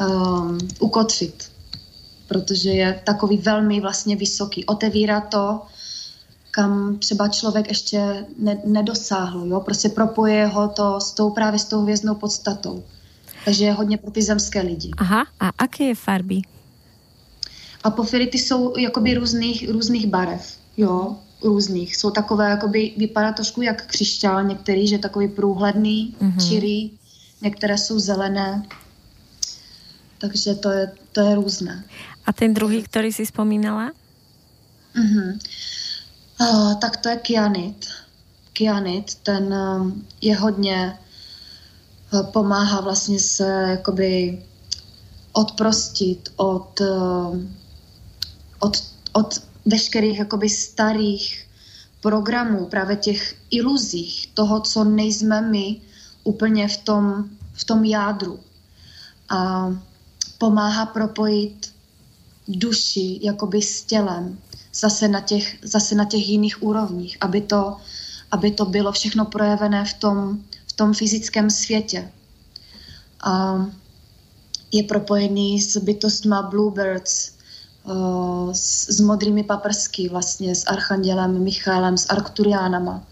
um, 0.00 0.58
ukotvit, 0.78 1.49
protože 2.30 2.70
je 2.70 3.00
takový 3.04 3.36
velmi 3.36 3.80
vlastně 3.80 4.16
vysoký. 4.16 4.64
Otevírá 4.64 5.20
to 5.20 5.60
kam 6.50 6.98
třeba 6.98 7.28
člověk 7.28 7.68
ještě 7.68 8.26
ne, 8.38 8.58
nedosáhl. 8.64 9.46
Jo? 9.46 9.60
Prostě 9.60 9.88
propoje 9.88 10.46
ho 10.46 10.68
to 10.68 11.00
s 11.00 11.12
tou 11.12 11.30
právě 11.30 11.58
s 11.58 11.64
tou 11.64 11.82
hvězdnou 11.82 12.14
podstatou. 12.14 12.84
Takže 13.44 13.64
je 13.64 13.72
hodně 13.72 13.98
pro 13.98 14.10
ty 14.10 14.22
zemské 14.22 14.62
lidi. 14.62 14.90
Aha, 14.98 15.26
a 15.40 15.48
aké 15.58 15.84
je 15.84 15.94
farby? 15.94 16.42
Apofirity 17.84 18.38
jsou 18.38 18.78
jakoby 18.78 19.14
různých, 19.14 19.70
různých 19.70 20.06
barev, 20.06 20.54
jo, 20.76 21.16
různých. 21.44 21.96
Jsou 21.96 22.10
takové, 22.10 22.50
jakoby, 22.50 22.94
vypadá 22.96 23.32
trošku 23.32 23.62
jak 23.62 23.86
křišťál, 23.86 24.44
některý, 24.44 24.88
že 24.88 24.98
takový 24.98 25.28
průhledný, 25.28 26.14
mm-hmm. 26.20 26.48
čirý, 26.48 26.90
některé 27.42 27.78
jsou 27.78 27.98
zelené, 27.98 28.62
takže 30.20 30.54
to 30.54 30.70
je, 30.70 30.92
to 31.12 31.20
je 31.20 31.34
různé. 31.34 31.84
A 32.26 32.32
ten 32.32 32.54
druhý, 32.54 32.82
který 32.82 33.12
jsi 33.12 33.24
vzpomínala? 33.24 33.92
Mm-hmm. 34.94 35.38
Uh, 36.40 36.74
tak 36.74 36.96
to 36.96 37.08
je 37.08 37.16
kyanit. 37.16 37.86
Kyanit, 38.52 39.14
ten 39.14 39.54
um, 39.54 40.06
je 40.20 40.36
hodně, 40.36 40.98
uh, 42.12 42.22
pomáhá 42.22 42.80
vlastně 42.80 43.20
se 43.20 43.66
jakoby 43.68 44.42
odprostit 45.32 46.32
od, 46.36 46.80
uh, 46.80 47.40
od, 48.58 48.84
od 49.12 49.42
veškerých 49.66 50.18
jakoby 50.18 50.48
starých 50.48 51.46
programů, 52.00 52.66
právě 52.66 52.96
těch 52.96 53.36
iluzích, 53.50 54.30
toho, 54.34 54.60
co 54.60 54.84
nejsme 54.84 55.40
my 55.40 55.80
úplně 56.24 56.68
v 56.68 56.76
tom, 56.76 57.24
v 57.52 57.64
tom 57.64 57.84
jádru. 57.84 58.40
A 59.28 59.70
pomáhá 60.40 60.86
propojit 60.86 61.72
duši 62.48 63.20
jakoby 63.22 63.62
s 63.62 63.84
tělem 63.84 64.38
zase 64.74 65.08
na 65.08 65.20
těch, 65.20 65.58
zase 65.62 65.94
na 65.94 66.04
těch 66.04 66.28
jiných 66.28 66.62
úrovních, 66.62 67.16
aby 67.20 67.40
to, 67.40 67.76
aby 68.30 68.50
to 68.50 68.64
bylo 68.64 68.92
všechno 68.92 69.24
projevené 69.24 69.84
v 69.84 69.94
tom, 69.94 70.38
v 70.66 70.72
tom 70.72 70.94
fyzickém 70.94 71.50
světě. 71.50 72.10
A 73.24 73.66
je 74.72 74.82
propojený 74.82 75.60
s 75.60 75.76
bytostma 75.76 76.42
Bluebirds, 76.42 77.32
s, 78.52 78.88
s 78.88 79.00
modrými 79.00 79.44
paprsky, 79.44 80.08
vlastně 80.08 80.54
s 80.54 80.64
Archandělem 80.66 81.42
Michálem, 81.42 81.98
s 81.98 82.10
Arkturiánama. 82.10 83.02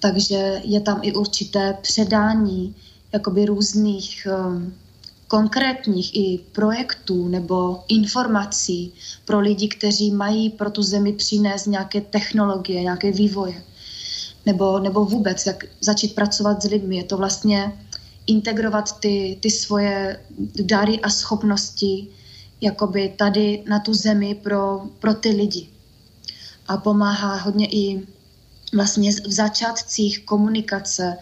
Takže 0.00 0.60
je 0.64 0.80
tam 0.80 0.98
i 1.02 1.12
určité 1.12 1.78
předání 1.82 2.74
jakoby 3.12 3.44
různých 3.44 4.28
um, 4.30 4.74
konkrétních 5.34 6.16
i 6.16 6.38
projektů 6.52 7.28
nebo 7.28 7.84
informací 7.88 8.92
pro 9.24 9.40
lidi, 9.40 9.68
kteří 9.68 10.10
mají 10.10 10.50
pro 10.50 10.70
tu 10.70 10.82
zemi 10.82 11.12
přinést 11.12 11.66
nějaké 11.66 12.00
technologie, 12.00 12.82
nějaké 12.82 13.12
vývoje. 13.12 13.62
Nebo, 14.46 14.78
nebo 14.78 15.04
vůbec, 15.04 15.46
jak 15.46 15.64
začít 15.80 16.14
pracovat 16.14 16.62
s 16.62 16.64
lidmi. 16.64 16.96
Je 16.96 17.04
to 17.04 17.16
vlastně 17.16 17.72
integrovat 18.26 19.00
ty, 19.00 19.38
ty 19.42 19.50
svoje 19.50 20.20
dary 20.62 21.00
a 21.00 21.10
schopnosti 21.10 22.06
jakoby 22.60 23.14
tady 23.18 23.64
na 23.68 23.78
tu 23.78 23.94
zemi 23.94 24.34
pro, 24.34 24.82
pro 24.98 25.14
ty 25.14 25.28
lidi. 25.28 25.68
A 26.68 26.76
pomáhá 26.76 27.36
hodně 27.36 27.66
i 27.66 28.06
vlastně 28.74 29.12
v 29.12 29.32
začátcích 29.32 30.24
komunikace 30.24 31.16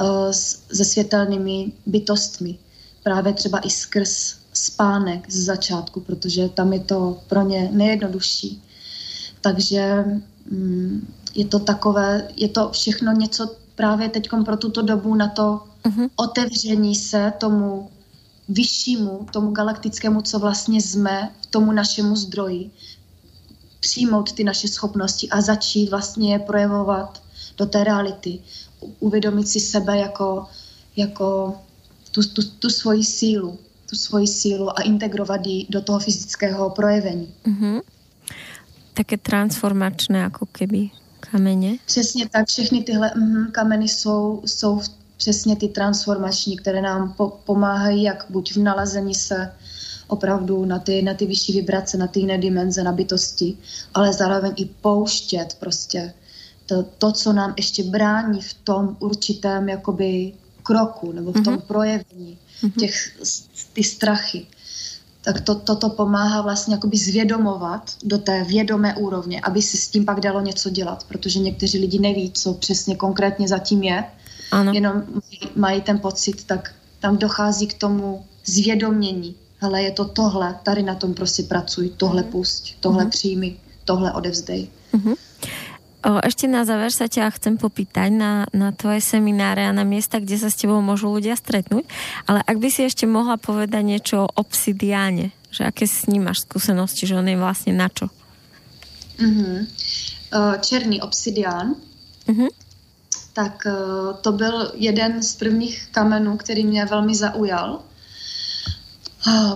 uh, 0.00 0.30
se 0.72 0.84
světelnými 0.84 1.72
bytostmi 1.86 2.58
právě 3.06 3.32
třeba 3.32 3.58
i 3.58 3.70
skrz 3.70 4.34
spánek 4.52 5.30
z 5.30 5.44
začátku, 5.44 6.00
protože 6.00 6.48
tam 6.48 6.72
je 6.72 6.80
to 6.80 7.22
pro 7.26 7.42
ně 7.42 7.68
nejjednodušší. 7.72 8.62
Takže 9.40 10.04
mm, 10.50 11.14
je 11.34 11.44
to 11.44 11.58
takové, 11.58 12.28
je 12.36 12.48
to 12.48 12.70
všechno 12.70 13.12
něco 13.12 13.54
právě 13.74 14.08
teď 14.08 14.28
pro 14.44 14.56
tuto 14.56 14.82
dobu 14.82 15.14
na 15.14 15.28
to 15.28 15.62
uh-huh. 15.84 16.10
otevření 16.16 16.94
se 16.94 17.32
tomu 17.38 17.90
vyššímu, 18.48 19.26
tomu 19.32 19.50
galaktickému, 19.50 20.22
co 20.22 20.38
vlastně 20.38 20.82
jsme, 20.82 21.30
tomu 21.50 21.72
našemu 21.72 22.16
zdroji, 22.16 22.70
přijmout 23.80 24.32
ty 24.32 24.44
naše 24.44 24.68
schopnosti 24.68 25.28
a 25.28 25.40
začít 25.40 25.90
vlastně 25.90 26.32
je 26.32 26.38
projevovat 26.38 27.22
do 27.56 27.66
té 27.66 27.84
reality. 27.84 28.38
Uvědomit 29.00 29.48
si 29.48 29.60
sebe 29.60 29.98
jako, 29.98 30.46
jako 30.96 31.54
tu, 32.16 32.22
tu, 32.22 32.42
tu 32.58 32.70
svoji 32.70 33.04
sílu, 33.04 33.58
tu 33.90 33.96
svoji 33.96 34.26
sílu 34.26 34.78
a 34.78 34.82
integrovat 34.82 35.46
ji 35.46 35.66
do 35.68 35.80
toho 35.80 35.98
fyzického 35.98 36.70
projevení. 36.70 37.34
Mm-hmm. 37.46 37.80
Také 38.94 39.16
transformačné 39.16 40.18
jako 40.18 40.46
keby 40.46 40.90
kameny. 41.20 41.78
Přesně 41.86 42.28
tak, 42.28 42.46
všechny 42.48 42.82
tyhle 42.82 43.10
mm, 43.16 43.46
kameny 43.52 43.88
jsou, 43.88 44.42
jsou 44.46 44.80
přesně 45.16 45.56
ty 45.56 45.68
transformační, 45.68 46.56
které 46.56 46.82
nám 46.82 47.12
po, 47.12 47.28
pomáhají 47.44 48.02
jak 48.02 48.26
buď 48.30 48.52
v 48.52 48.56
nalezení 48.56 49.14
se 49.14 49.52
opravdu 50.08 50.64
na 50.64 50.78
ty, 50.78 51.02
na 51.02 51.14
ty 51.14 51.26
vyšší 51.26 51.52
vibrace, 51.52 51.96
na 51.96 52.06
ty 52.06 52.20
jiné 52.20 52.38
dimenze, 52.38 52.82
na 52.82 52.92
bytosti, 52.92 53.56
ale 53.94 54.12
zároveň 54.12 54.52
i 54.56 54.64
pouštět 54.64 55.56
prostě 55.60 56.12
to, 56.66 56.82
to, 56.82 57.12
co 57.12 57.32
nám 57.32 57.54
ještě 57.56 57.82
brání 57.82 58.40
v 58.40 58.54
tom 58.54 58.96
určitém 59.00 59.68
jakoby 59.68 60.32
kroku 60.66 61.12
nebo 61.12 61.32
v 61.32 61.40
tom 61.40 61.54
mm-hmm. 61.54 61.66
projevení 61.66 62.38
mm-hmm. 62.62 62.80
těch 62.80 62.94
ty 63.72 63.84
strachy 63.84 64.46
tak 65.26 65.40
to, 65.40 65.54
toto 65.54 65.90
pomáhá 65.90 66.42
vlastně 66.42 66.74
jakoby 66.74 66.96
zvědomovat 66.96 67.94
do 68.04 68.18
té 68.18 68.44
vědomé 68.44 68.96
úrovně, 68.96 69.40
aby 69.40 69.62
se 69.62 69.76
s 69.76 69.88
tím 69.88 70.04
pak 70.04 70.20
dalo 70.20 70.40
něco 70.40 70.70
dělat, 70.70 71.04
protože 71.08 71.38
někteří 71.38 71.78
lidi 71.78 71.98
neví, 71.98 72.30
co 72.30 72.54
přesně 72.54 72.96
konkrétně 72.96 73.48
zatím 73.48 73.82
je, 73.82 74.04
ano. 74.50 74.72
jenom 74.72 75.02
mají 75.56 75.80
ten 75.80 75.98
pocit, 75.98 76.44
tak 76.44 76.74
tam 77.00 77.18
dochází 77.18 77.66
k 77.66 77.78
tomu 77.78 78.24
zvědomění. 78.44 79.34
Hele, 79.58 79.82
je 79.82 79.90
to 79.90 80.04
tohle, 80.04 80.56
tady 80.62 80.82
na 80.82 80.94
tom 80.94 81.14
prostě 81.14 81.42
pracuj, 81.42 81.90
tohle 81.96 82.22
mhm. 82.22 82.30
pusť, 82.30 82.74
tohle 82.80 83.04
uh-huh. 83.04 83.10
přijmi, 83.10 83.56
tohle 83.84 84.12
odevzdej. 84.12 84.68
Uh-huh. 84.94 85.16
O, 86.04 86.20
ešte 86.20 86.44
na 86.44 86.64
záver 86.68 86.92
sa 86.92 87.08
ťa 87.08 87.32
chcem 87.40 87.56
popýtať 87.56 88.12
na, 88.12 88.44
na 88.52 88.70
tvoje 88.70 89.00
semináre 89.00 89.64
a 89.64 89.72
na 89.72 89.82
miesta, 89.82 90.20
kde 90.20 90.36
sa 90.36 90.52
s 90.52 90.60
tebou 90.60 90.84
môžu 90.84 91.08
ľudia 91.08 91.34
stretnúť, 91.34 91.88
ale 92.28 92.44
ak 92.44 92.56
by 92.60 92.68
si 92.68 92.84
ešte 92.84 93.08
mohla 93.08 93.40
povedať 93.40 93.82
niečo 93.82 94.28
o 94.28 94.32
obsidiáne, 94.36 95.32
že 95.50 95.64
aké 95.64 95.88
s 95.88 96.04
ním 96.06 96.28
máš 96.28 96.44
skúsenosti, 96.44 97.08
že 97.08 97.16
on 97.16 97.26
je 97.26 97.40
vlastne 97.40 97.72
na 97.72 97.88
čo? 97.88 98.12
Uh-huh. 99.16 99.64
Černý 100.60 101.00
obsidián, 101.00 101.74
uh-huh. 102.28 102.50
tak 103.32 103.64
to 104.20 104.32
byl 104.32 104.72
jeden 104.74 105.22
z 105.22 105.34
prvních 105.36 105.88
kamenů, 105.90 106.36
který 106.36 106.64
mě 106.64 106.84
velmi 106.84 107.14
zaujal, 107.14 107.80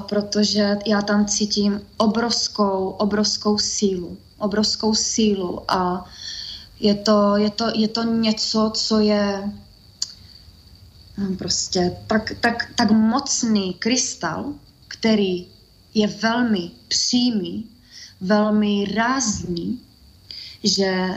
protože 0.09 0.79
já 0.87 1.03
tam 1.03 1.27
cítím 1.27 1.81
obrovskou, 1.97 2.89
obrovskou 2.99 3.59
sílu, 3.59 4.19
obrovskou 4.39 4.95
sílu 4.95 5.63
a 5.69 6.05
je 6.81 6.95
to, 6.95 7.37
je 7.37 7.51
to, 7.51 7.65
je 7.75 7.89
to 7.89 8.03
něco, 8.05 8.73
co 8.75 9.01
je 9.01 9.53
hm, 11.17 11.37
prostě 11.37 11.97
tak, 12.07 12.33
tak, 12.41 12.73
tak 12.75 12.91
mocný 12.91 13.75
krystal, 13.75 14.55
který 14.89 15.47
je 15.95 16.07
velmi 16.07 16.71
přímý, 16.89 17.67
velmi 18.21 18.85
rázný, 18.95 19.81
že 20.65 21.09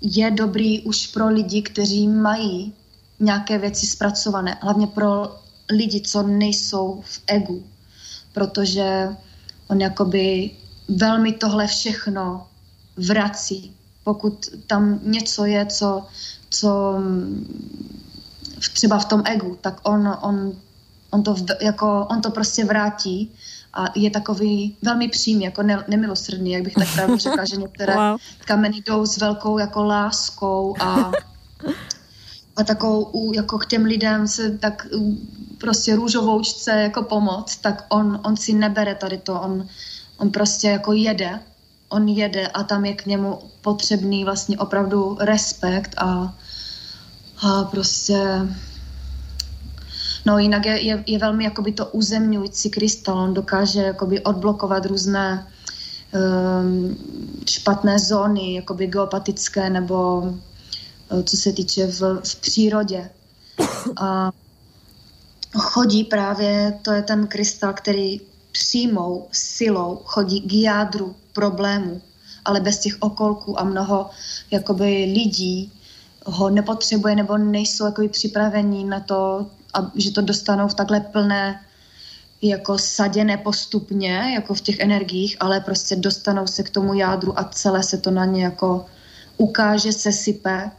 je 0.00 0.30
dobrý 0.30 0.82
už 0.82 1.06
pro 1.06 1.28
lidi, 1.28 1.62
kteří 1.62 2.08
mají 2.08 2.72
nějaké 3.20 3.58
věci 3.58 3.86
zpracované, 3.86 4.58
hlavně 4.62 4.86
pro 4.86 5.36
lidi, 5.70 6.00
co 6.00 6.22
nejsou 6.22 7.02
v 7.06 7.20
egu, 7.26 7.66
protože 8.32 9.08
on 9.68 9.80
jakoby 9.80 10.50
velmi 10.88 11.32
tohle 11.32 11.66
všechno 11.66 12.46
vrací 12.96 13.73
pokud 14.04 14.48
tam 14.66 15.00
něco 15.02 15.44
je, 15.44 15.66
co, 15.66 16.04
co 16.50 16.94
třeba 18.72 18.98
v 18.98 19.04
tom 19.04 19.22
egu, 19.24 19.58
tak 19.60 19.80
on, 19.82 20.18
on, 20.22 20.52
on, 21.10 21.22
to, 21.22 21.36
jako, 21.60 22.06
on 22.10 22.20
to 22.20 22.30
prostě 22.30 22.64
vrátí 22.64 23.32
a 23.74 23.84
je 23.94 24.10
takový 24.10 24.76
velmi 24.82 25.08
přímý, 25.08 25.44
jako 25.44 25.62
ne, 25.62 25.84
nemilosrdný, 25.88 26.52
jak 26.52 26.62
bych 26.62 26.74
tak 26.74 26.92
právě 26.94 27.18
řekla, 27.18 27.44
že 27.44 27.56
některé 27.56 27.94
wow. 28.10 28.18
kameny 28.44 28.82
jdou 28.86 29.06
s 29.06 29.16
velkou 29.16 29.58
jako 29.58 29.84
láskou 29.84 30.76
a, 30.80 31.12
a 32.56 32.64
takovou 32.64 33.32
jako 33.34 33.58
k 33.58 33.66
těm 33.66 33.84
lidem 33.84 34.28
se 34.28 34.58
tak 34.58 34.86
prostě 35.58 35.96
růžovoučce 35.96 36.70
jako 36.70 37.02
pomoc, 37.02 37.56
tak 37.56 37.86
on, 37.88 38.20
on 38.24 38.36
si 38.36 38.52
nebere 38.52 38.94
tady 38.94 39.18
to, 39.18 39.40
on, 39.40 39.66
on 40.16 40.30
prostě 40.30 40.68
jako 40.68 40.92
jede 40.92 41.40
on 41.88 42.08
jede 42.08 42.46
a 42.46 42.62
tam 42.62 42.84
je 42.84 42.94
k 42.94 43.06
němu 43.06 43.38
potřebný 43.60 44.24
vlastně 44.24 44.58
opravdu 44.58 45.16
respekt 45.20 45.94
a, 45.98 46.34
a 47.48 47.64
prostě 47.64 48.48
No 50.26 50.38
jinak 50.38 50.66
je, 50.66 50.80
je, 50.80 51.04
je 51.06 51.18
velmi 51.18 51.44
jakoby 51.44 51.72
to 51.72 51.86
uzemňující 51.86 52.70
krystal, 52.70 53.18
on 53.18 53.34
dokáže 53.34 53.82
jakoby 53.82 54.20
odblokovat 54.20 54.86
různé 54.86 55.46
um, 56.14 56.96
špatné 57.50 57.98
zóny, 57.98 58.54
jakoby 58.54 58.86
geopatické 58.86 59.70
nebo 59.70 60.20
uh, 60.20 61.22
co 61.22 61.36
se 61.36 61.52
týče 61.52 61.86
v, 61.86 62.20
v 62.24 62.36
přírodě. 62.40 63.10
A 63.96 64.32
chodí 65.58 66.04
právě, 66.04 66.78
to 66.82 66.92
je 66.92 67.02
ten 67.02 67.26
krystal, 67.26 67.72
který 67.72 68.20
přímou 68.54 69.28
silou 69.32 70.00
chodí 70.04 70.40
k 70.40 70.52
jádru 70.52 71.14
problému, 71.32 72.02
ale 72.44 72.60
bez 72.60 72.78
těch 72.78 72.96
okolků 73.00 73.60
a 73.60 73.64
mnoho 73.64 74.10
jakoby 74.50 75.10
lidí 75.14 75.72
ho 76.26 76.50
nepotřebuje 76.50 77.14
nebo 77.16 77.38
nejsou 77.38 77.86
jakoby 77.86 78.08
připravení 78.08 78.84
na 78.84 79.00
to, 79.00 79.46
a, 79.74 79.90
že 79.94 80.10
to 80.10 80.20
dostanou 80.20 80.68
v 80.68 80.74
takhle 80.74 81.00
plné 81.00 81.60
jako 82.42 82.78
saděné 82.78 83.36
postupně, 83.36 84.32
jako 84.34 84.54
v 84.54 84.60
těch 84.60 84.78
energiích, 84.78 85.36
ale 85.40 85.60
prostě 85.60 85.96
dostanou 85.96 86.46
se 86.46 86.62
k 86.62 86.70
tomu 86.70 86.94
jádru 86.94 87.38
a 87.38 87.44
celé 87.44 87.82
se 87.82 87.98
to 87.98 88.10
na 88.10 88.24
ně 88.24 88.44
jako 88.44 88.86
ukáže, 89.36 89.92
se 89.92 90.12
sype 90.12 90.70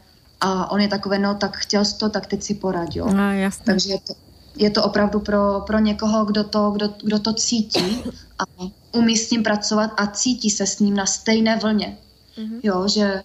a 0.41 0.71
on 0.71 0.81
je 0.81 0.87
takové, 0.87 1.19
no 1.19 1.35
tak 1.35 1.57
chtěl 1.57 1.85
jsi 1.85 1.97
to, 1.97 2.09
tak 2.09 2.25
teď 2.25 2.43
si 2.43 2.53
poradil. 2.53 3.05
No, 3.05 3.31
jasně. 3.33 3.65
Takže 3.65 3.89
je 3.89 3.99
to, 3.99 4.13
je 4.55 4.69
to 4.69 4.83
opravdu 4.83 5.19
pro, 5.19 5.61
pro 5.67 5.79
někoho, 5.79 6.25
kdo 6.25 6.43
to, 6.43 6.71
kdo, 6.71 6.93
kdo 7.03 7.19
to 7.19 7.33
cítí 7.33 8.03
a 8.39 8.43
umí 8.91 9.17
s 9.17 9.31
ním 9.31 9.43
pracovat 9.43 9.91
a 9.97 10.07
cítí 10.07 10.49
se 10.49 10.67
s 10.67 10.79
ním 10.79 10.95
na 10.95 11.05
stejné 11.05 11.57
vlně. 11.57 11.97
Mm-hmm. 12.37 12.59
Jo, 12.63 12.87
že, 12.87 13.23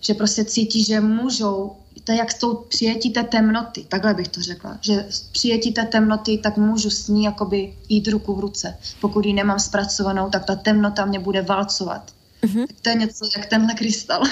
že 0.00 0.14
prostě 0.14 0.44
cítí, 0.44 0.84
že 0.84 1.00
můžou, 1.00 1.76
to 2.04 2.12
je 2.12 2.18
jak 2.18 2.32
s 2.32 2.38
tou 2.38 2.54
přijetí 2.54 3.10
té 3.10 3.22
temnoty, 3.22 3.86
takhle 3.88 4.14
bych 4.14 4.28
to 4.28 4.42
řekla, 4.42 4.78
že 4.80 5.08
přijetí 5.32 5.72
té 5.72 5.84
temnoty, 5.84 6.38
tak 6.38 6.56
můžu 6.56 6.90
s 6.90 7.08
ní 7.08 7.24
jakoby 7.24 7.74
jít 7.88 8.08
ruku 8.08 8.34
v 8.34 8.40
ruce. 8.40 8.76
Pokud 9.00 9.26
ji 9.26 9.32
nemám 9.32 9.58
zpracovanou, 9.58 10.30
tak 10.30 10.44
ta 10.44 10.56
temnota 10.56 11.04
mě 11.04 11.18
bude 11.18 11.42
valcovat. 11.42 12.12
Mm-hmm. 12.42 12.66
Tak 12.66 12.76
to 12.82 12.88
je 12.88 12.94
něco 12.94 13.28
jak 13.36 13.46
tenhle 13.46 13.74
krystal. 13.74 14.22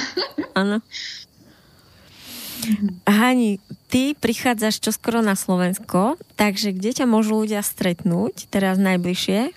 ano. 0.55 0.79
Hani, 3.09 3.59
ty 3.87 4.15
prichádzaš 4.15 4.81
čoskoro 4.81 5.23
na 5.23 5.37
Slovensko, 5.37 6.17
takže 6.37 6.73
kde 6.73 6.91
ťa 6.93 7.07
môžu 7.07 7.45
ľudia 7.45 7.63
stretnúť 7.63 8.51
teraz 8.51 8.79
najbližšie? 8.79 9.51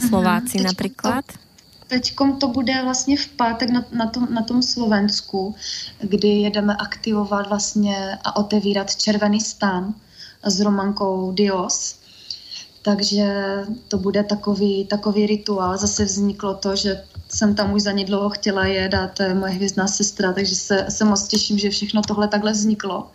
Slováci 0.00 0.58
mm, 0.58 0.64
například? 0.64 1.24
Teď 1.88 2.14
to 2.38 2.48
bude 2.48 2.82
vlastně 2.82 3.16
v 3.16 3.28
pátek 3.28 3.70
na, 3.70 3.84
na, 3.92 4.06
tom, 4.06 4.28
na 4.30 4.42
tom 4.42 4.62
Slovensku, 4.62 5.54
kdy 6.00 6.28
jedeme 6.28 6.76
aktivovat 6.76 7.48
vlastně 7.48 8.18
a 8.24 8.36
otevírat 8.36 8.96
červený 8.96 9.40
stán 9.40 9.94
s 10.42 10.60
Romankou 10.60 11.32
Dios. 11.32 11.99
Takže 12.82 13.26
to 13.88 13.98
bude 13.98 14.24
takový, 14.24 14.84
takový 14.84 15.26
rituál. 15.26 15.76
Zase 15.76 16.04
vzniklo 16.04 16.54
to, 16.54 16.76
že 16.76 17.04
jsem 17.28 17.54
tam 17.54 17.72
už 17.72 17.82
za 17.82 17.92
ní 17.92 18.04
dlouho 18.04 18.30
chtěla 18.30 18.66
jet 18.66 18.94
a 18.94 19.08
to 19.08 19.22
je 19.22 19.34
moje 19.34 19.52
hvězdná 19.52 19.86
sestra, 19.86 20.32
takže 20.32 20.54
se, 20.54 20.86
se 20.88 21.04
moc 21.04 21.28
těším, 21.28 21.58
že 21.58 21.70
všechno 21.70 22.02
tohle 22.02 22.28
takhle 22.28 22.52
vzniklo 22.52 23.06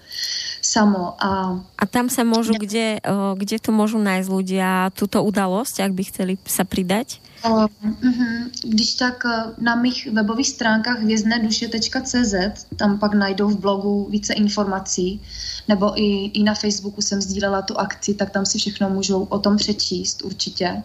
samo. 0.61 1.13
A, 1.21 1.61
a 1.77 1.83
tam 1.85 2.09
sa 2.09 2.25
môžu, 2.25 2.57
kde, 2.57 2.97
kde 3.37 3.57
to 3.61 3.69
môžu 3.69 4.01
nájsť 4.01 4.29
ľudia 4.29 4.89
túto 4.97 5.21
udalosť, 5.21 5.85
ak 5.85 5.91
by 5.93 6.03
chceli 6.09 6.33
sa 6.49 6.65
pridať? 6.65 7.21
Uh, 7.49 7.65
uh, 7.83 8.23
když 8.63 8.93
tak 8.93 9.25
uh, 9.25 9.63
na 9.63 9.75
mých 9.75 10.07
webových 10.11 10.49
stránkách 10.49 10.99
hvězdneduše.cz, 10.99 12.65
tam 12.75 12.99
pak 12.99 13.13
najdou 13.13 13.47
v 13.47 13.59
blogu 13.59 14.07
více 14.09 14.33
informací, 14.33 15.21
nebo 15.67 15.99
i, 16.01 16.25
i 16.25 16.43
na 16.43 16.53
Facebooku 16.53 17.01
jsem 17.01 17.21
sdílela 17.21 17.61
tu 17.61 17.77
akci, 17.77 18.13
tak 18.13 18.29
tam 18.29 18.45
si 18.45 18.57
všechno 18.57 18.89
můžou 18.89 19.23
o 19.23 19.39
tom 19.39 19.57
přečíst 19.57 20.21
určitě. 20.21 20.83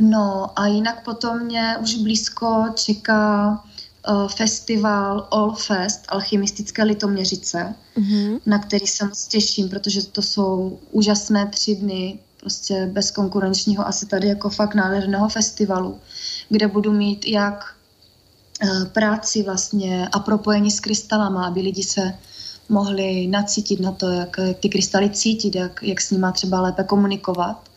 No 0.00 0.58
a 0.58 0.66
jinak 0.66 1.04
potom 1.04 1.40
mě 1.40 1.76
už 1.80 1.94
blízko 1.94 2.64
čeká 2.74 3.50
uh, 4.08 4.28
festival 4.28 5.28
All 5.30 5.52
Fest 5.52 6.04
Alchymistické 6.08 6.82
litoměřice, 6.84 7.74
mm-hmm. 7.96 8.40
na 8.46 8.58
který 8.58 8.86
se 8.86 9.04
moc 9.04 9.26
těším, 9.26 9.68
protože 9.68 10.02
to 10.02 10.22
jsou 10.22 10.78
úžasné 10.90 11.46
tři 11.46 11.74
dny, 11.74 12.18
prostě 12.42 12.86
bez 12.92 13.10
konkurenčního 13.10 13.86
asi 13.86 14.06
tady 14.06 14.28
jako 14.28 14.50
fakt 14.50 14.74
nádherného 14.74 15.28
festivalu, 15.28 15.98
kde 16.48 16.68
budu 16.68 16.92
mít 16.92 17.26
jak 17.26 17.74
uh, 18.62 18.84
práci 18.84 19.42
vlastně 19.42 20.08
a 20.12 20.18
propojení 20.18 20.70
s 20.70 20.80
krystalama, 20.80 21.46
aby 21.46 21.60
lidi 21.60 21.82
se 21.82 22.14
mohli 22.68 23.26
nacítit 23.26 23.80
na 23.80 23.92
to, 23.92 24.08
jak, 24.10 24.36
ty 24.60 24.68
krystaly 24.68 25.10
cítit, 25.10 25.54
jak, 25.54 25.82
jak 25.82 26.00
s 26.00 26.10
nima 26.10 26.32
třeba 26.32 26.60
lépe 26.60 26.84
komunikovat. 26.84 27.70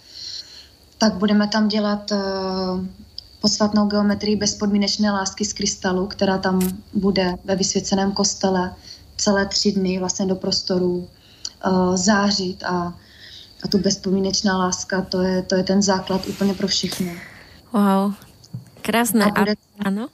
Tak 0.98 1.14
budeme 1.14 1.48
tam 1.48 1.68
dělat 1.68 2.12
uh, 2.12 2.18
posvatnou 3.42 3.86
geometrii 3.86 4.36
bezpodmínečné 4.36 5.12
lásky 5.12 5.46
z 5.46 5.54
krystalu, 5.54 6.08
která 6.08 6.38
tam 6.38 6.78
bude 6.94 7.36
ve 7.44 7.56
vysvěceném 7.56 8.12
kostele 8.12 8.74
celé 9.18 9.46
tři 9.46 9.72
dny 9.72 10.00
vlastně 10.00 10.26
do 10.26 10.36
prostoru 10.36 11.08
uh, 11.68 11.96
zářit 11.96 12.64
a 12.64 12.94
a 13.66 13.68
tu 13.68 13.78
bezpomínečná 13.78 14.58
láska, 14.58 15.02
to 15.02 15.22
je, 15.22 15.42
to 15.42 15.56
je 15.56 15.64
ten 15.64 15.82
základ 15.82 16.28
úplně 16.28 16.54
pro 16.54 16.68
všechno. 16.68 17.12
Wow, 17.74 18.14
krásné. 18.82 19.26
A 19.26 19.40
bude, 19.40 19.52
a, 19.52 19.86
ano? 19.86 20.08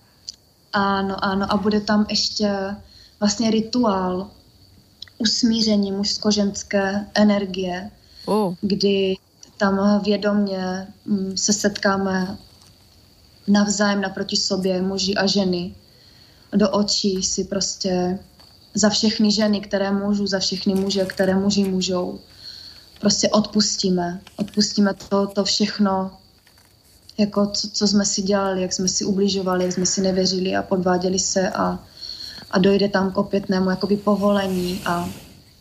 Ano, 0.73 1.25
ano. 1.25 1.53
A 1.53 1.57
bude 1.57 1.81
tam 1.81 2.05
ještě 2.09 2.75
vlastně 3.19 3.51
rituál 3.51 4.27
usmíření 5.17 5.91
mužsko-ženské 5.91 7.05
energie, 7.13 7.91
oh. 8.25 8.53
kdy 8.61 9.15
tam 9.57 10.01
vědomně 10.03 10.87
mm, 11.05 11.37
se 11.37 11.53
setkáme 11.53 12.37
navzájem 13.47 14.01
naproti 14.01 14.35
sobě, 14.35 14.81
muži 14.81 15.15
a 15.15 15.27
ženy. 15.27 15.75
Do 16.51 16.69
očí 16.69 17.23
si 17.23 17.43
prostě 17.43 18.19
za 18.73 18.89
všechny 18.89 19.31
ženy, 19.31 19.61
které 19.61 19.91
můžu, 19.91 20.27
za 20.27 20.39
všechny 20.39 20.75
muže, 20.75 21.05
které 21.05 21.35
muži 21.35 21.63
můžou. 21.63 22.19
Prostě 23.01 23.29
odpustíme. 23.29 24.21
Odpustíme 24.37 24.93
to, 24.93 25.27
to 25.27 25.43
všechno, 25.43 26.11
jako 27.17 27.47
co, 27.47 27.69
co 27.69 27.87
jsme 27.87 28.05
si 28.05 28.21
dělali, 28.21 28.61
jak 28.61 28.73
jsme 28.73 28.87
si 28.87 29.05
ubližovali, 29.05 29.63
jak 29.63 29.73
jsme 29.73 29.85
si 29.85 30.01
nevěřili 30.01 30.55
a 30.55 30.63
podváděli 30.63 31.19
se 31.19 31.49
a, 31.49 31.79
a 32.51 32.59
dojde 32.59 32.89
tam 32.89 33.11
k 33.11 33.17
opětnému 33.17 33.69
jakoby 33.69 33.97
povolení 33.97 34.81
a 34.85 35.09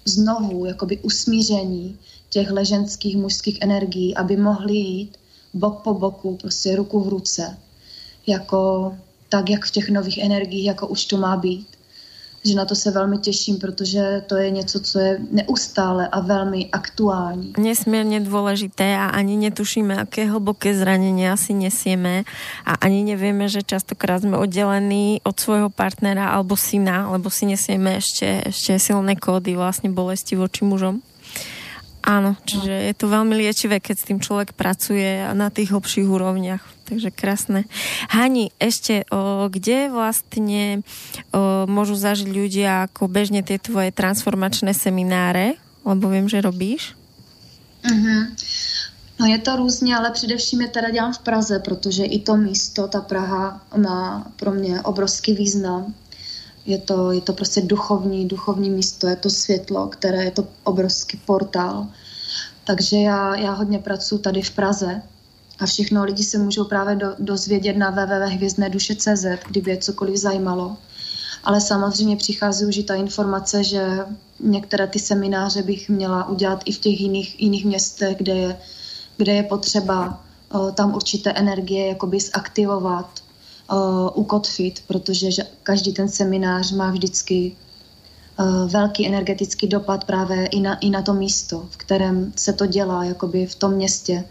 znovu 0.05 0.65
jakoby 0.65 0.99
usmíření 0.99 1.99
těch 2.29 2.51
leženských 2.51 3.17
mužských 3.17 3.59
energií, 3.61 4.17
aby 4.17 4.37
mohli 4.37 4.77
jít 4.77 5.17
bok 5.55 5.81
po 5.83 5.95
boku, 5.95 6.37
prostě 6.37 6.77
ruku 6.77 7.01
v 7.01 7.09
ruce, 7.09 7.59
jako 8.27 8.93
tak, 9.29 9.51
jak 9.51 9.65
v 9.65 9.71
těch 9.71 9.91
nových 9.91 10.19
energiích, 10.19 10.67
jako 10.67 10.87
už 10.87 11.05
to 11.05 11.17
má 11.17 11.37
být 11.37 11.67
že 12.45 12.55
na 12.55 12.65
to 12.65 12.75
se 12.75 12.91
velmi 12.91 13.19
těším, 13.19 13.59
protože 13.59 14.23
to 14.27 14.37
je 14.37 14.51
něco, 14.51 14.81
co 14.81 14.99
je 14.99 15.19
neustále 15.31 16.09
a 16.09 16.21
velmi 16.21 16.69
aktuální. 16.73 17.53
Nesmírně 17.59 18.21
důležité 18.21 18.97
a 18.97 19.07
ani 19.07 19.37
netušíme, 19.37 19.97
aké 19.97 20.25
hlboké 20.25 20.75
zranění 20.79 21.29
asi 21.29 21.55
nesieme 21.55 22.23
a 22.67 22.75
ani 22.75 23.05
nevíme, 23.05 23.49
že 23.49 23.63
častokrát 23.63 24.23
jsme 24.23 24.37
oddělení 24.37 25.21
od 25.23 25.41
svojho 25.41 25.71
partnera 25.71 26.29
alebo 26.29 26.57
syna, 26.57 27.11
lebo 27.11 27.31
si 27.31 27.47
nesieme 27.47 27.93
ještě, 27.93 28.43
ještě 28.47 28.79
silné 28.79 29.17
kódy 29.17 29.57
vlastně 29.57 29.91
bolesti 29.91 30.37
voči 30.37 30.65
mužom. 30.65 31.01
Áno, 32.01 32.37
čiže 32.49 32.73
je 32.73 32.95
to 32.97 33.13
veľmi 33.13 33.37
liečivé, 33.37 33.77
keď 33.77 33.97
s 34.01 34.09
tým 34.09 34.19
človek 34.25 34.57
pracuje 34.57 35.21
na 35.37 35.53
tých 35.53 35.69
hlbších 35.69 36.09
úrovniach. 36.09 36.65
Takže 36.89 37.13
krásne. 37.13 37.69
Hani, 38.11 38.51
ešte, 38.59 39.07
o, 39.13 39.47
kde 39.47 39.93
vlastne 39.93 40.83
o, 41.31 41.69
môžu 41.69 41.95
zažiť 41.95 42.27
ľudia 42.27 42.91
ako 42.91 43.07
bežne 43.07 43.45
tie 43.45 43.61
tvoje 43.61 43.93
transformačné 43.95 44.75
semináre? 44.75 45.61
Lebo 45.85 46.09
vím, 46.11 46.27
že 46.27 46.43
robíš. 46.43 46.97
Mm-hmm. 47.85 48.21
No 49.21 49.27
je 49.27 49.39
to 49.39 49.57
různě, 49.57 49.97
ale 49.97 50.11
především 50.11 50.61
je 50.61 50.69
teda 50.69 50.91
dělám 50.91 51.13
v 51.13 51.19
Praze, 51.19 51.59
protože 51.59 52.05
i 52.05 52.19
to 52.21 52.37
místo, 52.37 52.89
ta 52.89 53.01
Praha 53.01 53.61
má 53.77 54.33
pro 54.37 54.51
mě 54.51 54.83
obrovský 54.83 55.35
význam 55.35 55.95
je 56.67 56.79
to, 56.79 57.13
je 57.13 57.21
to 57.21 57.33
prostě 57.33 57.61
duchovní, 57.61 58.29
duchovní 58.29 58.71
místo, 58.71 59.07
je 59.07 59.17
to 59.17 59.31
světlo, 59.31 59.87
které 59.87 60.25
je 60.25 60.31
to 60.31 60.47
obrovský 60.65 61.17
portál. 61.17 61.87
Takže 62.65 62.97
já, 62.97 63.37
já 63.37 63.53
hodně 63.53 63.79
pracuji 63.79 64.19
tady 64.19 64.43
v 64.43 64.51
Praze 64.51 65.03
a 65.59 65.67
všechno 65.67 66.05
lidi 66.05 66.25
se 66.25 66.39
můžou 66.39 66.65
právě 66.65 66.97
do, 66.97 67.07
dozvědět 67.19 67.77
na 67.77 67.91
www.hvězdneduše.cz, 67.91 69.25
kdyby 69.49 69.71
je 69.71 69.77
cokoliv 69.77 70.17
zajímalo. 70.17 70.77
Ale 71.45 71.61
samozřejmě 71.61 72.17
přichází 72.17 72.65
už 72.65 72.77
i 72.77 72.83
ta 72.83 72.95
informace, 72.95 73.65
že 73.65 73.99
některé 74.41 74.87
ty 74.87 74.99
semináře 74.99 75.63
bych 75.63 75.89
měla 75.89 76.29
udělat 76.29 76.63
i 76.65 76.73
v 76.73 76.79
těch 76.79 77.01
jiných, 77.01 77.41
jiných 77.41 77.65
městech, 77.65 78.17
kde 78.17 78.35
je, 78.35 78.57
kde 79.17 79.33
je 79.33 79.43
potřeba 79.43 80.25
o, 80.53 80.71
tam 80.71 80.95
určité 80.95 81.33
energie 81.33 81.89
jakoby 81.89 82.21
zaktivovat, 82.21 83.21
uh, 83.73 84.09
ukotvit, 84.15 84.83
protože 84.87 85.31
že 85.31 85.43
každý 85.63 85.93
ten 85.93 86.09
seminář 86.09 86.73
má 86.73 86.91
vždycky 86.91 87.57
uh, 88.39 88.71
velký 88.71 89.07
energetický 89.07 89.67
dopad 89.67 90.05
právě 90.05 90.47
i 90.47 90.61
na, 90.61 90.79
i 90.79 90.91
na 90.91 91.03
to 91.03 91.15
místo, 91.15 91.69
v 91.71 91.77
kterém 91.77 92.33
se 92.37 92.53
to 92.53 92.67
dělá, 92.67 93.05
jakoby 93.05 93.47
v 93.47 93.55
tom 93.55 93.73
městě 93.73 94.25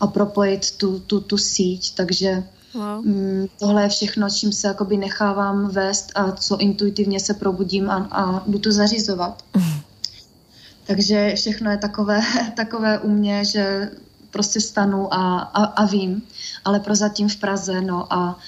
a 0.00 0.06
propojit 0.06 0.70
tu, 0.70 0.98
tu, 0.98 1.20
tu 1.20 1.38
síť, 1.38 1.94
takže 1.94 2.42
Wow. 2.74 3.06
Mm, 3.06 3.46
tohle 3.58 3.82
je 3.82 3.88
všechno, 3.88 4.30
čím 4.30 4.52
se 4.52 4.66
jakoby 4.66 4.96
nechávám 4.96 5.68
vést 5.68 6.12
a 6.14 6.32
co 6.32 6.56
intuitivně 6.58 7.20
se 7.20 7.34
probudím 7.34 7.90
a, 7.90 8.08
a 8.10 8.44
jdu 8.46 8.58
to 8.58 8.72
zařizovat. 8.72 9.44
Mm. 9.56 9.62
Takže 10.86 11.32
všechno 11.36 11.70
je 11.70 11.76
takové, 11.76 12.20
takové 12.56 12.98
u 12.98 13.08
mě, 13.08 13.44
že 13.44 13.90
prostě 14.32 14.60
stanu 14.60 15.14
a, 15.14 15.38
a, 15.38 15.64
a 15.64 15.84
vím, 15.84 16.22
ale 16.64 16.80
prozatím 16.80 17.28
v 17.28 17.36
Praze, 17.36 17.80
no 17.80 18.12
a 18.12 18.38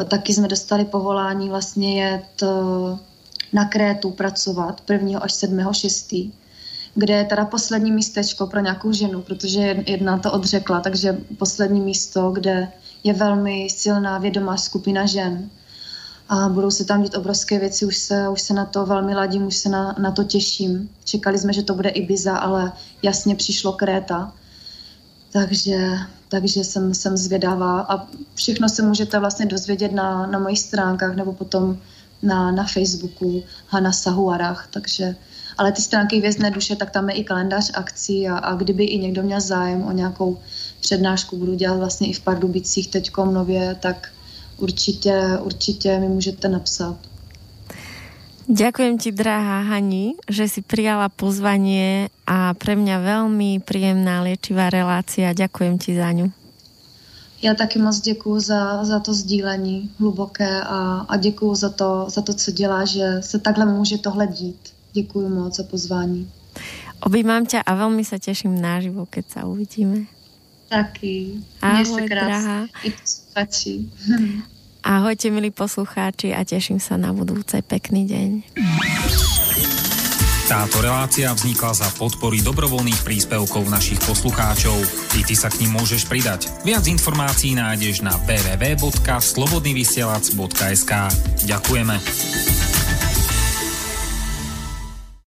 e, 0.00 0.04
taky 0.04 0.34
jsme 0.34 0.48
dostali 0.48 0.84
povolání 0.84 1.48
vlastně 1.48 2.02
jet 2.02 2.42
e, 2.42 2.46
na 3.52 3.64
Krétu 3.64 4.10
pracovat 4.10 4.82
1. 4.90 5.18
až 5.18 5.32
7. 5.32 5.72
6 5.72 6.14
kde 6.94 7.14
je 7.14 7.24
teda 7.24 7.44
poslední 7.44 7.92
místečko 7.92 8.46
pro 8.46 8.60
nějakou 8.60 8.92
ženu, 8.92 9.22
protože 9.22 9.84
jedna 9.86 10.18
to 10.18 10.32
odřekla, 10.32 10.80
takže 10.80 11.18
poslední 11.38 11.80
místo, 11.80 12.30
kde 12.30 12.72
je 13.04 13.12
velmi 13.12 13.68
silná 13.70 14.18
vědomá 14.18 14.56
skupina 14.56 15.06
žen. 15.06 15.50
A 16.28 16.48
budou 16.48 16.70
se 16.70 16.84
tam 16.84 17.02
dít 17.02 17.16
obrovské 17.16 17.58
věci, 17.58 17.86
už 17.86 17.96
se, 17.96 18.28
už 18.28 18.40
se 18.40 18.54
na 18.54 18.64
to 18.64 18.86
velmi 18.86 19.14
ladím, 19.14 19.46
už 19.46 19.56
se 19.56 19.68
na, 19.68 19.96
na 19.98 20.10
to 20.10 20.24
těším. 20.24 20.90
Čekali 21.04 21.38
jsme, 21.38 21.52
že 21.52 21.62
to 21.62 21.74
bude 21.74 21.88
Ibiza, 21.88 22.36
ale 22.36 22.72
jasně 23.02 23.34
přišlo 23.34 23.72
Kréta. 23.72 24.32
Takže, 25.34 25.98
takže 26.28 26.64
jsem, 26.64 26.94
jsem 26.94 27.16
zvědavá 27.16 27.80
a 27.80 28.06
všechno 28.34 28.68
se 28.68 28.82
můžete 28.82 29.18
vlastně 29.18 29.46
dozvědět 29.46 29.92
na, 29.92 30.26
na 30.26 30.38
mojich 30.38 30.58
stránkách 30.58 31.16
nebo 31.16 31.32
potom 31.32 31.78
na, 32.22 32.50
na 32.50 32.64
Facebooku 32.64 33.42
Hana 33.66 33.92
Sahuarach, 33.92 34.68
takže 34.70 35.16
ale 35.58 35.72
ty 35.72 35.82
stránky 35.82 36.20
Vězné 36.20 36.50
duše, 36.50 36.76
tak 36.76 36.90
tam 36.90 37.10
je 37.10 37.16
i 37.16 37.24
kalendář 37.24 37.70
akcí 37.74 38.28
a, 38.28 38.36
a 38.36 38.54
kdyby 38.54 38.84
i 38.84 38.98
někdo 38.98 39.22
měl 39.22 39.40
zájem 39.40 39.82
o 39.82 39.92
nějakou 39.92 40.38
přednášku, 40.80 41.36
budu 41.36 41.54
dělat 41.54 41.76
vlastně 41.76 42.08
i 42.08 42.12
v 42.12 42.20
Pardubicích 42.20 42.88
teďkom 42.88 43.34
nově, 43.34 43.76
tak 43.80 44.08
určitě, 44.56 45.38
určitě 45.42 45.98
mi 45.98 46.08
můžete 46.08 46.48
napsat. 46.48 46.96
Ďakujem 48.44 49.00
ti, 49.00 49.08
drahá 49.08 49.64
Hani, 49.64 50.20
že 50.28 50.52
si 50.52 50.60
prijala 50.60 51.08
pozvanie 51.08 52.12
a 52.28 52.52
pre 52.52 52.76
mňa 52.76 52.96
veľmi 53.00 53.64
príjemná 53.64 54.20
liečivá 54.20 54.68
relácia. 54.68 55.32
Ďakujem 55.32 55.74
ti 55.80 55.96
za 55.96 56.12
ňu. 56.12 56.28
Já 57.42 57.54
taky 57.54 57.78
moc 57.78 58.00
děkuji 58.00 58.40
za, 58.40 58.84
za 58.84 59.00
to 59.00 59.14
sdílení 59.14 59.90
hluboké 59.98 60.60
a, 60.62 61.06
a 61.08 61.16
děkuji 61.16 61.54
za 61.54 61.68
to, 61.70 62.06
za 62.08 62.22
to, 62.22 62.34
co 62.34 62.50
dělá, 62.50 62.84
že 62.84 63.20
se 63.20 63.38
takhle 63.38 63.66
může 63.66 63.98
tohle 63.98 64.26
dít. 64.26 64.72
Děkuji 64.92 65.28
moc 65.28 65.56
za 65.56 65.62
pozvání. 65.62 66.30
Objímám 67.00 67.46
tě 67.46 67.62
a 67.62 67.74
velmi 67.74 68.04
se 68.04 68.18
těším 68.18 68.60
naživo, 68.60 69.06
keď 69.06 69.28
se 69.28 69.44
uvidíme. 69.44 69.98
Taky. 70.68 71.30
Ahoj, 71.62 71.84
se 71.84 72.00
drahá. 72.08 72.66
I 72.84 72.92
Ahojte, 74.84 75.32
milí 75.32 75.48
poslucháči 75.48 76.36
a 76.36 76.44
teším 76.44 76.76
sa 76.76 77.00
na 77.00 77.16
budúce. 77.16 77.64
Pekný 77.64 78.04
deň. 78.04 78.52
Táto 80.44 80.84
relácia 80.84 81.32
vznikla 81.32 81.72
za 81.72 81.88
podpory 81.96 82.44
dobrovoľných 82.44 83.00
príspevkov 83.00 83.64
našich 83.72 83.96
poslucháčov. 84.04 84.76
I 85.16 85.24
ty 85.24 85.32
sa 85.32 85.48
k 85.48 85.64
ním 85.64 85.80
môžeš 85.80 86.04
pridať. 86.04 86.52
Viac 86.68 86.84
informácií 86.84 87.56
nájdeš 87.56 88.04
na 88.04 88.12
www.slobodnyvysielac.sk 88.28 90.92
Ďakujeme. 91.48 92.73